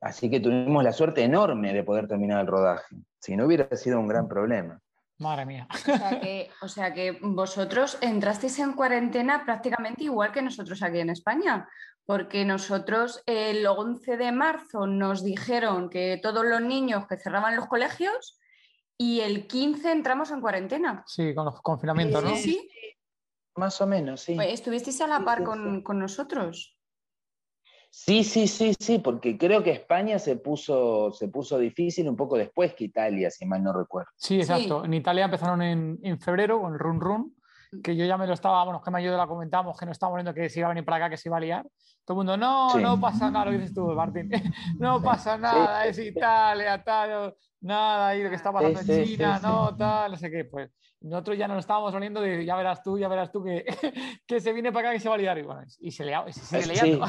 Así 0.00 0.30
que 0.30 0.40
tuvimos 0.40 0.84
la 0.84 0.92
suerte 0.92 1.22
enorme 1.24 1.72
de 1.72 1.82
poder 1.82 2.06
terminar 2.06 2.40
el 2.40 2.46
rodaje. 2.46 2.96
Si 3.20 3.36
no 3.36 3.46
hubiera 3.46 3.68
sido 3.76 3.98
un 3.98 4.06
gran 4.06 4.28
problema. 4.28 4.80
Madre 5.18 5.46
mía. 5.46 5.66
O 6.62 6.68
sea, 6.68 6.94
que, 6.94 7.18
vosotros 7.20 7.98
entrasteis 8.00 8.58
en 8.60 8.74
cuarentena 8.74 9.44
prácticamente 9.44 10.04
igual 10.04 10.30
que 10.30 10.42
nosotros 10.42 10.80
aquí 10.82 11.00
en 11.00 11.10
España, 11.10 11.68
porque 12.06 12.44
nosotros 12.44 13.22
el 13.26 13.66
11 13.66 14.16
de 14.16 14.32
marzo 14.32 14.86
nos 14.86 15.24
dijeron 15.24 15.90
que 15.90 16.20
todos 16.22 16.46
los 16.46 16.60
niños 16.60 17.06
que 17.08 17.16
cerraban 17.16 17.56
los 17.56 17.66
colegios 17.66 18.38
y 18.96 19.20
el 19.20 19.48
15 19.48 19.90
entramos 19.90 20.30
en 20.30 20.40
cuarentena. 20.40 21.02
Sí, 21.06 21.34
con 21.34 21.46
los 21.46 21.60
confinamientos, 21.62 22.22
¿no? 22.22 22.36
Sí, 22.36 22.70
Más 23.58 23.80
o 23.80 23.86
menos, 23.86 24.20
sí. 24.20 24.34
Pues, 24.34 24.52
¿Estuvisteis 24.52 25.00
a 25.00 25.06
la 25.06 25.24
par 25.24 25.42
con, 25.42 25.82
con 25.82 25.98
nosotros? 25.98 26.78
Sí, 27.90 28.22
sí, 28.22 28.46
sí, 28.46 28.74
sí, 28.78 28.98
porque 28.98 29.38
creo 29.38 29.62
que 29.62 29.70
España 29.70 30.18
se 30.18 30.36
puso, 30.36 31.10
se 31.12 31.28
puso 31.28 31.58
difícil 31.58 32.08
un 32.08 32.16
poco 32.16 32.36
después 32.36 32.74
que 32.74 32.84
Italia, 32.84 33.30
si 33.30 33.46
mal 33.46 33.62
no 33.62 33.72
recuerdo. 33.72 34.10
Sí, 34.16 34.36
exacto. 34.36 34.84
En 34.84 34.94
Italia 34.94 35.24
empezaron 35.24 35.62
en, 35.62 35.98
en, 36.02 36.20
febrero 36.20 36.60
con 36.60 36.74
el 36.74 36.78
Run 36.78 37.00
Run, 37.00 37.36
que 37.82 37.96
yo 37.96 38.04
ya 38.04 38.16
me 38.16 38.26
lo 38.26 38.34
estaba, 38.34 38.64
bueno, 38.64 38.80
que 38.80 38.90
me 38.90 38.98
ayudó, 38.98 39.16
la 39.16 39.26
comentamos, 39.26 39.78
que 39.78 39.86
no 39.86 39.92
estábamos 39.92 40.18
viendo 40.18 40.34
que 40.34 40.48
se 40.48 40.60
iba 40.60 40.68
a 40.68 40.70
venir 40.70 40.84
para 40.84 40.96
acá, 40.98 41.10
que 41.10 41.16
se 41.16 41.28
iba 41.28 41.36
a 41.36 41.40
liar. 41.40 41.66
Todo 42.04 42.14
el 42.14 42.26
mundo, 42.26 42.36
no, 42.36 42.74
no 42.78 43.00
pasa 43.00 43.30
nada, 43.30 43.46
lo 43.46 43.52
dices 43.52 43.74
tú, 43.74 43.86
Martín, 43.88 44.30
no 44.78 45.02
pasa 45.02 45.36
nada, 45.36 45.86
es 45.86 45.98
Italia, 45.98 46.82
tal, 46.82 47.34
nada, 47.60 48.16
y 48.16 48.22
lo 48.22 48.30
que 48.30 48.36
está 48.36 48.52
pasando 48.52 48.80
en 48.80 49.04
China, 49.04 49.40
no, 49.42 49.76
tal, 49.76 50.12
no 50.12 50.16
sé 50.16 50.30
qué, 50.30 50.44
pues 50.44 50.70
nosotros 51.00 51.38
ya 51.38 51.46
nos 51.46 51.58
estábamos 51.58 51.94
oliendo 51.94 52.20
de 52.20 52.44
ya 52.44 52.56
verás 52.56 52.82
tú, 52.82 52.98
ya 52.98 53.08
verás 53.08 53.30
tú 53.30 53.44
que, 53.44 53.64
que 54.26 54.40
se 54.40 54.52
viene 54.52 54.72
para 54.72 54.88
acá 54.88 54.96
y 54.96 55.00
se 55.00 55.08
va 55.08 55.14
a 55.14 55.18
liar. 55.18 55.38
Y, 55.38 55.42
bueno, 55.42 55.62
y 55.78 55.90
se, 55.92 56.04
le, 56.04 56.32
sigue 56.32 56.66
liando. 56.66 57.06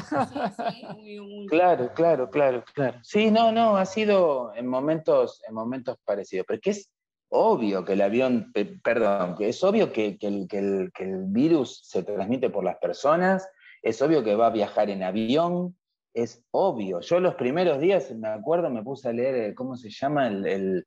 Claro, 1.48 1.92
claro, 1.92 2.30
claro, 2.30 2.64
claro. 2.72 2.98
Sí, 3.02 3.30
no, 3.30 3.50
no, 3.50 3.76
ha 3.76 3.86
sido 3.86 4.54
en 4.54 4.66
momentos, 4.68 5.42
en 5.48 5.54
momentos 5.54 5.96
parecidos. 6.04 6.46
Pero 6.46 6.60
que 6.60 6.70
es 6.70 6.90
obvio 7.30 7.84
que 7.84 7.94
el 7.94 8.02
avión, 8.02 8.52
perdón, 8.82 9.36
que 9.36 9.48
es 9.48 9.64
obvio 9.64 9.92
que, 9.92 10.18
el, 10.20 10.46
que, 10.48 10.58
el, 10.58 10.92
que 10.92 11.04
el 11.04 11.24
virus 11.26 11.80
se 11.84 12.02
transmite 12.02 12.50
por 12.50 12.64
las 12.64 12.76
personas, 12.76 13.48
es 13.82 14.02
obvio 14.02 14.22
que 14.22 14.34
va 14.34 14.48
a 14.48 14.50
viajar 14.50 14.90
en 14.90 15.02
avión, 15.02 15.76
es 16.12 16.44
obvio. 16.50 17.00
Yo 17.00 17.20
los 17.20 17.36
primeros 17.36 17.80
días, 17.80 18.10
me 18.14 18.28
acuerdo, 18.28 18.68
me 18.68 18.82
puse 18.82 19.08
a 19.08 19.12
leer, 19.12 19.54
¿cómo 19.54 19.76
se 19.76 19.90
llama? 19.90 20.28
el, 20.28 20.84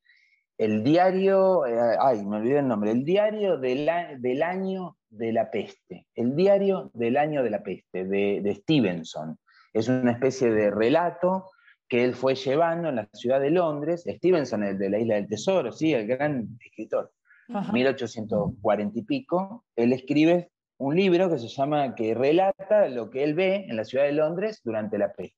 el 0.58 0.84
diario, 0.84 1.66
eh, 1.66 1.98
ay, 2.00 2.26
me 2.26 2.38
olvidé 2.38 2.60
el 2.60 2.68
nombre, 2.68 2.92
el 2.92 3.04
diario 3.04 3.58
del, 3.58 3.90
año 3.90 4.98
de 5.10 5.34
la 5.34 5.50
peste, 5.50 6.08
el 6.16 6.36
diario 6.36 6.92
del 6.94 7.18
año 7.18 7.44
de 7.44 7.50
la 7.50 7.64
peste, 7.64 8.06
de, 8.06 8.56
Stevenson. 8.62 9.38
Es 9.74 9.88
una 9.88 10.12
especie 10.12 10.52
de 10.52 10.70
relato 10.70 11.50
que 11.94 12.04
él 12.04 12.16
fue 12.16 12.34
llevando 12.34 12.90
en 12.90 12.96
la 12.96 13.08
ciudad 13.14 13.40
de 13.40 13.52
Londres, 13.52 14.04
Stevenson, 14.08 14.64
el 14.64 14.80
de 14.80 14.90
la 14.90 14.98
Isla 14.98 15.14
del 15.14 15.28
Tesoro, 15.28 15.72
sí, 15.72 15.94
el 15.94 16.08
gran 16.08 16.58
escritor, 16.60 17.12
1840 17.72 18.98
y 18.98 19.04
pico, 19.04 19.64
él 19.76 19.94
escribe 19.94 20.50
un 20.80 20.96
libro 20.96 21.30
que 21.30 21.38
se 21.38 21.50
llama, 21.50 21.94
que 21.94 22.16
relata 22.16 22.90
lo 22.90 23.12
que 23.12 23.24
él 23.24 23.36
ve 23.36 23.68
en 23.70 23.76
la 23.76 23.84
ciudad 23.84 24.06
de 24.06 24.14
Londres 24.14 24.62
durante 24.64 24.98
la 24.98 25.14
peste 25.14 25.38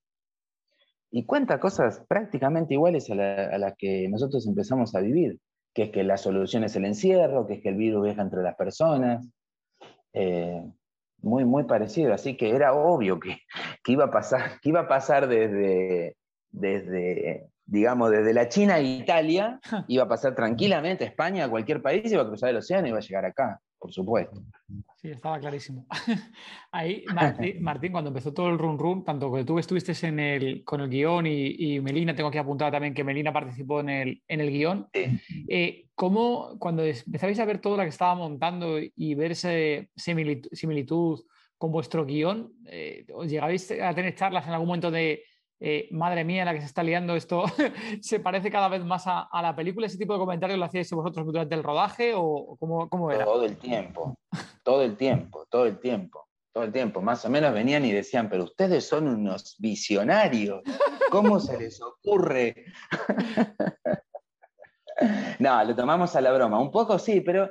y 1.11 1.25
cuenta 1.25 1.59
cosas 1.59 2.05
prácticamente 2.07 2.75
iguales 2.75 3.09
a, 3.09 3.15
las 3.15 3.73
que 3.77 4.07
nosotros 4.07 4.47
empezamos 4.47 4.95
a 4.95 5.01
vivir, 5.01 5.41
que 5.73 5.83
es 5.83 5.89
que 5.91 6.05
la 6.05 6.15
solución 6.15 6.63
es 6.63 6.73
el 6.77 6.85
encierro, 6.85 7.45
que 7.47 7.55
es 7.55 7.61
que 7.63 7.69
el 7.69 7.75
virus 7.75 8.01
viaja 8.01 8.21
entre 8.21 8.41
las 8.41 8.55
personas, 8.55 9.27
eh, 10.13 10.63
muy, 11.17 11.43
muy 11.43 11.65
parecido, 11.65 12.13
así 12.13 12.37
que 12.37 12.51
era 12.51 12.73
obvio 12.73 13.19
que, 13.19 13.39
iba, 13.87 14.05
a 14.05 14.09
pasar, 14.09 14.61
que 14.61 14.69
iba 14.69 14.79
a 14.79 14.87
pasar 14.87 15.27
desde, 15.27 16.15
desde, 16.55 17.49
digamos, 17.65 18.11
desde 18.11 18.33
la 18.33 18.49
China 18.49 18.75
a 18.75 18.81
Italia, 18.81 19.59
iba 19.87 20.03
a 20.03 20.07
pasar 20.07 20.35
tranquilamente 20.35 21.03
a 21.03 21.07
España, 21.07 21.45
a 21.45 21.49
cualquier 21.49 21.81
país, 21.81 22.11
iba 22.11 22.23
a 22.23 22.27
cruzar 22.27 22.49
el 22.49 22.57
océano 22.57 22.87
y 22.87 22.89
iba 22.89 22.99
a 22.99 23.01
llegar 23.01 23.25
acá 23.25 23.61
por 23.85 23.93
supuesto. 23.93 24.41
Sí, 24.95 25.11
estaba 25.11 25.39
clarísimo. 25.39 25.85
Ahí, 26.71 27.05
Martín, 27.61 27.91
cuando 27.91 28.07
empezó 28.09 28.33
todo 28.33 28.49
el 28.49 28.57
run 28.57 28.79
run, 28.79 29.03
tanto 29.03 29.31
que 29.31 29.43
tú 29.43 29.59
estuviste 29.59 29.93
en 30.07 30.19
el, 30.19 30.63
con 30.63 30.81
el 30.81 30.89
guion 30.89 31.27
y, 31.27 31.79
Melina, 31.81 32.15
tengo 32.15 32.31
que 32.31 32.39
apuntar 32.39 32.71
también 32.71 32.95
que 32.95 33.03
Melina 33.03 33.31
participó 33.31 33.81
en 33.81 33.89
el, 33.89 34.23
en 34.27 34.41
el 34.41 34.49
guion, 34.49 34.87
eh, 34.91 35.85
¿cómo 35.93 36.57
cuando 36.57 36.83
empezabais 36.83 37.39
a 37.39 37.45
ver 37.45 37.59
todo 37.59 37.77
lo 37.77 37.83
que 37.83 37.89
estaba 37.89 38.15
montando 38.15 38.79
y 38.79 39.13
ver 39.13 39.33
esa 39.33 39.51
similitud, 39.95 41.21
con 41.57 41.71
vuestro 41.71 42.05
guion, 42.05 42.51
eh, 42.65 43.05
¿os 43.13 43.29
llegabais 43.29 43.71
a 43.71 43.93
tener 43.93 44.15
charlas 44.15 44.45
en 44.47 44.53
algún 44.53 44.67
momento 44.67 44.91
de 44.91 45.23
eh, 45.59 45.87
madre 45.91 46.25
mía, 46.25 46.43
la 46.43 46.53
que 46.53 46.59
se 46.59 46.65
está 46.65 46.83
liando, 46.83 47.15
esto 47.15 47.45
se 48.01 48.19
parece 48.19 48.51
cada 48.51 48.67
vez 48.67 48.83
más 48.83 49.03
a, 49.07 49.29
la 49.41 49.55
película. 49.55 49.87
¿Ese 49.87 49.97
tipo 49.97 50.13
de 50.13 50.19
comentarios 50.19 50.59
lo 50.59 50.65
hacíais 50.65 50.91
vosotros 50.91 51.25
durante 51.25 51.55
el 51.55 51.63
rodaje 51.63 52.13
o 52.15 52.57
cómo, 52.59 52.89
cómo, 52.89 53.11
era? 53.11 53.25
Todo 53.25 53.45
el 53.45 53.57
tiempo, 53.57 54.15
todo 54.63 54.83
el 54.83 54.97
tiempo, 54.97 55.45
todo 55.49 55.65
el 55.65 55.79
tiempo, 55.79 56.27
todo 56.53 56.65
el 56.65 56.71
tiempo. 56.71 57.01
Más 57.01 57.23
o 57.25 57.29
menos 57.29 57.53
venían 57.53 57.85
y 57.85 57.91
decían, 57.91 58.29
pero 58.29 58.43
ustedes 58.43 58.87
son 58.87 59.07
unos 59.07 59.55
visionarios, 59.59 60.61
¿cómo 61.09 61.39
se 61.39 61.57
les 61.57 61.81
ocurre? 61.81 62.65
no, 65.39 65.63
lo 65.63 65.75
tomamos 65.75 66.15
a 66.15 66.21
la 66.21 66.33
broma, 66.33 66.59
un 66.59 66.71
poco 66.71 66.99
sí, 66.99 67.21
pero 67.21 67.49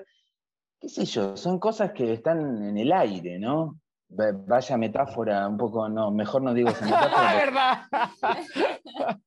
qué 0.78 0.88
sé 0.90 1.07
yo, 1.07 1.36
son 1.36 1.59
cosas 1.59 1.92
que 1.92 2.12
están 2.12 2.62
en 2.62 2.76
el 2.76 2.92
aire, 2.92 3.38
¿no? 3.38 3.80
Vaya 4.09 4.76
metáfora, 4.76 5.48
un 5.48 5.57
poco, 5.57 5.88
no, 5.88 6.11
mejor 6.11 6.42
no 6.42 6.55
digo 6.55 6.68
esa 6.70 6.84
metáfora. 6.84 7.34
verdad! 7.44 7.82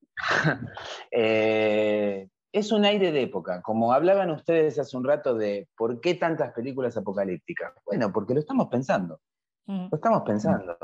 Eh, 1.12 2.28
es 2.52 2.72
un 2.72 2.84
aire 2.84 3.12
de 3.12 3.22
época. 3.22 3.62
Como 3.62 3.92
hablaban 3.92 4.30
ustedes 4.30 4.78
hace 4.78 4.96
un 4.96 5.04
rato 5.04 5.34
de 5.34 5.68
por 5.76 6.00
qué 6.00 6.14
tantas 6.14 6.52
películas 6.52 6.96
apocalípticas. 6.96 7.72
Bueno, 7.86 8.12
porque 8.12 8.34
lo 8.34 8.40
estamos 8.40 8.68
pensando. 8.68 9.20
Lo 9.66 9.90
estamos 9.92 10.22
pensando. 10.22 10.76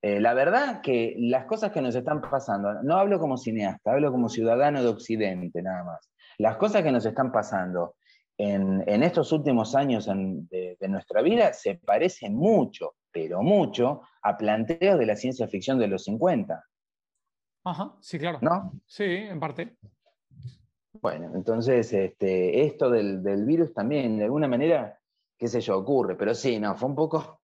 Eh, 0.00 0.20
la 0.20 0.32
verdad 0.32 0.80
que 0.80 1.14
las 1.18 1.44
cosas 1.44 1.72
que 1.72 1.82
nos 1.82 1.94
están 1.94 2.20
pasando, 2.20 2.82
no 2.82 2.96
hablo 2.96 3.18
como 3.18 3.36
cineasta, 3.36 3.92
hablo 3.92 4.10
como 4.12 4.28
ciudadano 4.28 4.82
de 4.82 4.88
Occidente 4.88 5.60
nada 5.62 5.84
más. 5.84 6.10
Las 6.38 6.56
cosas 6.56 6.82
que 6.82 6.92
nos 6.92 7.04
están 7.04 7.32
pasando 7.32 7.96
en, 8.38 9.02
estos 9.02 9.32
últimos 9.32 9.74
años 9.74 10.06
de, 10.06 10.76
de, 10.78 10.88
nuestra 10.88 11.20
vida 11.22 11.52
se 11.52 11.74
parecen 11.74 12.36
mucho 12.36 12.94
pero 13.20 13.42
mucho, 13.42 14.02
a 14.22 14.36
planteos 14.36 14.96
de 14.96 15.06
la 15.06 15.16
ciencia 15.16 15.48
ficción 15.48 15.76
de 15.76 15.88
los 15.88 16.04
50. 16.04 16.64
Ajá, 17.64 17.96
sí, 18.00 18.16
claro. 18.16 18.38
¿No? 18.40 18.80
Sí, 18.86 19.02
en 19.04 19.40
parte. 19.40 19.76
Bueno, 20.92 21.32
entonces 21.34 21.92
este, 21.92 22.64
esto 22.64 22.88
del, 22.90 23.44
virus 23.44 23.74
también, 23.74 24.18
de 24.18 24.24
alguna 24.24 24.46
manera, 24.46 25.00
qué 25.36 25.48
sé 25.48 25.60
yo, 25.60 25.78
ocurre, 25.78 26.14
pero 26.14 26.32
sí, 26.32 26.60
no, 26.60 26.76
fue 26.76 26.88
un 26.88 26.94
poco, 26.94 27.40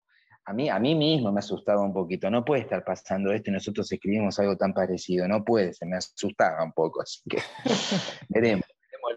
a 0.46 0.54
mí, 0.54 0.70
a 0.70 0.78
mí 0.78 0.94
mismo 0.94 1.32
me 1.32 1.40
asustaba 1.40 1.82
un 1.82 1.94
poquito, 1.94 2.30
no 2.30 2.46
puede 2.46 2.62
estar 2.62 2.84
pasando 2.84 3.32
esto 3.32 3.50
y 3.50 3.54
nosotros 3.54 3.92
escribimos 3.92 4.38
algo 4.40 4.56
tan 4.56 4.74
parecido, 4.74 5.28
no 5.28 5.44
puede, 5.44 5.74
se 5.74 5.88
me 5.88 5.98
asustaba 5.98 6.64
un 6.64 6.74
poco, 6.74 7.02
así 7.02 7.20
que 7.28 7.40
veremos 8.30 8.66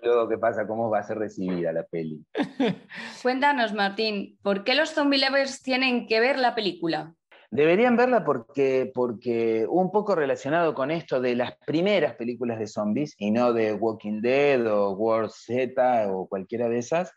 luego 0.02 0.28
qué 0.28 0.38
pasa, 0.38 0.66
cómo 0.66 0.90
va 0.90 1.00
a 1.00 1.02
ser 1.02 1.18
recibida 1.18 1.72
la 1.72 1.84
peli. 1.84 2.24
Cuéntanos, 3.22 3.74
Martín, 3.74 4.38
¿por 4.42 4.64
qué 4.64 4.74
los 4.74 4.90
zombie 4.90 5.20
lovers 5.20 5.62
tienen 5.62 6.06
que 6.06 6.20
ver 6.20 6.38
la 6.38 6.54
película? 6.54 7.14
Deberían 7.50 7.96
verla 7.96 8.24
porque, 8.24 8.90
porque 8.92 9.66
un 9.68 9.90
poco 9.92 10.14
relacionado 10.14 10.74
con 10.74 10.90
esto 10.90 11.20
de 11.20 11.36
las 11.36 11.56
primeras 11.64 12.14
películas 12.16 12.58
de 12.58 12.66
zombies 12.66 13.14
y 13.18 13.30
no 13.30 13.52
de 13.52 13.72
Walking 13.72 14.20
Dead 14.20 14.66
o 14.66 14.92
World 14.92 15.30
Z 15.30 16.12
o 16.12 16.26
cualquiera 16.28 16.68
de 16.68 16.78
esas, 16.78 17.12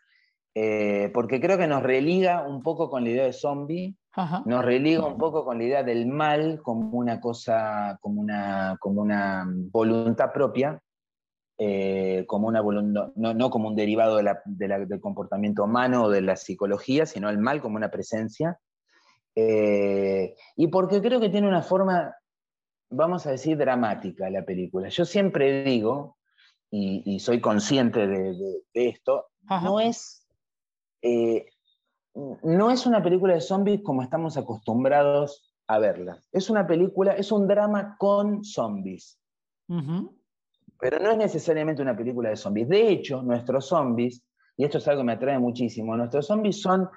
eh, 0.54 1.10
porque 1.14 1.40
creo 1.40 1.58
que 1.58 1.66
nos 1.66 1.82
religa 1.82 2.46
un 2.46 2.62
poco 2.62 2.88
con 2.90 3.04
la 3.04 3.10
idea 3.10 3.24
de 3.24 3.32
zombie, 3.32 3.96
nos 4.44 4.64
religa 4.64 5.06
un 5.06 5.18
poco 5.18 5.44
con 5.44 5.58
la 5.58 5.64
idea 5.64 5.82
del 5.82 6.06
mal 6.06 6.60
como 6.62 6.90
una 6.98 7.20
cosa, 7.20 7.98
como 8.00 8.20
una, 8.20 8.76
como 8.80 9.02
una 9.02 9.44
voluntad 9.46 10.32
propia, 10.32 10.80
eh, 11.62 12.24
como 12.26 12.48
una 12.48 12.62
no, 12.62 13.12
no, 13.14 13.50
como 13.50 13.68
un 13.68 13.76
derivado 13.76 14.16
del 14.16 15.00
comportamiento 15.02 15.64
humano 15.64 16.04
o 16.04 16.08
de 16.08 16.22
la 16.22 16.36
psicología, 16.36 17.04
sino 17.04 17.28
el 17.28 17.36
mal 17.36 17.60
como 17.60 17.76
una 17.76 17.90
presencia. 17.90 18.58
Eh, 19.34 20.34
y 20.56 20.68
porque 20.68 21.02
creo 21.02 21.20
que 21.20 21.28
tiene 21.28 21.46
una 21.46 21.60
forma, 21.60 22.16
vamos 22.88 23.26
a 23.26 23.32
decir, 23.32 23.58
dramática 23.58 24.30
la 24.30 24.42
película. 24.42 24.88
Yo 24.88 25.04
siempre 25.04 25.62
digo, 25.62 26.16
y, 26.70 27.20
soy 27.20 27.42
consciente 27.42 28.06
de, 28.06 28.62
esto, 28.72 29.26
no 29.50 29.80
es, 29.80 30.26
eh, 31.02 31.44
no 32.14 32.70
es 32.70 32.86
una 32.86 33.02
película 33.02 33.34
de 33.34 33.42
zombies 33.42 33.82
como 33.82 34.02
estamos 34.02 34.38
acostumbrados 34.38 35.54
a 35.66 35.78
verla. 35.78 36.22
Es 36.32 36.48
una 36.48 36.66
película, 36.66 37.12
es 37.12 37.30
un 37.30 37.46
drama 37.46 37.96
con 37.98 38.44
zombies. 38.44 39.18
Pero 40.80 40.98
no 40.98 41.10
es 41.10 41.18
necesariamente 41.18 41.82
una 41.82 41.96
película 41.96 42.30
de 42.30 42.36
zombies. 42.36 42.68
De 42.68 42.88
hecho, 42.88 43.22
nuestros 43.22 43.68
zombies, 43.68 44.22
y 44.56 44.64
esto 44.64 44.78
es 44.78 44.88
algo 44.88 45.02
que 45.02 45.06
me 45.06 45.12
atrae 45.12 45.38
muchísimo, 45.38 45.96
nuestros 45.96 46.26
zombies 46.26 46.60
son 46.60 46.88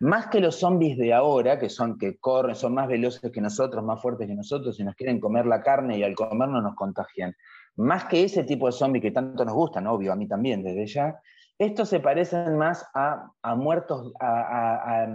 más 0.00 0.28
que 0.28 0.40
los 0.40 0.56
zombies 0.56 0.96
de 0.96 1.12
ahora, 1.12 1.58
que 1.58 1.68
son 1.68 1.98
que 1.98 2.18
corren, 2.18 2.54
son 2.54 2.74
más 2.74 2.88
veloces 2.88 3.30
que 3.30 3.40
nosotros, 3.40 3.84
más 3.84 4.00
fuertes 4.00 4.26
que 4.26 4.34
nosotros, 4.34 4.80
y 4.80 4.84
nos 4.84 4.94
quieren 4.94 5.20
comer 5.20 5.46
la 5.46 5.62
carne 5.62 5.98
y 5.98 6.02
al 6.02 6.14
comernos 6.14 6.62
nos 6.62 6.74
contagian. 6.74 7.34
Más 7.76 8.06
que 8.06 8.24
ese 8.24 8.44
tipo 8.44 8.66
de 8.66 8.72
zombies 8.72 9.02
que 9.02 9.10
tanto 9.10 9.44
nos 9.44 9.54
gustan, 9.54 9.86
obvio, 9.86 10.12
a 10.12 10.16
mí 10.16 10.26
también 10.26 10.62
desde 10.62 10.86
ya, 10.86 11.20
estos 11.58 11.90
se 11.90 12.00
parecen 12.00 12.56
más 12.56 12.86
a, 12.94 13.30
muertos, 13.54 14.14
a, 14.18 15.06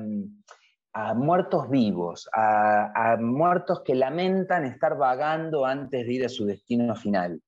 muertos 1.15 1.69
vivos, 1.71 2.29
a, 2.35 3.17
muertos 3.19 3.81
que 3.83 3.95
lamentan 3.95 4.65
estar 4.65 4.95
vagando 4.95 5.65
antes 5.65 6.05
de 6.05 6.13
ir 6.13 6.25
a 6.25 6.29
su 6.29 6.45
destino 6.45 6.95
final. 6.95 7.41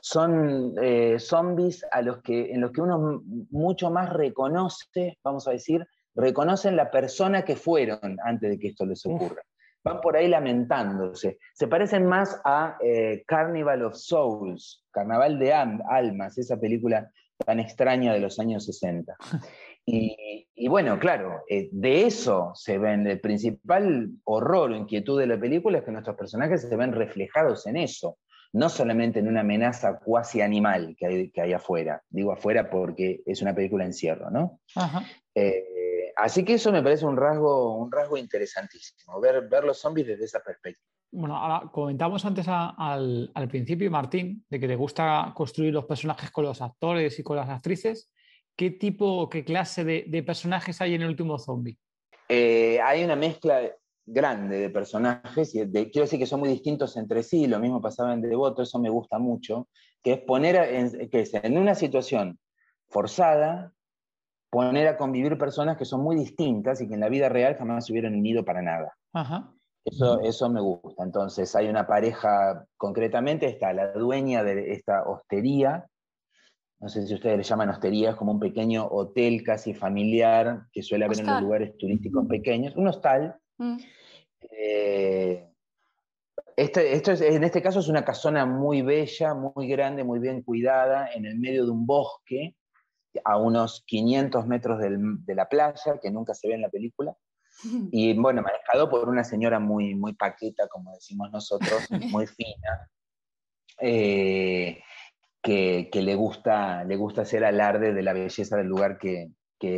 Son 0.00 0.74
eh, 0.82 1.18
zombies 1.18 1.84
a 1.90 2.02
los 2.02 2.22
que, 2.22 2.52
en 2.52 2.60
los 2.60 2.72
que 2.72 2.80
uno 2.80 3.22
mucho 3.50 3.90
más 3.90 4.12
reconoce, 4.12 5.18
vamos 5.22 5.46
a 5.48 5.52
decir, 5.52 5.86
reconocen 6.14 6.76
la 6.76 6.90
persona 6.90 7.44
que 7.44 7.56
fueron 7.56 8.18
antes 8.24 8.50
de 8.50 8.58
que 8.58 8.68
esto 8.68 8.86
les 8.86 9.04
ocurra. 9.06 9.42
Van 9.84 10.00
por 10.00 10.16
ahí 10.16 10.28
lamentándose. 10.28 11.38
Se 11.54 11.68
parecen 11.68 12.06
más 12.06 12.40
a 12.44 12.76
eh, 12.82 13.22
Carnival 13.26 13.84
of 13.84 13.94
Souls, 13.94 14.84
Carnaval 14.90 15.38
de 15.38 15.52
Almas, 15.52 16.38
esa 16.38 16.58
película 16.58 17.08
tan 17.44 17.60
extraña 17.60 18.12
de 18.12 18.20
los 18.20 18.38
años 18.38 18.64
60. 18.64 19.16
Y, 19.88 20.66
bueno, 20.66 20.98
claro, 20.98 21.44
eh, 21.48 21.68
de 21.70 22.06
eso 22.06 22.50
se 22.56 22.76
ven, 22.76 23.06
el 23.06 23.20
principal 23.20 24.10
horror 24.24 24.72
o 24.72 24.76
inquietud 24.76 25.16
de 25.20 25.28
la 25.28 25.38
película 25.38 25.78
es 25.78 25.84
que 25.84 25.92
nuestros 25.92 26.16
personajes 26.16 26.62
se 26.62 26.74
ven 26.74 26.92
reflejados 26.92 27.68
en 27.68 27.76
eso 27.76 28.18
no 28.56 28.70
solamente 28.70 29.18
en 29.18 29.28
una 29.28 29.40
amenaza 29.40 29.98
cuasi 29.98 30.40
animal 30.40 30.96
que 30.98 31.06
hay, 31.06 31.30
que 31.30 31.42
hay 31.42 31.52
afuera, 31.52 32.02
digo 32.08 32.32
afuera 32.32 32.70
porque 32.70 33.20
es 33.26 33.42
una 33.42 33.54
película 33.54 33.84
encierro, 33.84 34.30
¿no? 34.30 34.60
Eh, 35.34 36.10
así 36.16 36.42
que 36.42 36.54
eso 36.54 36.72
me 36.72 36.82
parece 36.82 37.04
un 37.04 37.18
rasgo, 37.18 37.76
un 37.76 37.92
rasgo 37.92 38.16
interesantísimo, 38.16 39.20
ver, 39.20 39.46
ver 39.46 39.64
los 39.64 39.78
zombies 39.78 40.06
desde 40.06 40.24
esa 40.24 40.40
perspectiva. 40.40 40.88
Bueno, 41.12 41.36
ahora 41.36 41.70
comentamos 41.70 42.24
antes 42.24 42.46
al, 42.48 43.30
principio, 43.50 43.90
Martín, 43.90 44.42
de 44.48 44.58
que 44.58 44.66
te 44.66 44.76
gusta 44.76 45.32
construir 45.36 45.74
los 45.74 45.84
personajes 45.84 46.30
con 46.30 46.46
los 46.46 46.62
actores 46.62 47.18
y 47.18 47.22
con 47.22 47.36
las 47.36 47.50
actrices. 47.50 48.10
¿Qué 48.56 48.70
tipo, 48.70 49.28
qué 49.28 49.44
clase 49.44 49.84
de, 49.84 50.22
personajes 50.22 50.80
hay 50.80 50.94
en 50.94 51.02
el 51.02 51.08
último 51.08 51.38
zombie? 51.38 51.76
Eh, 52.26 52.80
hay 52.80 53.04
una 53.04 53.16
mezcla 53.16 53.60
grande 54.06 54.58
de 54.58 54.70
personajes, 54.70 55.54
y 55.54 55.68
quiero 55.70 56.02
decir 56.02 56.18
que 56.18 56.26
son 56.26 56.40
muy 56.40 56.48
distintos 56.48 56.96
entre 56.96 57.22
sí, 57.22 57.46
lo 57.46 57.58
mismo 57.58 57.80
pasaba 57.80 58.14
en 58.14 58.22
Devoto, 58.22 58.62
eso 58.62 58.78
me 58.78 58.88
gusta 58.88 59.18
mucho, 59.18 59.68
que 60.02 60.12
es 60.12 60.20
poner 60.20 60.56
en, 60.56 61.10
que 61.10 61.28
en 61.42 61.58
una 61.58 61.74
situación 61.74 62.38
forzada, 62.88 63.72
poner 64.48 64.86
a 64.86 64.96
convivir 64.96 65.36
personas 65.36 65.76
que 65.76 65.84
son 65.84 66.02
muy 66.02 66.16
distintas 66.16 66.80
y 66.80 66.88
que 66.88 66.94
en 66.94 67.00
la 67.00 67.08
vida 67.08 67.28
real 67.28 67.56
jamás 67.56 67.86
se 67.86 67.92
hubieran 67.92 68.14
unido 68.14 68.44
para 68.44 68.62
nada. 68.62 68.96
Eso, 69.84 70.20
eso 70.20 70.48
me 70.48 70.60
gusta. 70.60 71.02
Entonces 71.02 71.54
hay 71.54 71.68
una 71.68 71.86
pareja, 71.86 72.64
concretamente 72.76 73.46
está 73.46 73.72
la 73.72 73.92
dueña 73.92 74.44
de 74.44 74.72
esta 74.72 75.02
hostería, 75.02 75.86
no 76.78 76.88
sé 76.88 77.06
si 77.06 77.14
ustedes 77.14 77.38
le 77.38 77.42
llaman 77.42 77.70
hostería, 77.70 78.10
es 78.10 78.16
como 78.16 78.32
un 78.32 78.40
pequeño 78.40 78.86
hotel 78.86 79.42
casi 79.42 79.72
familiar 79.72 80.66
que 80.72 80.82
suele 80.82 81.06
haber 81.06 81.20
en 81.20 81.26
los 81.26 81.42
lugares 81.42 81.76
turísticos 81.78 82.26
pequeños, 82.26 82.76
un 82.76 82.88
hostal. 82.88 83.36
Mm. 83.58 83.76
Eh, 84.50 85.48
este, 86.56 86.92
esto 86.94 87.12
es, 87.12 87.20
en 87.20 87.44
este 87.44 87.62
caso 87.62 87.80
es 87.80 87.88
una 87.88 88.04
casona 88.04 88.46
muy 88.46 88.82
bella, 88.82 89.34
muy 89.34 89.68
grande, 89.68 90.04
muy 90.04 90.18
bien 90.18 90.42
cuidada, 90.42 91.10
en 91.12 91.26
el 91.26 91.38
medio 91.38 91.64
de 91.64 91.70
un 91.70 91.86
bosque, 91.86 92.56
a 93.24 93.38
unos 93.38 93.82
500 93.86 94.46
metros 94.46 94.78
de 94.80 95.34
la 95.34 95.48
playa, 95.48 95.98
que 96.00 96.10
nunca 96.10 96.34
se 96.34 96.48
ve 96.48 96.54
en 96.54 96.62
la 96.62 96.70
película. 96.70 97.16
Y 97.90 98.14
bueno, 98.14 98.42
manejado 98.42 98.88
por 98.90 99.08
una 99.08 99.24
señora 99.24 99.58
muy, 99.58 99.94
muy 99.94 100.14
paqueta, 100.14 100.68
como 100.68 100.92
decimos 100.92 101.30
nosotros, 101.30 101.88
muy 102.10 102.26
fina. 102.26 102.90
Eh, 103.80 104.82
que, 105.42 105.88
le, 105.92 106.14
gusta, 106.14 106.84
le 106.84 106.96
gusta 106.96 107.22
hacer 107.22 107.44
alarde 107.44 107.92
de 107.92 108.02
la 108.02 108.12
belleza 108.12 108.56
del 108.56 108.66
lugar 108.66 108.98
que, 108.98 109.32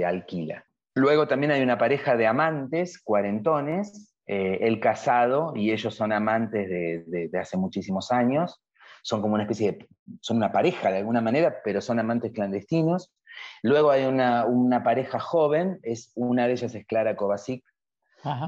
alquila. 0.05 0.65
Luego 0.99 1.29
también 1.29 1.53
hay 1.53 1.63
una 1.63 1.79
pareja 1.79 2.17
de 2.17 2.27
amantes, 2.27 3.01
cuarentones, 3.01 4.17
eh, 4.27 4.59
el 4.63 4.81
casado 4.81 5.53
y 5.55 5.71
ellos 5.71 5.95
son 5.95 6.13
amantes 6.13 6.69
de, 6.69 7.31
hace 7.41 7.57
muchísimos 7.57 8.11
años, 8.11 8.61
son 9.03 9.23
como 9.23 9.35
una 9.35 9.45
especie 9.45 9.73
de, 9.73 9.89
son 10.21 10.39
una 10.39 10.51
pareja 10.51 10.91
de 10.91 10.99
alguna 10.99 11.21
manera, 11.21 11.59
pero 11.63 11.81
son 11.81 12.01
amantes 12.01 12.33
clandestinos. 12.33 13.15
Luego 13.63 13.93
hay 13.93 14.07
una, 14.07 14.83
pareja 14.83 15.21
joven, 15.21 15.79
es, 15.85 16.11
una 16.17 16.49
de 16.49 16.55
ellas 16.55 16.75
es 16.75 16.85
Clara 16.85 17.15
Kovacic. 17.15 17.65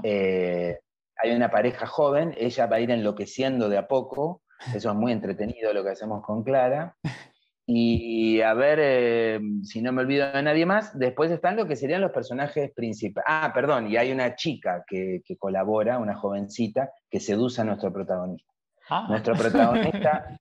Eh, 0.03 0.76
hay 1.22 1.30
una 1.30 1.51
pareja 1.51 1.86
joven, 1.86 2.34
ella 2.36 2.66
va 2.66 2.76
a 2.76 2.80
ir 2.80 2.90
enloqueciendo 2.90 3.68
de 3.68 3.78
a 3.78 3.86
poco, 3.86 4.42
eso 4.74 4.90
es 4.90 4.96
muy 4.96 5.12
entretenido 5.12 5.72
lo 5.72 5.84
que 5.84 5.90
hacemos 5.90 6.24
con 6.24 6.42
Clara. 6.42 6.96
Y 7.73 8.41
a 8.41 8.53
ver 8.55 8.79
eh, 8.83 9.41
si 9.62 9.81
no 9.81 9.93
me 9.93 10.03
olvido 10.03 10.33
de 10.33 10.43
nadie 10.43 10.66
más. 10.66 10.99
Después 10.99 11.31
están 11.31 11.57
lo 11.57 11.68
que 11.68 11.77
serían 11.77 12.01
los 12.01 12.11
personajes 12.11 12.73
principales. 12.73 13.25
Ah, 13.29 13.53
perdón, 13.55 13.89
y 13.89 13.97
hay 13.97 14.11
una 14.11 14.35
chica 14.35 14.85
que, 14.89 15.23
colabora, 15.39 15.99
una 15.99 16.16
jovencita, 16.16 16.91
que 17.09 17.21
seduce 17.21 17.61
a 17.61 17.64
nuestro 17.64 17.93
protagonista. 17.93 18.53
Ah. 18.89 19.07
Nuestro 19.09 19.37
protagonista. 19.37 20.37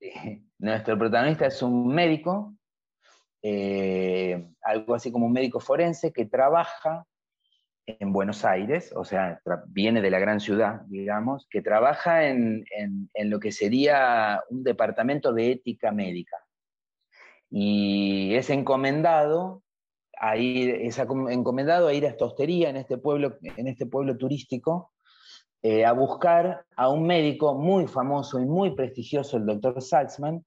nuestro 0.58 0.98
protagonista 0.98 1.46
es 1.46 1.62
un 1.62 1.86
médico, 1.86 2.56
eh, 3.42 4.48
algo 4.62 4.96
así 4.96 5.12
como 5.12 5.26
un 5.26 5.32
médico 5.32 5.60
forense 5.60 6.12
que 6.12 6.26
trabaja 6.26 7.06
en 7.86 8.12
Buenos 8.12 8.44
Aires, 8.44 8.92
o 8.96 9.04
sea, 9.04 9.40
viene 9.68 10.02
de 10.02 10.10
la 10.10 10.18
gran 10.18 10.40
ciudad, 10.40 10.80
digamos, 10.86 11.46
que 11.48 11.62
trabaja 11.62 12.26
en, 12.26 12.64
lo 13.14 13.38
que 13.38 13.52
sería 13.52 14.42
un 14.50 14.64
departamento 14.64 15.32
de 15.32 15.52
ética 15.52 15.92
médica. 15.92 16.36
Y 17.50 18.34
es 18.34 18.50
encomendado 18.50 19.62
a 20.18 20.36
ir, 20.36 20.70
es 20.70 20.98
encomendado 20.98 21.88
a 21.88 21.94
ir 21.94 22.06
a 22.06 22.08
esta 22.08 22.24
hostería 22.24 22.70
en 22.70 22.76
este 22.76 22.98
pueblo, 22.98 23.38
en 23.42 23.68
este 23.68 23.86
pueblo 23.86 24.16
turístico, 24.16 24.92
eh, 25.62 25.84
a 25.84 25.92
buscar 25.92 26.64
a 26.76 26.88
un 26.88 27.06
médico 27.06 27.54
muy 27.54 27.86
famoso 27.86 28.40
y 28.40 28.46
muy 28.46 28.74
prestigioso, 28.74 29.36
el 29.36 29.46
doctor 29.46 29.82
Salzman, 29.82 30.44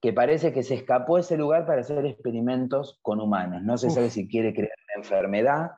que 0.00 0.12
parece 0.12 0.52
que 0.52 0.62
se 0.62 0.74
escapó 0.74 1.16
de 1.16 1.22
ese 1.22 1.36
lugar 1.36 1.66
para 1.66 1.82
hacer 1.82 2.04
experimentos 2.06 2.98
con 3.02 3.20
humanos. 3.20 3.62
No 3.62 3.78
se 3.78 3.90
sabe 3.90 4.10
si 4.10 4.26
quiere 4.26 4.52
crear 4.52 4.72
una 4.88 5.02
enfermedad 5.02 5.70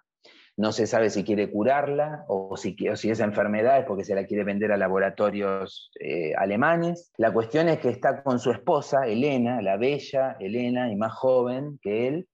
no 0.57 0.71
se 0.71 0.87
sabe 0.87 1.11
si 1.11 1.25
quiere 1.25 1.51
curarla 1.51 2.25
o 2.29 2.57
si, 2.57 2.77
si 2.95 3.11
esa 3.11 3.25
enfermedad 3.25 3.81
es 3.81 3.87
porque 3.87 4.05
se 4.05 4.15
la 4.15 4.25
quiere 4.25 4.45
vender 4.45 4.71
a 4.71 4.77
laboratorios 4.77 5.91
eh, 5.99 6.33
alemanes. 6.37 7.13
La 7.17 7.33
cuestión 7.33 7.69
es 7.69 7.81
que 7.81 7.89
está 7.89 8.23
con 8.23 8.39
su 8.39 8.53
esposa, 8.53 9.07
Elena, 9.07 9.61
la 9.63 9.77
bella 9.77 10.37
Elena 10.39 10.93
y 10.93 10.97
más 10.97 11.13
joven 11.13 11.79
que 11.83 12.07
él, 12.07 12.29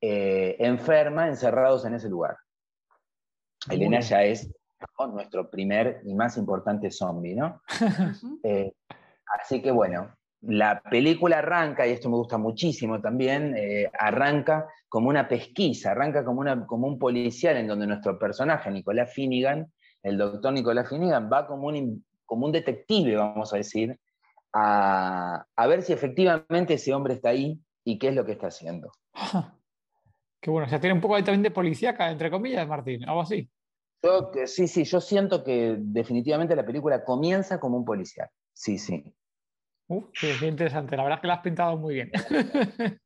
eh, 0.00 0.56
enferma, 0.60 1.28
encerrados 1.28 1.84
en 1.84 1.94
ese 1.94 2.08
lugar. 2.08 2.36
Elena 3.70 4.00
ya 4.00 4.24
es 4.24 4.50
nuestro 5.12 5.50
primer 5.50 6.00
y 6.04 6.14
más 6.14 6.36
importante 6.36 6.90
zombie, 6.90 7.34
¿no? 7.34 7.62
Eh, 8.44 8.72
así 9.38 9.62
que 9.62 9.70
bueno, 9.70 10.14
la 10.42 10.82
película 10.82 11.38
arranca, 11.38 11.86
y 11.86 11.92
esto 11.92 12.10
me 12.10 12.16
gusta 12.16 12.36
muchísimo 12.36 13.00
también, 13.00 13.54
eh, 13.56 13.90
arranca 13.98 14.66
como 14.88 15.08
una 15.08 15.28
pesquisa, 15.28 15.92
arranca 15.92 16.24
como, 16.24 16.40
una, 16.40 16.66
como 16.66 16.88
un 16.88 16.98
policial 16.98 17.56
en 17.56 17.68
donde 17.68 17.86
nuestro 17.86 18.18
personaje, 18.18 18.70
Nicolás 18.70 19.12
Finnegan, 19.14 19.72
el 20.02 20.18
doctor 20.18 20.52
Nicolás 20.52 20.88
Finnegan, 20.88 21.30
va 21.32 21.46
como 21.46 21.68
un, 21.68 22.04
como 22.26 22.46
un 22.46 22.52
detective, 22.52 23.16
vamos 23.16 23.52
a 23.54 23.58
decir, 23.58 23.98
a, 24.52 25.46
ver 25.68 25.82
si 25.82 25.92
efectivamente 25.92 26.74
ese 26.74 26.92
hombre 26.92 27.14
está 27.14 27.30
ahí 27.30 27.58
y 27.84 27.98
qué 27.98 28.08
es 28.08 28.14
lo 28.14 28.26
que 28.26 28.32
está 28.32 28.48
haciendo. 28.48 28.90
Qué 30.40 30.50
bueno, 30.50 30.66
o 30.66 30.68
sea, 30.68 30.80
tiene 30.80 30.94
un 30.94 31.00
poco 31.00 31.14
también 31.18 31.44
de 31.44 31.52
policíaca, 31.52 32.10
entre 32.10 32.28
comillas, 32.28 32.66
Martín, 32.66 33.08
algo 33.08 33.20
así. 33.20 33.48
sí, 34.46 34.66
sí, 34.66 34.82
yo 34.82 35.00
siento 35.00 35.44
que 35.44 35.76
definitivamente 35.78 36.56
la 36.56 36.66
película 36.66 37.04
comienza 37.04 37.60
como 37.60 37.76
un 37.76 37.84
policial. 37.84 38.28
Sí, 38.52 38.76
sí. 38.76 39.14
Uf, 39.92 40.04
sí, 40.14 40.46
interesante. 40.46 40.96
La 40.96 41.02
verdad 41.02 41.18
es 41.18 41.20
que 41.20 41.26
la 41.26 41.34
has 41.34 41.40
pintado 41.40 41.76
muy 41.76 41.94
bien. 41.94 42.10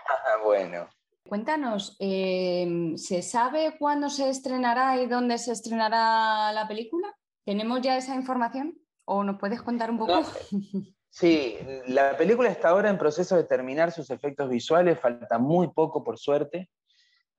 bueno. 0.44 0.88
Cuéntanos, 1.28 1.96
em, 2.00 2.96
¿se 2.96 3.22
sabe 3.22 3.76
cuándo 3.78 4.08
se 4.08 4.30
estrenará 4.30 5.00
y 5.00 5.06
dónde 5.06 5.38
se 5.38 5.52
estrenará 5.52 6.52
la 6.52 6.66
película? 6.66 7.14
¿Tenemos 7.44 7.82
ya 7.82 7.96
esa 7.96 8.14
información? 8.14 8.76
¿O 9.04 9.22
nos 9.22 9.38
puedes 9.38 9.62
contar 9.62 9.90
un 9.90 9.98
poco? 9.98 10.22
sí, 11.10 11.56
la 11.86 12.16
película 12.16 12.48
está 12.48 12.70
ahora 12.70 12.90
en 12.90 12.98
proceso 12.98 13.36
de 13.36 13.44
terminar 13.44 13.92
sus 13.92 14.10
efectos 14.10 14.48
visuales, 14.48 14.98
falta 14.98 15.38
muy 15.38 15.68
poco 15.68 16.02
por 16.02 16.18
suerte, 16.18 16.70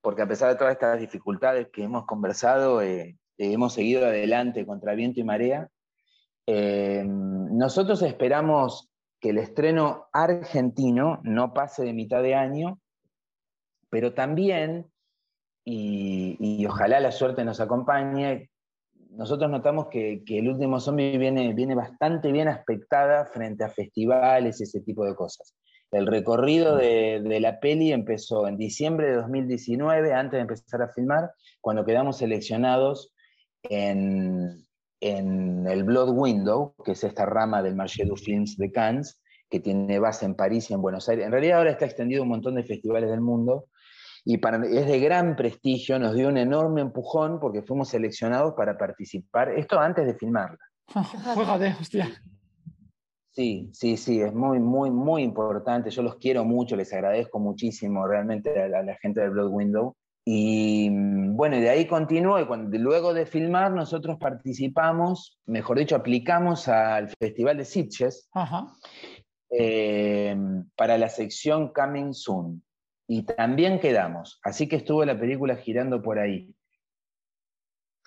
porque 0.00 0.22
a 0.22 0.28
pesar 0.28 0.50
de 0.50 0.56
todas 0.56 0.72
estas 0.72 0.98
dificultades 1.00 1.68
que 1.72 1.82
hemos 1.82 2.06
conversado, 2.06 2.80
eh, 2.80 3.18
hemos 3.36 3.74
seguido 3.74 4.06
adelante 4.06 4.64
contra 4.64 4.94
viento 4.94 5.20
y 5.20 5.24
marea. 5.24 5.68
Em, 6.46 7.56
nosotros 7.56 8.00
esperamos 8.02 8.91
que 9.22 9.30
el 9.30 9.38
estreno 9.38 10.08
argentino 10.12 11.20
no 11.22 11.54
pase 11.54 11.84
de 11.84 11.92
mitad 11.92 12.22
de 12.24 12.34
año, 12.34 12.80
pero 13.88 14.14
también, 14.14 14.90
y, 15.64 16.66
ojalá 16.66 16.98
la 16.98 17.12
suerte 17.12 17.44
nos 17.44 17.60
acompañe, 17.60 18.50
nosotros 19.10 19.48
notamos 19.48 19.86
que, 19.88 20.24
El 20.26 20.48
último 20.48 20.80
zombie 20.80 21.18
viene, 21.18 21.54
viene 21.54 21.76
bastante 21.76 22.32
bien 22.32 22.48
aspectada 22.48 23.26
frente 23.26 23.62
a 23.62 23.68
festivales 23.68 24.60
y 24.60 24.64
ese 24.64 24.80
tipo 24.80 25.04
de 25.04 25.14
cosas. 25.14 25.54
El 25.92 26.06
recorrido 26.08 26.76
de, 26.76 27.38
la 27.40 27.60
peli 27.60 27.92
empezó 27.92 28.48
en 28.48 28.56
diciembre 28.56 29.08
de 29.08 29.16
2019, 29.16 30.14
antes 30.14 30.38
de 30.38 30.40
empezar 30.40 30.82
a 30.82 30.88
filmar, 30.88 31.30
cuando 31.60 31.84
quedamos 31.84 32.16
seleccionados 32.16 33.14
en, 33.62 34.66
en 35.02 35.66
el 35.66 35.82
Blood 35.82 36.10
Window, 36.10 36.74
que 36.84 36.92
es 36.92 37.02
esta 37.02 37.26
rama 37.26 37.60
del 37.60 37.74
Marché 37.74 38.04
du 38.04 38.16
Films 38.16 38.56
de 38.56 38.70
Cannes, 38.70 39.20
que 39.50 39.58
tiene 39.58 39.98
base 39.98 40.24
en 40.24 40.36
París 40.36 40.70
y 40.70 40.74
en 40.74 40.80
Buenos 40.80 41.08
Aires. 41.08 41.26
En 41.26 41.32
realidad 41.32 41.58
ahora 41.58 41.72
está 41.72 41.84
extendido 41.84 42.22
a 42.22 42.22
un 42.22 42.28
montón 42.28 42.54
de 42.54 42.62
festivales 42.62 43.10
del 43.10 43.20
mundo 43.20 43.66
y 44.24 44.38
para, 44.38 44.64
es 44.64 44.86
de 44.86 45.00
gran 45.00 45.34
prestigio, 45.34 45.98
nos 45.98 46.14
dio 46.14 46.28
un 46.28 46.38
enorme 46.38 46.82
empujón 46.82 47.40
porque 47.40 47.62
fuimos 47.62 47.88
seleccionados 47.88 48.54
para 48.54 48.78
participar, 48.78 49.50
esto 49.50 49.80
antes 49.80 50.06
de 50.06 50.14
filmarla. 50.14 50.58
Fíjate, 50.86 51.76
hostia. 51.80 52.08
Sí, 53.32 53.70
sí, 53.72 53.96
sí, 53.96 54.20
es 54.20 54.32
muy, 54.32 54.60
muy, 54.60 54.90
muy 54.90 55.22
importante. 55.22 55.90
Yo 55.90 56.02
los 56.02 56.16
quiero 56.16 56.44
mucho, 56.44 56.76
les 56.76 56.92
agradezco 56.92 57.40
muchísimo 57.40 58.06
realmente 58.06 58.62
a 58.62 58.82
la 58.82 58.94
gente 58.96 59.20
del 59.20 59.30
Blood 59.30 59.50
Window. 59.50 59.96
Y 60.24 60.88
mm, 60.90 61.36
bueno, 61.36 61.56
y 61.56 61.60
de 61.60 61.70
ahí 61.70 61.86
continuó 61.86 62.40
y 62.40 62.46
cuando, 62.46 62.76
luego 62.78 63.14
de 63.14 63.26
filmar 63.26 63.72
nosotros 63.72 64.18
participamos, 64.18 65.38
mejor 65.46 65.78
dicho, 65.78 65.96
aplicamos 65.96 66.68
al 66.68 67.10
Festival 67.18 67.56
de 67.56 67.64
Sitges 67.64 68.28
eh, 69.50 70.36
para 70.76 70.98
la 70.98 71.08
sección 71.08 71.72
Coming 71.72 72.12
Soon. 72.12 72.62
Y 73.08 73.24
también 73.24 73.80
quedamos, 73.80 74.40
así 74.44 74.68
que 74.68 74.76
estuvo 74.76 75.04
la 75.04 75.18
película 75.18 75.56
girando 75.56 76.00
por 76.00 76.18
ahí. 76.18 76.54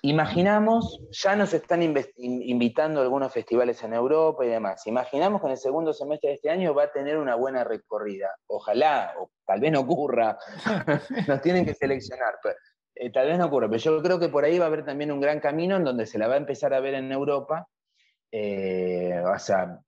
Imaginamos, 0.08 0.99
ya 1.10 1.36
nos 1.36 1.51
están 1.56 1.82
invitando 1.82 3.01
algunos 3.01 3.34
festivales 3.34 3.82
en 3.82 3.91
Europa 3.93 4.45
y 4.45 4.49
demás. 4.49 4.86
Imaginamos 4.86 5.41
que 5.41 5.47
en 5.47 5.51
el 5.53 5.58
segundo 5.58 5.93
semestre 5.93 6.30
de 6.30 6.36
este 6.36 6.51
año 6.51 6.76
va 6.76 6.84
a 6.84 6.91
tener 6.91 7.18
una 7.18 7.34
buena 7.34 7.64
recorrida. 7.64 8.30
Ojalá, 8.45 9.16
o 9.20 9.32
tal 9.47 9.62
vez 9.62 9.72
no 9.72 9.80
ocurra, 9.80 10.38
nos 11.28 11.41
tienen 11.41 11.66
que 11.66 11.74
seleccionar. 11.74 12.36
eh, 12.93 13.12
tal 13.12 13.26
vez 13.26 13.39
no 13.39 13.47
ocurre, 13.47 13.68
pero 13.68 13.80
yo 13.80 14.03
creo 14.03 14.20
que 14.20 14.30
por 14.30 14.45
ahí 14.45 14.60
va 14.60 14.66
a 14.66 14.68
haber 14.68 14.86
también 14.86 15.12
un 15.12 15.20
gran 15.20 15.39
camino 15.39 15.76
en 15.76 15.84
donde 15.84 16.06
se 16.06 16.20
la 16.20 16.28
va 16.28 16.36
a 16.36 16.38
empezar 16.38 16.76
a 16.76 16.82
ver 16.82 16.93
en 16.93 17.12
Europa. 17.12 17.68
Eh, 18.32 19.20
o 19.26 19.39
sea, 19.39 19.80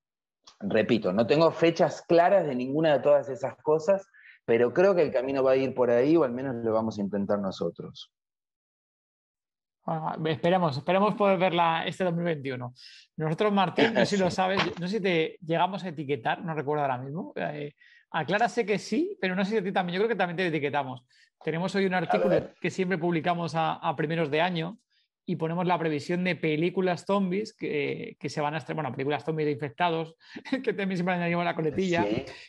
repito, 0.62 1.14
no 1.14 1.28
tengo 1.28 1.52
fechas 1.52 2.02
claras 2.02 2.48
de 2.48 2.56
ninguna 2.56 2.94
de 2.94 3.04
todas 3.04 3.30
esas 3.30 3.56
cosas, 3.58 4.08
pero 4.46 4.74
creo 4.74 4.96
que 4.96 5.04
el 5.04 5.12
camino 5.12 5.44
va 5.44 5.52
a 5.52 5.58
ir 5.58 5.76
por 5.76 5.92
ahí, 5.92 6.18
o 6.18 6.24
al 6.24 6.32
menos 6.32 6.56
lo 6.56 6.74
vamos 6.74 6.98
a 6.98 7.02
intentar 7.02 7.38
nosotros. 7.38 8.12
Esperemos, 10.26 10.78
esperemos 10.78 11.16
poder 11.16 11.38
verla 11.38 11.84
este 11.86 12.04
2021. 12.04 12.74
Nosotros, 13.18 13.54
Martín, 13.54 13.94
no 13.94 14.00
sé 14.02 14.06
si 14.06 14.18
lo 14.18 14.30
sabes, 14.32 14.62
no 14.80 14.88
sé 14.88 14.98
si 14.98 15.04
te 15.04 15.38
llegamos 15.46 15.84
a 15.84 15.90
etiquetar, 15.90 16.44
no 16.44 16.54
recuerdo 16.54 16.84
ahora 16.84 16.98
mismo. 16.98 17.34
Eh, 17.36 17.74
a 18.12 18.26
Clara 18.26 18.50
sé 18.50 18.66
que 18.66 18.80
sí, 18.80 19.18
pero 19.20 19.36
no 19.36 19.44
sé 19.44 19.52
si 19.52 19.58
a 19.58 19.64
ti 19.64 19.72
también. 19.72 19.96
Yo 19.96 20.02
creo 20.02 20.10
que 20.10 20.16
también 20.16 20.38
te 20.38 20.48
etiquetamos. 20.48 21.04
Tenemos 21.44 21.74
hoy 21.76 21.86
un 21.86 21.94
artículo 21.94 22.52
que 22.60 22.70
siempre 22.70 22.98
publicamos 22.98 23.54
a, 23.56 23.94
primeros 23.96 24.32
de 24.32 24.42
año 24.42 24.78
y 25.30 25.36
ponemos 25.36 25.68
la 25.68 25.78
previsión 25.78 26.24
de 26.24 26.38
películas 26.38 27.04
zombies 27.06 27.54
que, 27.54 28.16
se 28.28 28.42
van 28.42 28.54
a 28.54 28.60
estrenar, 28.60 28.84
bueno, 28.84 28.96
películas 28.96 29.26
zombies 29.26 29.46
de 29.46 29.52
infectados, 29.52 30.16
que 30.64 30.74
también 30.74 30.96
siempre 30.98 31.16
añadimos 31.16 31.44
la 31.44 31.54
coletilla, 31.54 32.06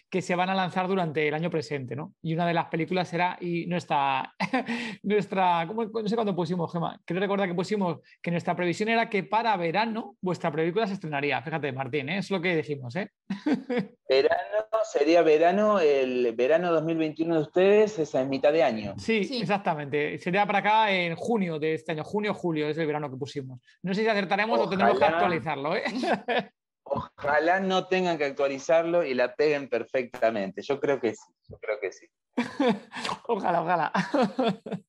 que 0.08 0.22
se 0.22 0.36
van 0.36 0.48
a 0.48 0.54
lanzar 0.54 0.86
durante 0.86 1.26
el 1.26 1.34
año 1.34 1.50
presente, 1.50 1.96
¿no? 1.96 2.14
Y 2.22 2.34
una 2.34 2.46
de 2.46 2.54
las 2.54 2.66
películas 2.66 3.08
será, 3.08 3.36
y 3.40 3.66
nuestra, 3.66 4.32
nuestra 5.02 5.64
¿cómo, 5.66 5.84
no 5.86 6.08
sé 6.08 6.14
cuándo 6.14 6.36
pusimos, 6.36 6.72
Gemma, 6.72 7.00
creo 7.04 7.20
recordar 7.20 7.48
que 7.48 7.54
pusimos 7.54 7.98
que 8.22 8.30
nuestra 8.30 8.54
previsión 8.54 8.88
era 8.90 9.10
que 9.10 9.24
para 9.24 9.56
verano 9.56 10.16
vuestra 10.20 10.52
película 10.52 10.86
se 10.86 10.94
estrenaría. 10.94 11.42
Fíjate, 11.42 11.72
Martín, 11.72 12.08
¿eh? 12.10 12.18
es 12.18 12.30
lo 12.30 12.40
que 12.40 12.54
dijimos, 12.54 12.94
¿eh? 12.94 13.10
Verano 14.08 14.58
sería 14.84 15.22
verano, 15.22 15.80
el 15.80 16.32
verano 16.34 16.72
2021 16.72 17.34
de 17.34 17.40
ustedes, 17.42 17.98
esa 17.98 18.22
es 18.22 18.28
mitad 18.28 18.52
de 18.52 18.62
año. 18.62 18.94
Sí, 18.96 19.28
exactamente. 19.40 20.18
Sería 20.18 20.46
para 20.46 20.60
acá 20.60 20.90
en 20.90 21.14
junio 21.14 21.58
de 21.58 21.74
este 21.74 21.92
año, 21.92 22.04
junio, 22.04 22.32
julio, 22.32 22.67
es 22.70 22.78
el 22.78 22.86
verano 22.86 23.10
que 23.10 23.16
pusimos. 23.16 23.60
No 23.82 23.94
sé 23.94 24.02
si 24.02 24.08
acertaremos 24.08 24.58
o 24.58 24.68
tendremos 24.68 24.98
que 24.98 25.04
actualizarlo. 25.04 25.76
¿eh? 25.76 25.84
Ojalá 26.90 27.60
no 27.60 27.86
tengan 27.86 28.16
que 28.16 28.24
actualizarlo 28.24 29.04
y 29.04 29.14
la 29.14 29.34
peguen 29.34 29.68
perfectamente. 29.68 30.62
Yo 30.62 30.80
creo 30.80 31.00
que 31.00 31.14
sí, 31.14 31.32
yo 31.48 31.58
creo 31.58 31.78
que 31.80 31.92
sí. 31.92 32.06
ojalá, 33.26 33.62
ojalá. 33.62 33.92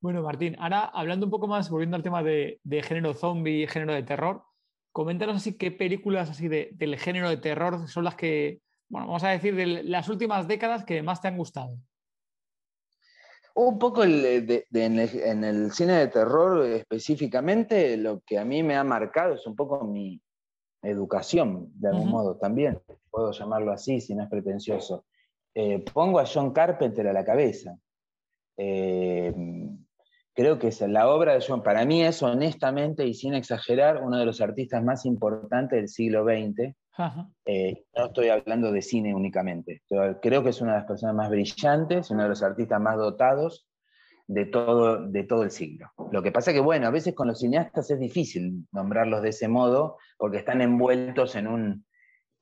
bueno, 0.00 0.22
Martín, 0.22 0.56
ahora 0.58 0.84
hablando 0.84 1.26
un 1.26 1.30
poco 1.30 1.46
más, 1.46 1.68
volviendo 1.68 1.96
al 1.96 2.02
tema 2.02 2.22
de, 2.22 2.60
de 2.62 2.82
género 2.82 3.12
zombie 3.12 3.62
y 3.62 3.66
género 3.66 3.92
de 3.92 4.02
terror, 4.04 4.42
coméntanos 4.92 5.36
así 5.36 5.58
qué 5.58 5.70
películas 5.70 6.30
así 6.30 6.48
del 6.48 6.98
género 6.98 7.28
de 7.28 7.36
terror 7.38 7.88
son 7.88 8.04
las 8.04 8.14
que, 8.14 8.60
bueno, 8.88 9.06
vamos 9.06 9.24
a 9.24 9.30
decir, 9.30 9.54
de 9.54 9.82
las 9.84 10.08
últimas 10.08 10.48
décadas 10.48 10.84
que 10.84 11.02
más 11.02 11.20
te 11.20 11.28
han 11.28 11.36
gustado. 11.36 11.76
Un 13.54 13.78
poco 13.78 14.04
en, 14.04 14.64
el, 15.44 15.72
cine 15.72 15.92
de 15.92 16.08
terror 16.08 16.64
específicamente, 16.66 17.96
lo 17.96 18.20
que 18.20 18.38
a 18.38 18.44
mí 18.44 18.62
me 18.62 18.76
ha 18.76 18.84
marcado 18.84 19.34
es 19.34 19.46
un 19.46 19.54
poco 19.54 19.84
mi 19.84 20.20
educación, 20.82 21.70
de 21.74 21.88
algún 21.88 22.08
modo 22.08 22.36
también, 22.36 22.80
puedo 23.10 23.30
llamarlo 23.32 23.72
así 23.72 24.00
si 24.00 24.14
no 24.14 24.24
es 24.24 24.30
pretencioso. 24.30 25.04
Eh, 25.54 25.84
pongo 25.92 26.18
a 26.18 26.24
John 26.26 26.52
Carpenter 26.52 27.06
a 27.08 27.12
la 27.12 27.24
cabeza. 27.24 27.76
Eh, 28.56 29.34
creo 30.34 30.58
que 30.58 30.68
es 30.68 30.80
la 30.80 31.08
obra 31.08 31.34
de 31.34 31.44
John, 31.46 31.62
para 31.62 31.84
mí 31.84 32.02
es 32.02 32.22
honestamente 32.22 33.06
y 33.06 33.14
sin 33.14 33.34
exagerar, 33.34 34.02
uno 34.02 34.18
de 34.18 34.26
los 34.26 34.40
artistas 34.40 34.82
más 34.82 35.04
importantes 35.04 35.78
del 35.78 35.88
siglo 35.88 36.24
XX. 36.24 36.74
Eh, 37.46 37.84
no 37.96 38.06
estoy 38.06 38.28
hablando 38.28 38.70
de 38.70 38.82
cine 38.82 39.14
únicamente. 39.14 39.82
Creo 40.20 40.42
que 40.42 40.50
es 40.50 40.60
una 40.60 40.72
de 40.72 40.78
las 40.78 40.86
personas 40.86 41.14
más 41.14 41.30
brillantes, 41.30 42.10
uno 42.10 42.22
de 42.22 42.28
los 42.28 42.42
artistas 42.42 42.80
más 42.80 42.96
dotados 42.96 43.66
de 44.26 44.46
todo, 44.46 45.08
de 45.08 45.24
todo 45.24 45.42
el 45.42 45.50
siglo. 45.50 45.90
Lo 46.10 46.22
que 46.22 46.32
pasa 46.32 46.50
es 46.50 46.54
que, 46.54 46.60
bueno, 46.60 46.86
a 46.86 46.90
veces 46.90 47.14
con 47.14 47.28
los 47.28 47.40
cineastas 47.40 47.90
es 47.90 47.98
difícil 47.98 48.66
nombrarlos 48.72 49.22
de 49.22 49.30
ese 49.30 49.48
modo 49.48 49.98
porque 50.16 50.38
están 50.38 50.60
envueltos 50.60 51.34
en 51.34 51.46
un, 51.46 51.84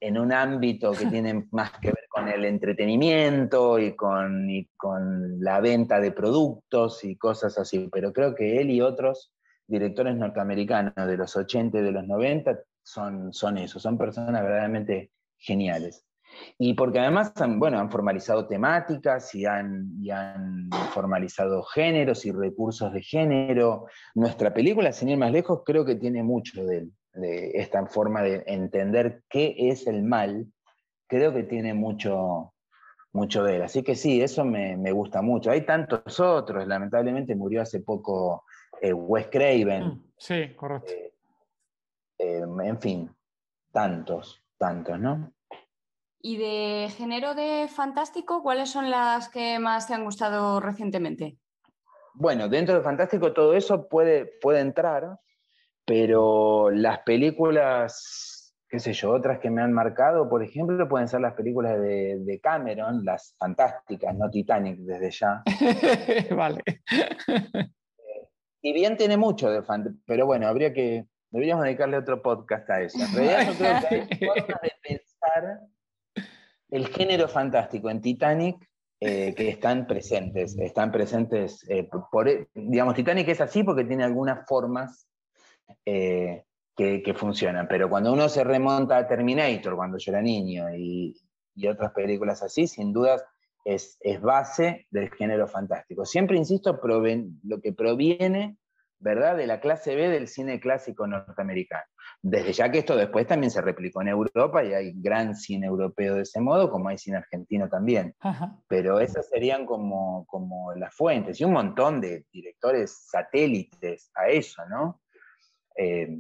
en 0.00 0.18
un 0.18 0.32
ámbito 0.32 0.92
que 0.92 1.06
tiene 1.22 1.46
más 1.52 1.72
que 1.78 1.88
ver 1.88 2.06
con 2.08 2.28
el 2.28 2.44
entretenimiento 2.44 3.78
y 3.78 3.94
con, 3.94 4.48
con 4.76 5.40
la 5.40 5.60
venta 5.60 6.00
de 6.00 6.12
productos 6.12 7.04
y 7.04 7.16
cosas 7.16 7.58
así. 7.58 7.88
Pero 7.92 8.12
creo 8.12 8.34
que 8.34 8.60
él 8.60 8.70
y 8.70 8.80
otros 8.80 9.32
directores 9.66 10.16
norteamericanos 10.16 10.94
de 10.96 11.16
los 11.16 11.36
80 11.36 11.78
y 11.78 11.82
de 11.82 11.92
los 11.92 12.06
90 12.06 12.58
son, 12.82 13.32
son 13.32 13.58
eso, 13.58 13.78
son 13.78 13.96
personas 13.96 14.42
verdaderamente 14.42 15.12
geniales. 15.38 16.04
Y 16.58 16.74
porque 16.74 17.00
además 17.00 17.32
han, 17.40 17.58
bueno, 17.58 17.78
han 17.78 17.90
formalizado 17.90 18.46
temáticas 18.46 19.34
y 19.34 19.46
han, 19.46 19.92
y 20.00 20.10
han 20.10 20.70
formalizado 20.92 21.62
géneros 21.64 22.24
y 22.24 22.30
recursos 22.30 22.92
de 22.92 23.02
género. 23.02 23.86
Nuestra 24.14 24.54
película, 24.54 24.92
sin 24.92 25.08
ir 25.08 25.18
más 25.18 25.32
lejos, 25.32 25.62
creo 25.64 25.84
que 25.84 25.96
tiene 25.96 26.22
mucho 26.22 26.64
de 26.64 26.78
él 26.78 26.92
de 27.20 27.52
esta 27.54 27.86
forma 27.86 28.22
de 28.22 28.42
entender 28.46 29.22
qué 29.28 29.54
es 29.56 29.86
el 29.86 30.02
mal, 30.02 30.46
creo 31.06 31.32
que 31.32 31.42
tiene 31.42 31.74
mucho, 31.74 32.54
mucho 33.12 33.44
de 33.44 33.56
él. 33.56 33.62
Así 33.62 33.82
que 33.82 33.94
sí, 33.94 34.22
eso 34.22 34.44
me, 34.44 34.92
gusta 34.92 35.22
mucho. 35.22 35.50
Hay 35.50 35.62
tantos 35.62 36.20
otros, 36.20 36.66
lamentablemente 36.66 37.34
murió 37.34 37.62
hace 37.62 37.80
poco 37.80 38.44
eh, 38.80 38.92
Wes 38.92 39.28
Craven. 39.28 39.86
Mm, 39.86 40.12
sí, 40.16 40.54
correcto. 40.54 40.92
Eh, 40.92 41.12
eh, 42.18 42.42
en 42.64 42.80
fin, 42.80 43.10
tantos, 43.72 44.42
tantos, 44.58 44.98
¿no? 44.98 45.32
¿Y 46.22 46.36
de 46.36 46.90
género 46.90 47.34
de 47.34 47.66
fantástico, 47.68 48.42
cuáles 48.42 48.70
son 48.70 48.90
las 48.90 49.30
que 49.30 49.58
más 49.58 49.86
te 49.86 49.94
han 49.94 50.04
gustado 50.04 50.60
recientemente? 50.60 51.38
Bueno, 52.12 52.48
dentro 52.48 52.74
de 52.74 52.82
fantástico 52.82 53.32
todo 53.32 53.54
eso 53.54 53.88
puede, 53.88 54.26
puede 54.26 54.60
entrar, 54.60 55.18
pero 55.90 56.70
las 56.70 57.00
películas, 57.00 58.54
qué 58.68 58.78
sé 58.78 58.92
yo, 58.92 59.10
otras 59.10 59.40
que 59.40 59.50
me 59.50 59.60
han 59.60 59.72
marcado, 59.72 60.28
por 60.28 60.40
ejemplo, 60.40 60.88
pueden 60.88 61.08
ser 61.08 61.20
las 61.20 61.34
películas 61.34 61.80
de, 61.80 62.40
Cameron, 62.40 63.04
las 63.04 63.34
fantásticas, 63.36 64.14
no 64.14 64.30
Titanic 64.30 64.78
desde 64.78 65.10
ya. 65.10 65.42
vale. 66.36 66.62
y 68.62 68.72
bien 68.72 68.96
tiene 68.96 69.16
mucho 69.16 69.50
de 69.50 69.64
fantástico, 69.64 70.04
pero 70.06 70.26
bueno, 70.26 70.46
habría 70.46 70.72
que, 70.72 71.06
deberíamos 71.28 71.64
dedicarle 71.64 71.96
otro 71.96 72.22
podcast 72.22 72.70
a 72.70 72.82
eso. 72.82 72.96
En 73.02 73.12
realidad 73.12 73.46
yo 73.48 73.58
creo 73.58 73.80
que 73.80 73.96
hay 74.24 74.28
formas 74.28 74.62
de 74.62 74.72
pensar 74.84 75.60
el 76.68 76.86
género 76.86 77.26
fantástico 77.26 77.90
en 77.90 78.00
Titanic 78.00 78.64
eh, 79.00 79.34
que 79.34 79.48
están 79.48 79.88
presentes, 79.88 80.56
están 80.56 80.92
presentes, 80.92 81.68
eh, 81.68 81.88
por, 82.12 82.48
digamos, 82.54 82.94
Titanic 82.94 83.26
es 83.26 83.40
así 83.40 83.64
porque 83.64 83.82
tiene 83.82 84.04
algunas 84.04 84.46
formas 84.46 85.09
eh, 85.84 86.44
que, 86.76 87.14
funcionan. 87.14 87.68
Pero 87.68 87.90
cuando 87.90 88.12
uno 88.12 88.28
se 88.28 88.44
remonta 88.44 88.96
a 88.96 89.06
Terminator, 89.06 89.76
cuando 89.76 89.98
yo 89.98 90.12
era 90.12 90.22
niño, 90.22 90.66
y, 90.74 91.16
otras 91.68 91.92
películas 91.92 92.42
así, 92.42 92.66
sin 92.66 92.90
dudas 92.92 93.22
es, 93.64 93.98
base 94.22 94.86
del 94.90 95.10
género 95.10 95.46
fantástico. 95.46 96.06
Siempre 96.06 96.38
insisto, 96.38 96.80
lo 96.82 97.60
que 97.60 97.72
proviene 97.74 98.56
¿verdad? 98.98 99.36
de 99.36 99.46
la 99.46 99.60
clase 99.60 99.94
B 99.94 100.08
del 100.08 100.28
cine 100.28 100.58
clásico 100.58 101.06
norteamericano. 101.06 101.84
Desde 102.22 102.52
ya 102.52 102.70
que 102.70 102.78
esto 102.78 102.96
después 102.96 103.26
también 103.26 103.50
se 103.50 103.62
replicó 103.62 104.02
en 104.02 104.08
Europa 104.08 104.62
y 104.62 104.74
hay 104.74 104.92
gran 104.94 105.34
cine 105.34 105.66
europeo 105.66 106.14
de 106.14 106.22
ese 106.22 106.40
modo, 106.40 106.70
como 106.70 106.88
hay 106.88 106.98
cine 106.98 107.16
argentino 107.16 107.68
también. 107.68 108.14
Pero 108.68 109.00
esas 109.00 109.28
serían 109.28 109.66
como, 109.66 110.26
como 110.26 110.74
las 110.74 110.94
fuentes 110.94 111.40
y 111.40 111.44
un 111.44 111.52
montón 111.52 112.00
de 112.00 112.26
directores 112.32 113.06
satélites 113.10 114.10
a 114.14 114.28
eso, 114.28 114.62
¿no? 114.68 115.00
Eh, 115.80 116.14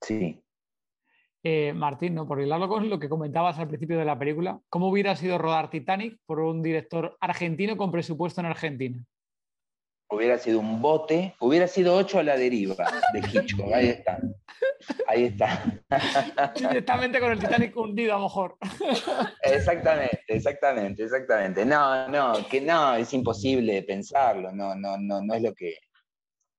sí. 0.00 0.42
Eh, 1.44 1.72
Martín, 1.72 2.16
¿no? 2.16 2.26
por 2.26 2.40
hilarlo 2.40 2.68
con 2.68 2.88
lo 2.90 2.98
que 2.98 3.08
comentabas 3.08 3.58
al 3.58 3.68
principio 3.68 3.96
de 3.96 4.04
la 4.04 4.18
película, 4.18 4.60
¿cómo 4.68 4.88
hubiera 4.88 5.14
sido 5.14 5.38
rodar 5.38 5.70
Titanic 5.70 6.18
por 6.26 6.40
un 6.40 6.62
director 6.62 7.16
argentino 7.20 7.76
con 7.76 7.92
presupuesto 7.92 8.40
en 8.40 8.46
Argentina? 8.46 9.04
Hubiera 10.10 10.36
sido 10.38 10.58
un 10.58 10.82
bote, 10.82 11.34
hubiera 11.38 11.68
sido 11.68 11.94
ocho 11.94 12.18
a 12.18 12.22
la 12.24 12.36
deriva 12.36 12.74
de 13.12 13.20
Hitchcock, 13.20 13.72
ahí 13.72 13.88
está. 13.88 14.18
Ahí 15.06 15.24
está. 15.24 15.62
Directamente 16.56 17.20
con 17.20 17.32
el 17.32 17.38
Titanic 17.38 17.76
hundido 17.76 18.14
a 18.14 18.18
lo 18.18 18.24
mejor. 18.24 18.56
Exactamente, 19.42 20.24
exactamente, 20.28 21.04
exactamente. 21.04 21.64
No, 21.64 22.08
no, 22.08 22.48
que 22.48 22.60
no, 22.60 22.96
es 22.96 23.12
imposible 23.12 23.82
pensarlo, 23.82 24.50
no, 24.50 24.74
no, 24.74 24.98
no, 24.98 25.22
no 25.22 25.34
es 25.34 25.42
lo 25.42 25.54
que, 25.54 25.76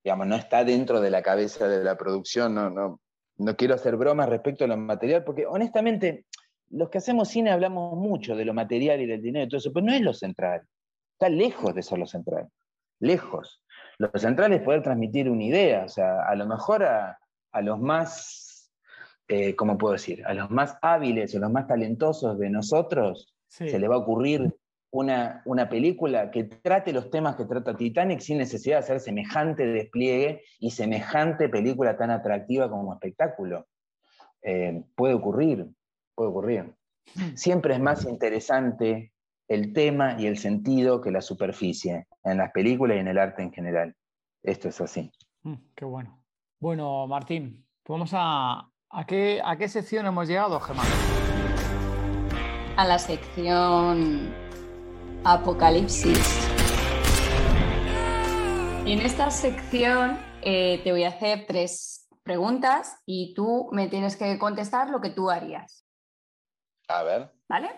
digamos, 0.06 0.28
no 0.28 0.36
está 0.36 0.64
dentro 0.64 1.02
de 1.02 1.10
la 1.10 1.24
cabeza 1.24 1.68
de 1.68 1.84
la 1.84 1.98
producción, 1.98 2.54
no, 2.54 2.70
no, 2.70 3.02
no 3.38 3.56
quiero 3.56 3.74
hacer 3.74 3.98
bromas 3.98 4.30
respecto 4.30 4.64
a 4.64 4.68
lo 4.68 4.78
material, 4.78 5.24
porque 5.24 5.48
honestamente, 5.48 6.28
los 6.70 6.92
que 6.92 7.00
hacemos 7.00 7.28
cine 7.28 7.50
hablamos 7.50 7.98
mucho 7.98 8.36
de 8.36 8.46
lo 8.46 8.54
material 8.54 9.02
y 9.02 9.08
del 9.08 9.24
dinero 9.24 9.46
y 9.46 9.50
todo 9.50 9.58
eso, 9.58 9.74
pero 9.74 9.88
no 9.88 9.94
es 9.94 10.02
lo 10.02 10.14
central. 10.14 10.62
Está 11.14 11.28
lejos 11.30 11.74
de 11.74 11.82
ser 11.82 11.98
lo 11.98 12.06
central. 12.06 12.48
Lejos. 13.00 13.64
Lo 13.98 14.12
central 14.14 14.54
es 14.54 14.62
poder 14.62 14.84
transmitir 14.84 15.28
una 15.28 15.44
idea. 15.44 15.86
O 15.86 15.90
sea, 15.90 16.28
a 16.28 16.36
lo 16.36 16.46
mejor 16.46 16.84
a, 16.84 17.18
los 17.64 17.80
más, 17.80 18.72
eh, 19.28 19.56
¿cómo 19.56 19.76
puedo 19.76 19.94
decir? 19.94 20.24
A 20.28 20.36
los 20.36 20.52
más 20.52 20.78
hábiles 20.84 21.34
o 21.34 21.40
los 21.40 21.52
más 21.52 21.66
talentosos 21.66 22.38
de 22.38 22.52
nosotros 22.52 23.34
se 23.48 23.80
le 23.80 23.88
va 23.88 23.96
a 23.96 24.00
ocurrir 24.00 24.54
una, 24.96 25.42
una, 25.46 25.68
película 25.68 26.32
que 26.32 26.46
trate 26.46 26.94
los 26.94 27.10
temas 27.10 27.36
que 27.36 27.46
trata 27.46 27.76
Titanic 27.76 28.20
sin 28.22 28.38
necesidad 28.38 28.78
de 28.78 28.84
hacer 28.84 29.00
semejante 29.00 29.66
despliegue 29.66 30.44
y 30.60 30.72
semejante 30.72 31.50
película 31.50 31.98
tan 31.98 32.12
atractiva 32.12 32.70
como 32.70 32.94
espectáculo. 32.94 33.68
Eh, 34.42 34.84
puede 34.96 35.14
ocurrir, 35.14 35.68
puede 36.16 36.30
ocurrir. 36.30 36.76
Siempre 37.36 37.74
es 37.74 37.82
más 37.82 38.06
interesante 38.06 39.12
el 39.48 39.74
tema 39.74 40.16
y 40.20 40.28
el 40.28 40.38
sentido 40.38 41.02
que 41.02 41.12
la 41.12 41.22
superficie 41.22 42.08
en 42.24 42.38
las 42.38 42.52
películas 42.52 42.98
y 42.98 43.00
en 43.02 43.08
el 43.10 43.18
arte 43.18 43.44
en 43.44 43.52
general. 43.52 43.96
Esto 44.44 44.70
es 44.70 44.80
así. 44.80 45.12
Hmm, 45.44 45.56
qué 45.76 45.84
bueno. 45.84 46.24
Bueno, 46.60 47.06
Martín, 47.08 47.66
vamos 47.88 48.12
a, 48.14 48.72
¿a 48.90 49.06
qué, 49.06 49.42
a 49.44 49.58
qué 49.58 49.68
sección 49.68 50.06
hemos 50.06 50.28
llegado, 50.28 50.60
Gemma? 50.60 50.84
A 52.78 52.86
la 52.86 52.98
sección 52.98 54.45
Apocalipsis. 55.28 56.48
Y 58.86 58.94
en 58.94 59.02
esta 59.02 59.32
sección 59.32 60.20
eh, 60.44 60.82
te 60.84 60.92
voy 60.92 61.04
a 61.04 61.10
hacer 61.10 61.46
tres 61.48 62.08
preguntas 62.22 63.02
y 63.08 63.34
tú 63.34 63.68
me 63.72 63.88
tienes 63.88 64.18
que 64.18 64.38
contestar 64.38 64.92
lo 64.92 65.02
que 65.02 65.10
tú 65.10 65.32
harías. 65.32 65.84
A 66.88 67.02
ver. 67.02 67.32
¿Vale? 67.50 67.72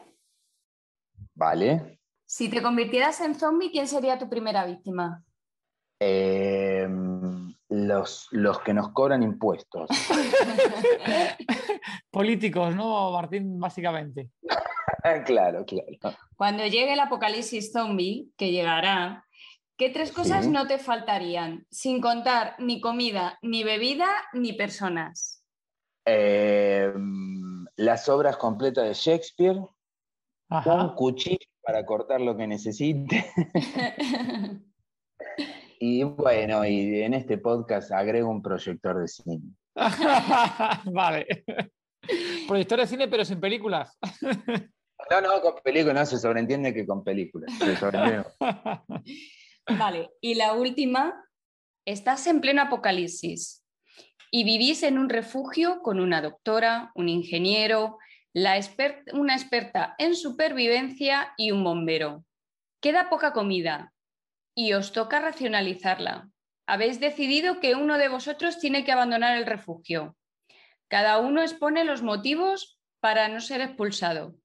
Vale. 1.36 2.02
Si 2.26 2.50
te 2.50 2.62
convirtieras 2.62 3.22
en 3.22 3.34
zombie, 3.34 3.72
¿quién 3.72 3.88
sería 3.88 4.20
tu 4.20 4.28
primera 4.28 4.66
víctima? 4.66 5.24
Em, 6.02 7.56
los, 7.70 8.28
los 8.32 8.60
que 8.60 8.74
nos 8.74 8.90
cobran 8.90 9.24
impuestos. 9.24 9.90
Políticos, 12.12 12.76
¿no, 12.76 13.12
Martín? 13.14 13.58
Básicamente. 13.58 14.32
claro, 15.26 15.66
claro. 15.66 16.18
Cuando 16.36 16.66
llegue 16.66 16.94
el 16.94 17.00
apocalipsis 17.00 17.72
zombie, 17.72 18.30
que 18.38 18.52
llegará, 18.52 19.26
¿qué 19.78 19.90
tres 19.90 20.12
cosas 20.12 20.48
no 20.48 20.68
te 20.68 20.78
faltarían? 20.78 21.66
Sin 21.70 22.02
contar 22.02 22.56
ni 22.60 22.82
comida, 22.82 23.38
ni 23.42 23.64
bebida, 23.64 24.08
ni 24.34 24.54
personas. 24.54 25.44
Em, 26.06 27.66
las 27.76 28.08
obras 28.10 28.38
completas 28.38 28.86
de 28.86 28.94
Shakespeare, 28.94 29.60
un 30.50 30.96
cuchillo 30.96 31.38
para 31.62 31.86
cortar 31.86 32.22
lo 32.22 32.38
que 32.38 32.48
necesite. 32.48 33.26
y 35.80 36.04
bueno, 36.04 36.66
y 36.66 37.02
en 37.02 37.14
este 37.14 37.38
podcast 37.38 37.92
agrego 37.92 38.30
un 38.30 38.42
proyector 38.42 39.00
de 39.00 39.08
cine. 39.08 39.42
vale. 40.86 41.44
Proyector 42.48 42.80
de 42.80 42.88
cine, 42.88 43.08
pero 43.10 43.26
sin 43.26 43.42
películas. 43.42 43.98
No, 45.10 45.22
no, 45.22 45.42
con 45.42 45.56
películas, 45.64 45.96
no 45.96 46.06
se 46.06 46.20
sobreentiende 46.20 46.74
que 46.74 46.86
con 46.86 47.04
películas. 47.04 47.52
vale, 49.78 50.10
y 50.22 50.36
la 50.36 50.54
última, 50.54 51.26
estás 51.86 52.28
en 52.28 52.42
pleno 52.42 52.64
apocalipsis 52.64 53.64
y 54.32 54.44
vivís 54.44 54.84
en 54.84 54.98
un 54.98 55.10
refugio 55.10 55.82
con 55.82 56.00
una 56.00 56.22
doctora, 56.22 56.92
un 56.96 57.10
ingeniero, 57.10 57.98
una 58.34 59.36
experta 59.36 59.96
en 59.98 60.16
supervivencia 60.16 61.34
y 61.38 61.52
un 61.52 61.64
bombero. 61.64 62.26
Queda 62.82 63.10
poca 63.10 63.34
comida 63.34 63.94
y 64.56 64.74
os 64.74 64.92
toca 64.92 65.20
racionalizarla. 65.20 66.30
Habéis 66.68 67.00
decidido 67.00 67.60
que 67.60 67.76
uno 67.76 67.98
de 67.98 68.10
vosotros 68.10 68.60
tiene 68.60 68.84
que 68.84 68.92
abandonar 68.92 69.38
el 69.38 69.46
refugio. 69.46 70.18
Cada 70.90 71.18
uno 71.20 71.42
expone 71.42 71.84
los 71.84 72.02
motivos 72.02 72.80
para 73.00 73.30
no 73.30 73.40
ser 73.40 73.62
expulsado. 73.62 74.36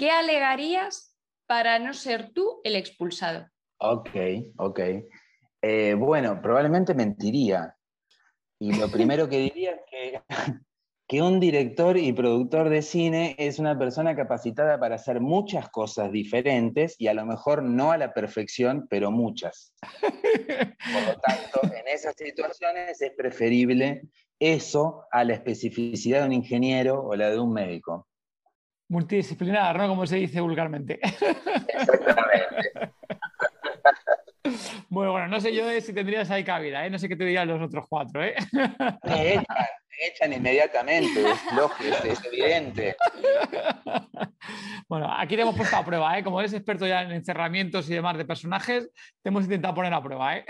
¿Qué 0.00 0.10
alegarías 0.10 1.14
para 1.46 1.78
no 1.78 1.92
ser 1.92 2.32
tú 2.32 2.62
el 2.64 2.74
expulsado? 2.74 3.50
Ok, 3.76 4.08
ok. 4.56 4.80
Eh, 5.60 5.92
bueno, 5.92 6.40
probablemente 6.40 6.94
mentiría. 6.94 7.76
Y 8.58 8.72
lo 8.76 8.88
primero 8.90 9.28
que 9.28 9.36
diría 9.40 9.72
es 9.72 9.80
que 9.90 10.22
que 11.06 11.20
un 11.20 11.38
director 11.38 11.98
y 11.98 12.14
productor 12.14 12.70
de 12.70 12.80
cine 12.80 13.36
es 13.38 13.58
una 13.58 13.78
persona 13.78 14.16
capacitada 14.16 14.80
para 14.80 14.94
hacer 14.94 15.20
muchas 15.20 15.68
cosas 15.68 16.10
diferentes 16.10 16.98
y 16.98 17.08
a 17.08 17.12
lo 17.12 17.26
mejor 17.26 17.62
no 17.62 17.92
a 17.92 17.98
la 17.98 18.14
perfección, 18.14 18.86
pero 18.88 19.10
muchas. 19.10 19.74
Por 20.00 21.02
lo 21.08 21.20
tanto, 21.20 21.60
en 21.76 21.88
esas 21.88 22.14
situaciones 22.16 23.02
es 23.02 23.12
preferible 23.12 24.08
eso 24.38 25.04
a 25.12 25.24
la 25.24 25.34
especificidad 25.34 26.20
de 26.20 26.26
un 26.28 26.32
ingeniero 26.32 27.02
o 27.04 27.14
la 27.16 27.28
de 27.28 27.38
un 27.38 27.52
médico. 27.52 28.06
Multidisciplinar, 28.90 29.78
¿no? 29.78 29.86
Como 29.88 30.04
se 30.04 30.16
dice 30.16 30.40
vulgarmente. 30.40 30.98
Exactamente. 31.68 32.72
Bueno, 34.88 35.12
bueno, 35.12 35.28
no 35.28 35.40
sé 35.40 35.54
yo 35.54 35.64
si 35.80 35.92
tendrías 35.92 36.28
ahí 36.30 36.42
cabida, 36.42 36.84
¿eh? 36.84 36.90
no 36.90 36.98
sé 36.98 37.08
qué 37.08 37.14
te 37.14 37.24
dirían 37.24 37.46
los 37.46 37.62
otros 37.62 37.84
cuatro. 37.88 38.24
¿eh? 38.24 38.34
Me 39.04 39.34
echan, 39.34 39.44
me 39.46 40.06
echan 40.08 40.32
inmediatamente, 40.32 41.30
es 41.30 41.52
lógico, 41.54 41.96
es 42.04 42.24
evidente. 42.24 42.96
Bueno, 44.88 45.08
aquí 45.16 45.36
te 45.36 45.42
hemos 45.42 45.54
puesto 45.54 45.76
a 45.76 45.84
prueba, 45.84 46.18
¿eh? 46.18 46.24
como 46.24 46.40
eres 46.40 46.52
experto 46.52 46.84
ya 46.84 47.02
en 47.02 47.12
encerramientos 47.12 47.88
y 47.88 47.94
demás 47.94 48.18
de 48.18 48.24
personajes, 48.24 48.90
te 49.22 49.28
hemos 49.28 49.44
intentado 49.44 49.74
poner 49.74 49.94
a 49.94 50.02
prueba. 50.02 50.36
¿eh? 50.36 50.44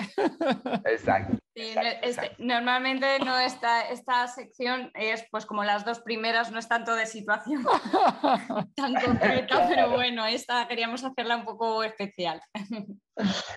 Exacto. 0.87 1.37
Este, 1.55 2.33
normalmente 2.39 3.19
no 3.25 3.39
está, 3.39 3.89
esta 3.89 4.27
sección 4.29 4.91
es 4.95 5.25
pues 5.31 5.47
como 5.47 5.65
las 5.65 5.85
dos 5.85 6.01
primeras, 6.01 6.51
no 6.53 6.59
es 6.59 6.69
tanto 6.69 6.95
de 6.95 7.07
situación 7.07 7.65
tan 8.77 8.95
concreta, 8.95 9.67
pero 9.69 9.91
bueno, 9.91 10.27
esta 10.27 10.67
queríamos 10.69 11.03
hacerla 11.05 11.37
un 11.37 11.45
poco 11.45 11.83
especial. 11.83 12.41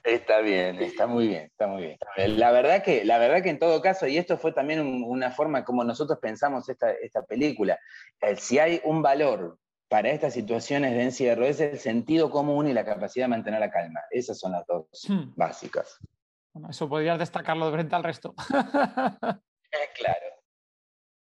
Está 0.04 0.42
bien, 0.42 0.82
está 0.82 1.08
muy 1.08 1.28
bien, 1.28 1.44
está 1.44 1.68
muy 1.68 1.84
bien. 1.84 1.98
La 2.38 2.52
verdad 2.52 2.84
que, 2.84 3.06
la 3.06 3.18
verdad 3.18 3.42
que 3.42 3.50
en 3.50 3.60
todo 3.60 3.82
caso, 3.82 4.08
y 4.08 4.18
esto 4.18 4.38
fue 4.38 4.52
también 4.52 4.82
una 4.82 5.32
forma 5.32 5.64
como 5.64 5.84
nosotros 5.84 6.20
pensamos 6.20 6.68
esta, 6.68 6.92
esta 6.92 7.24
película, 7.24 7.80
si 8.38 8.60
hay 8.60 8.82
un 8.84 9.02
valor 9.02 9.58
para 9.94 10.10
estas 10.10 10.34
situaciones 10.34 10.94
de 10.94 11.04
encierro 11.04 11.46
es 11.46 11.60
el 11.62 11.78
sentido 11.78 12.32
común 12.32 12.68
y 12.68 12.74
la 12.74 12.84
capacidad 12.84 13.26
de 13.26 13.30
mantener 13.30 13.60
la 13.60 13.70
calma. 13.70 14.00
Esas 14.10 14.40
son 14.40 14.54
las 14.54 14.66
dos 14.66 14.88
hmm. 15.08 15.34
básicas. 15.36 16.00
Bueno, 16.54 16.70
eso 16.70 16.88
podrías 16.88 17.18
destacarlo 17.18 17.66
de 17.66 17.72
frente 17.74 17.96
al 17.96 18.04
resto. 18.04 18.36
Eh, 19.76 19.90
claro. 19.96 20.28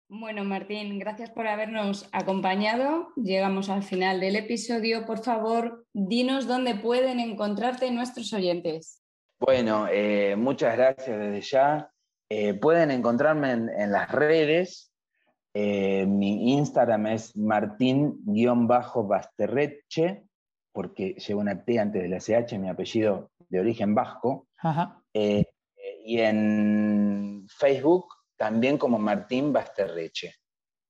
Bueno, 0.08 0.42
Martín, 0.42 0.98
gracias 0.98 1.30
por 1.30 1.46
habernos 1.46 2.08
acompañado. 2.10 3.12
Llegamos 3.14 3.68
al 3.68 3.84
final 3.84 4.18
del 4.18 4.34
episodio. 4.34 5.06
Por 5.06 5.22
favor, 5.22 5.86
dinos 5.92 6.48
dónde 6.48 6.74
pueden 6.74 7.20
encontrarte 7.20 7.92
nuestros 7.92 8.32
oyentes. 8.32 9.04
Bueno, 9.38 9.86
eh, 9.88 10.34
muchas 10.34 10.76
gracias 10.76 11.16
desde 11.16 11.40
ya. 11.42 11.92
Eh, 12.28 12.54
pueden 12.54 12.90
encontrarme 12.90 13.52
en, 13.52 13.92
las 13.92 14.10
redes. 14.10 14.92
mi 15.54 16.54
Instagram 16.54 17.06
es 17.06 17.36
martín-basterreche, 17.36 20.24
porque 20.72 21.14
lleva 21.14 21.40
una 21.40 21.64
T 21.64 21.78
antes 21.78 22.02
de 22.02 22.08
la 22.08 22.18
CH, 22.18 22.58
mi 22.58 22.68
apellido 22.68 23.30
de 23.48 23.60
origen 23.60 23.94
vasco. 23.94 24.48
Eh, 25.12 25.44
y 26.04 26.20
en 26.20 27.46
Facebook 27.48 28.06
también 28.36 28.78
como 28.78 28.98
Martín 28.98 29.52
Basterreche. 29.52 30.34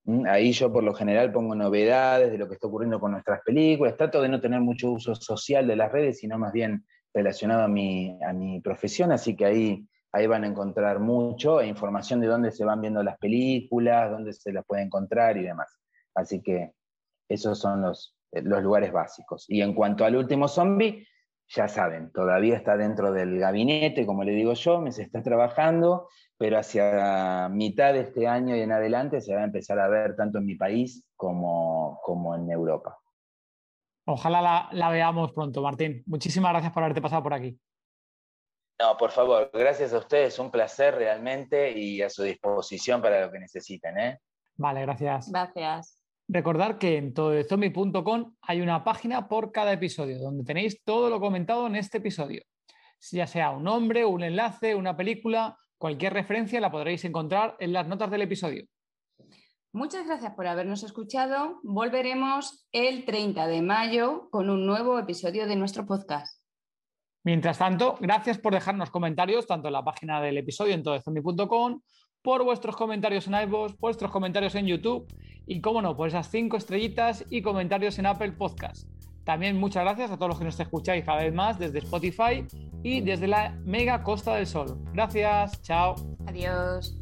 ¿Mm? 0.05 0.27
Ahí 0.27 0.53
yo 0.53 0.73
por 0.73 0.83
lo 0.83 0.95
general 0.95 1.33
pongo 1.33 1.55
novedades 1.55 2.31
de 2.31 2.39
lo 2.39 2.49
que 2.49 2.55
está 2.55 2.69
ocurriendo 2.69 3.01
con 3.01 3.13
nuestras 3.13 3.41
películas. 3.43 3.97
Trato 3.97 4.23
de 4.23 4.29
no 4.29 4.41
tener 4.41 4.61
mucho 4.61 4.91
uso 4.91 5.15
social 5.15 5.67
de 5.67 5.77
las 5.77 5.93
redes, 5.93 6.19
sino 6.19 6.39
más 6.39 6.53
bien 6.53 6.85
relacionado 7.13 7.65
a 7.65 7.69
mi, 7.69 8.19
a 8.23 8.33
mi 8.33 8.61
profesión, 8.61 9.11
así 9.11 9.35
que 9.35 9.45
ahí, 9.45 9.89
ahí 10.13 10.27
van 10.27 10.45
a 10.45 10.47
encontrar 10.47 11.01
mucho 11.01 11.61
e 11.61 11.67
información 11.67 12.21
de 12.21 12.29
dónde 12.29 12.53
se 12.53 12.65
van 12.65 12.81
viendo 12.81 13.03
las 13.03 13.19
películas, 13.19 14.11
dónde 14.11 14.33
se 14.33 14.53
las 14.53 14.65
puede 14.65 14.83
encontrar 14.83 15.37
y 15.37 15.43
demás. 15.43 15.77
Así 16.15 16.41
que 16.41 16.73
esos 17.29 17.59
son 17.59 17.83
los, 17.83 18.17
los 18.33 18.63
lugares 18.63 18.93
básicos. 18.93 19.45
Y 19.49 19.61
en 19.61 19.75
cuanto 19.75 20.05
al 20.05 20.17
último 20.17 20.47
zombie, 20.47 21.07
ya 21.53 21.67
saben, 21.67 22.13
todavía 22.13 22.57
está 22.57 22.77
dentro 22.77 23.13
del 23.13 23.39
gabinete, 23.39 24.07
como 24.07 24.23
le 24.23 24.33
digo 24.33 24.55
yo, 24.55 24.81
me 24.81 24.93
se 24.93 25.03
está 25.03 25.23
trabajando, 25.23 26.09
pero 26.39 26.59
hacia 26.59 27.49
mitad 27.51 27.93
de 27.93 28.01
este 28.01 28.29
año 28.29 28.57
y 28.57 28.61
en 28.61 28.71
adelante 28.71 29.21
se 29.21 29.35
va 29.35 29.41
a 29.41 29.45
empezar 29.45 29.81
a 29.81 29.89
ver 29.89 30.15
tanto 30.15 30.39
en 30.39 30.47
mi 30.47 30.55
país 30.55 31.05
como, 31.17 31.99
como 32.05 32.37
en 32.37 32.51
Europa. 32.51 32.99
Ojalá 34.07 34.41
la, 34.41 34.69
la 34.73 34.91
veamos 34.91 35.33
pronto, 35.33 35.61
Martín. 35.61 36.05
Muchísimas 36.07 36.53
gracias 36.53 36.73
por 36.73 36.85
haberte 36.85 37.03
pasado 37.03 37.23
por 37.23 37.35
aquí. 37.35 37.59
No, 38.81 38.97
por 38.97 39.11
favor, 39.11 39.51
gracias 39.53 39.93
a 39.93 39.99
ustedes, 39.99 40.39
un 40.39 40.51
placer 40.51 40.95
realmente 40.95 41.73
y 41.77 42.01
a 42.01 42.09
su 42.09 42.23
disposición 42.23 43.03
para 43.03 43.27
lo 43.27 43.31
que 43.31 43.41
necesiten. 43.41 43.99
¿eh? 43.99 44.21
Vale, 44.57 44.83
gracias. 44.83 45.31
Gracias. 45.31 46.00
Recordar 46.33 46.79
que 46.79 46.97
en 46.97 47.13
tododezombie.com 47.13 48.37
hay 48.43 48.61
una 48.61 48.85
página 48.85 49.27
por 49.27 49.51
cada 49.51 49.73
episodio, 49.73 50.21
donde 50.21 50.45
tenéis 50.45 50.81
todo 50.85 51.11
lo 51.11 51.19
comentado 51.19 51.67
en 51.67 51.75
este 51.75 51.99
episodio. 51.99 52.45
Ya 53.11 53.27
sea 53.27 53.51
un 53.51 53.65
nombre, 53.65 54.05
un 54.05 54.23
enlace, 54.23 54.77
una 54.77 54.97
película, 54.97 55.59
cualquier 55.77 56.13
referencia 56.13 56.61
la 56.61 56.71
podréis 56.71 57.05
encontrar 57.05 57.57
en 57.59 57.73
las 57.73 57.89
notas 57.89 58.13
del 58.13 58.23
episodio. 58.23 58.65
Muchas 59.73 60.07
gracias 60.07 60.33
por 60.35 60.47
habernos 60.47 60.85
escuchado. 60.85 61.59
Volveremos 61.65 62.65
el 62.71 63.05
30 63.05 63.49
de 63.49 63.63
mayo 63.63 64.29
con 64.31 64.51
un 64.51 64.65
nuevo 64.65 65.01
episodio 65.01 65.49
de 65.49 65.57
nuestro 65.57 65.85
podcast. 65.85 66.41
Mientras 67.25 67.59
tanto, 67.59 67.97
gracias 68.01 68.39
por 68.39 68.55
dejarnos 68.55 68.91
comentarios 68.91 69.49
tanto 69.49 69.67
en 69.67 69.73
la 69.73 69.83
página 69.83 70.21
del 70.21 70.39
episodio 70.39 70.75
en 70.75 70.85
todozombie.com, 70.85 71.81
por 72.23 72.45
vuestros 72.45 72.77
comentarios 72.77 73.27
en 73.27 73.35
iVoox, 73.35 73.77
vuestros 73.79 74.13
comentarios 74.13 74.55
en 74.55 74.67
YouTube 74.67 75.09
y 75.51 75.61
cómo 75.61 75.83
no, 75.83 75.97
por 75.97 76.07
esas 76.07 76.31
cinco 76.31 76.57
estrellitas 76.57 77.25
y 77.29 77.43
comentarios 77.43 77.99
en 77.99 78.07
Apple 78.07 78.31
Podcast. 78.31 78.87
También 79.25 79.59
muchas 79.59 79.83
gracias 79.83 80.13
a 80.13 80.17
todos 80.17 80.29
los 80.29 80.39
que 80.39 80.45
nos 80.45 80.61
escucháis 80.61 81.05
cada 81.05 81.23
vez 81.25 81.35
más 81.35 81.59
desde 81.59 81.81
Spotify 81.81 82.47
y 82.85 83.01
desde 83.01 83.27
la 83.27 83.59
mega 83.65 84.05
Costa 84.05 84.37
del 84.37 84.47
Sol. 84.47 84.79
Gracias, 84.93 85.61
chao. 85.63 85.97
Adiós. 86.29 86.97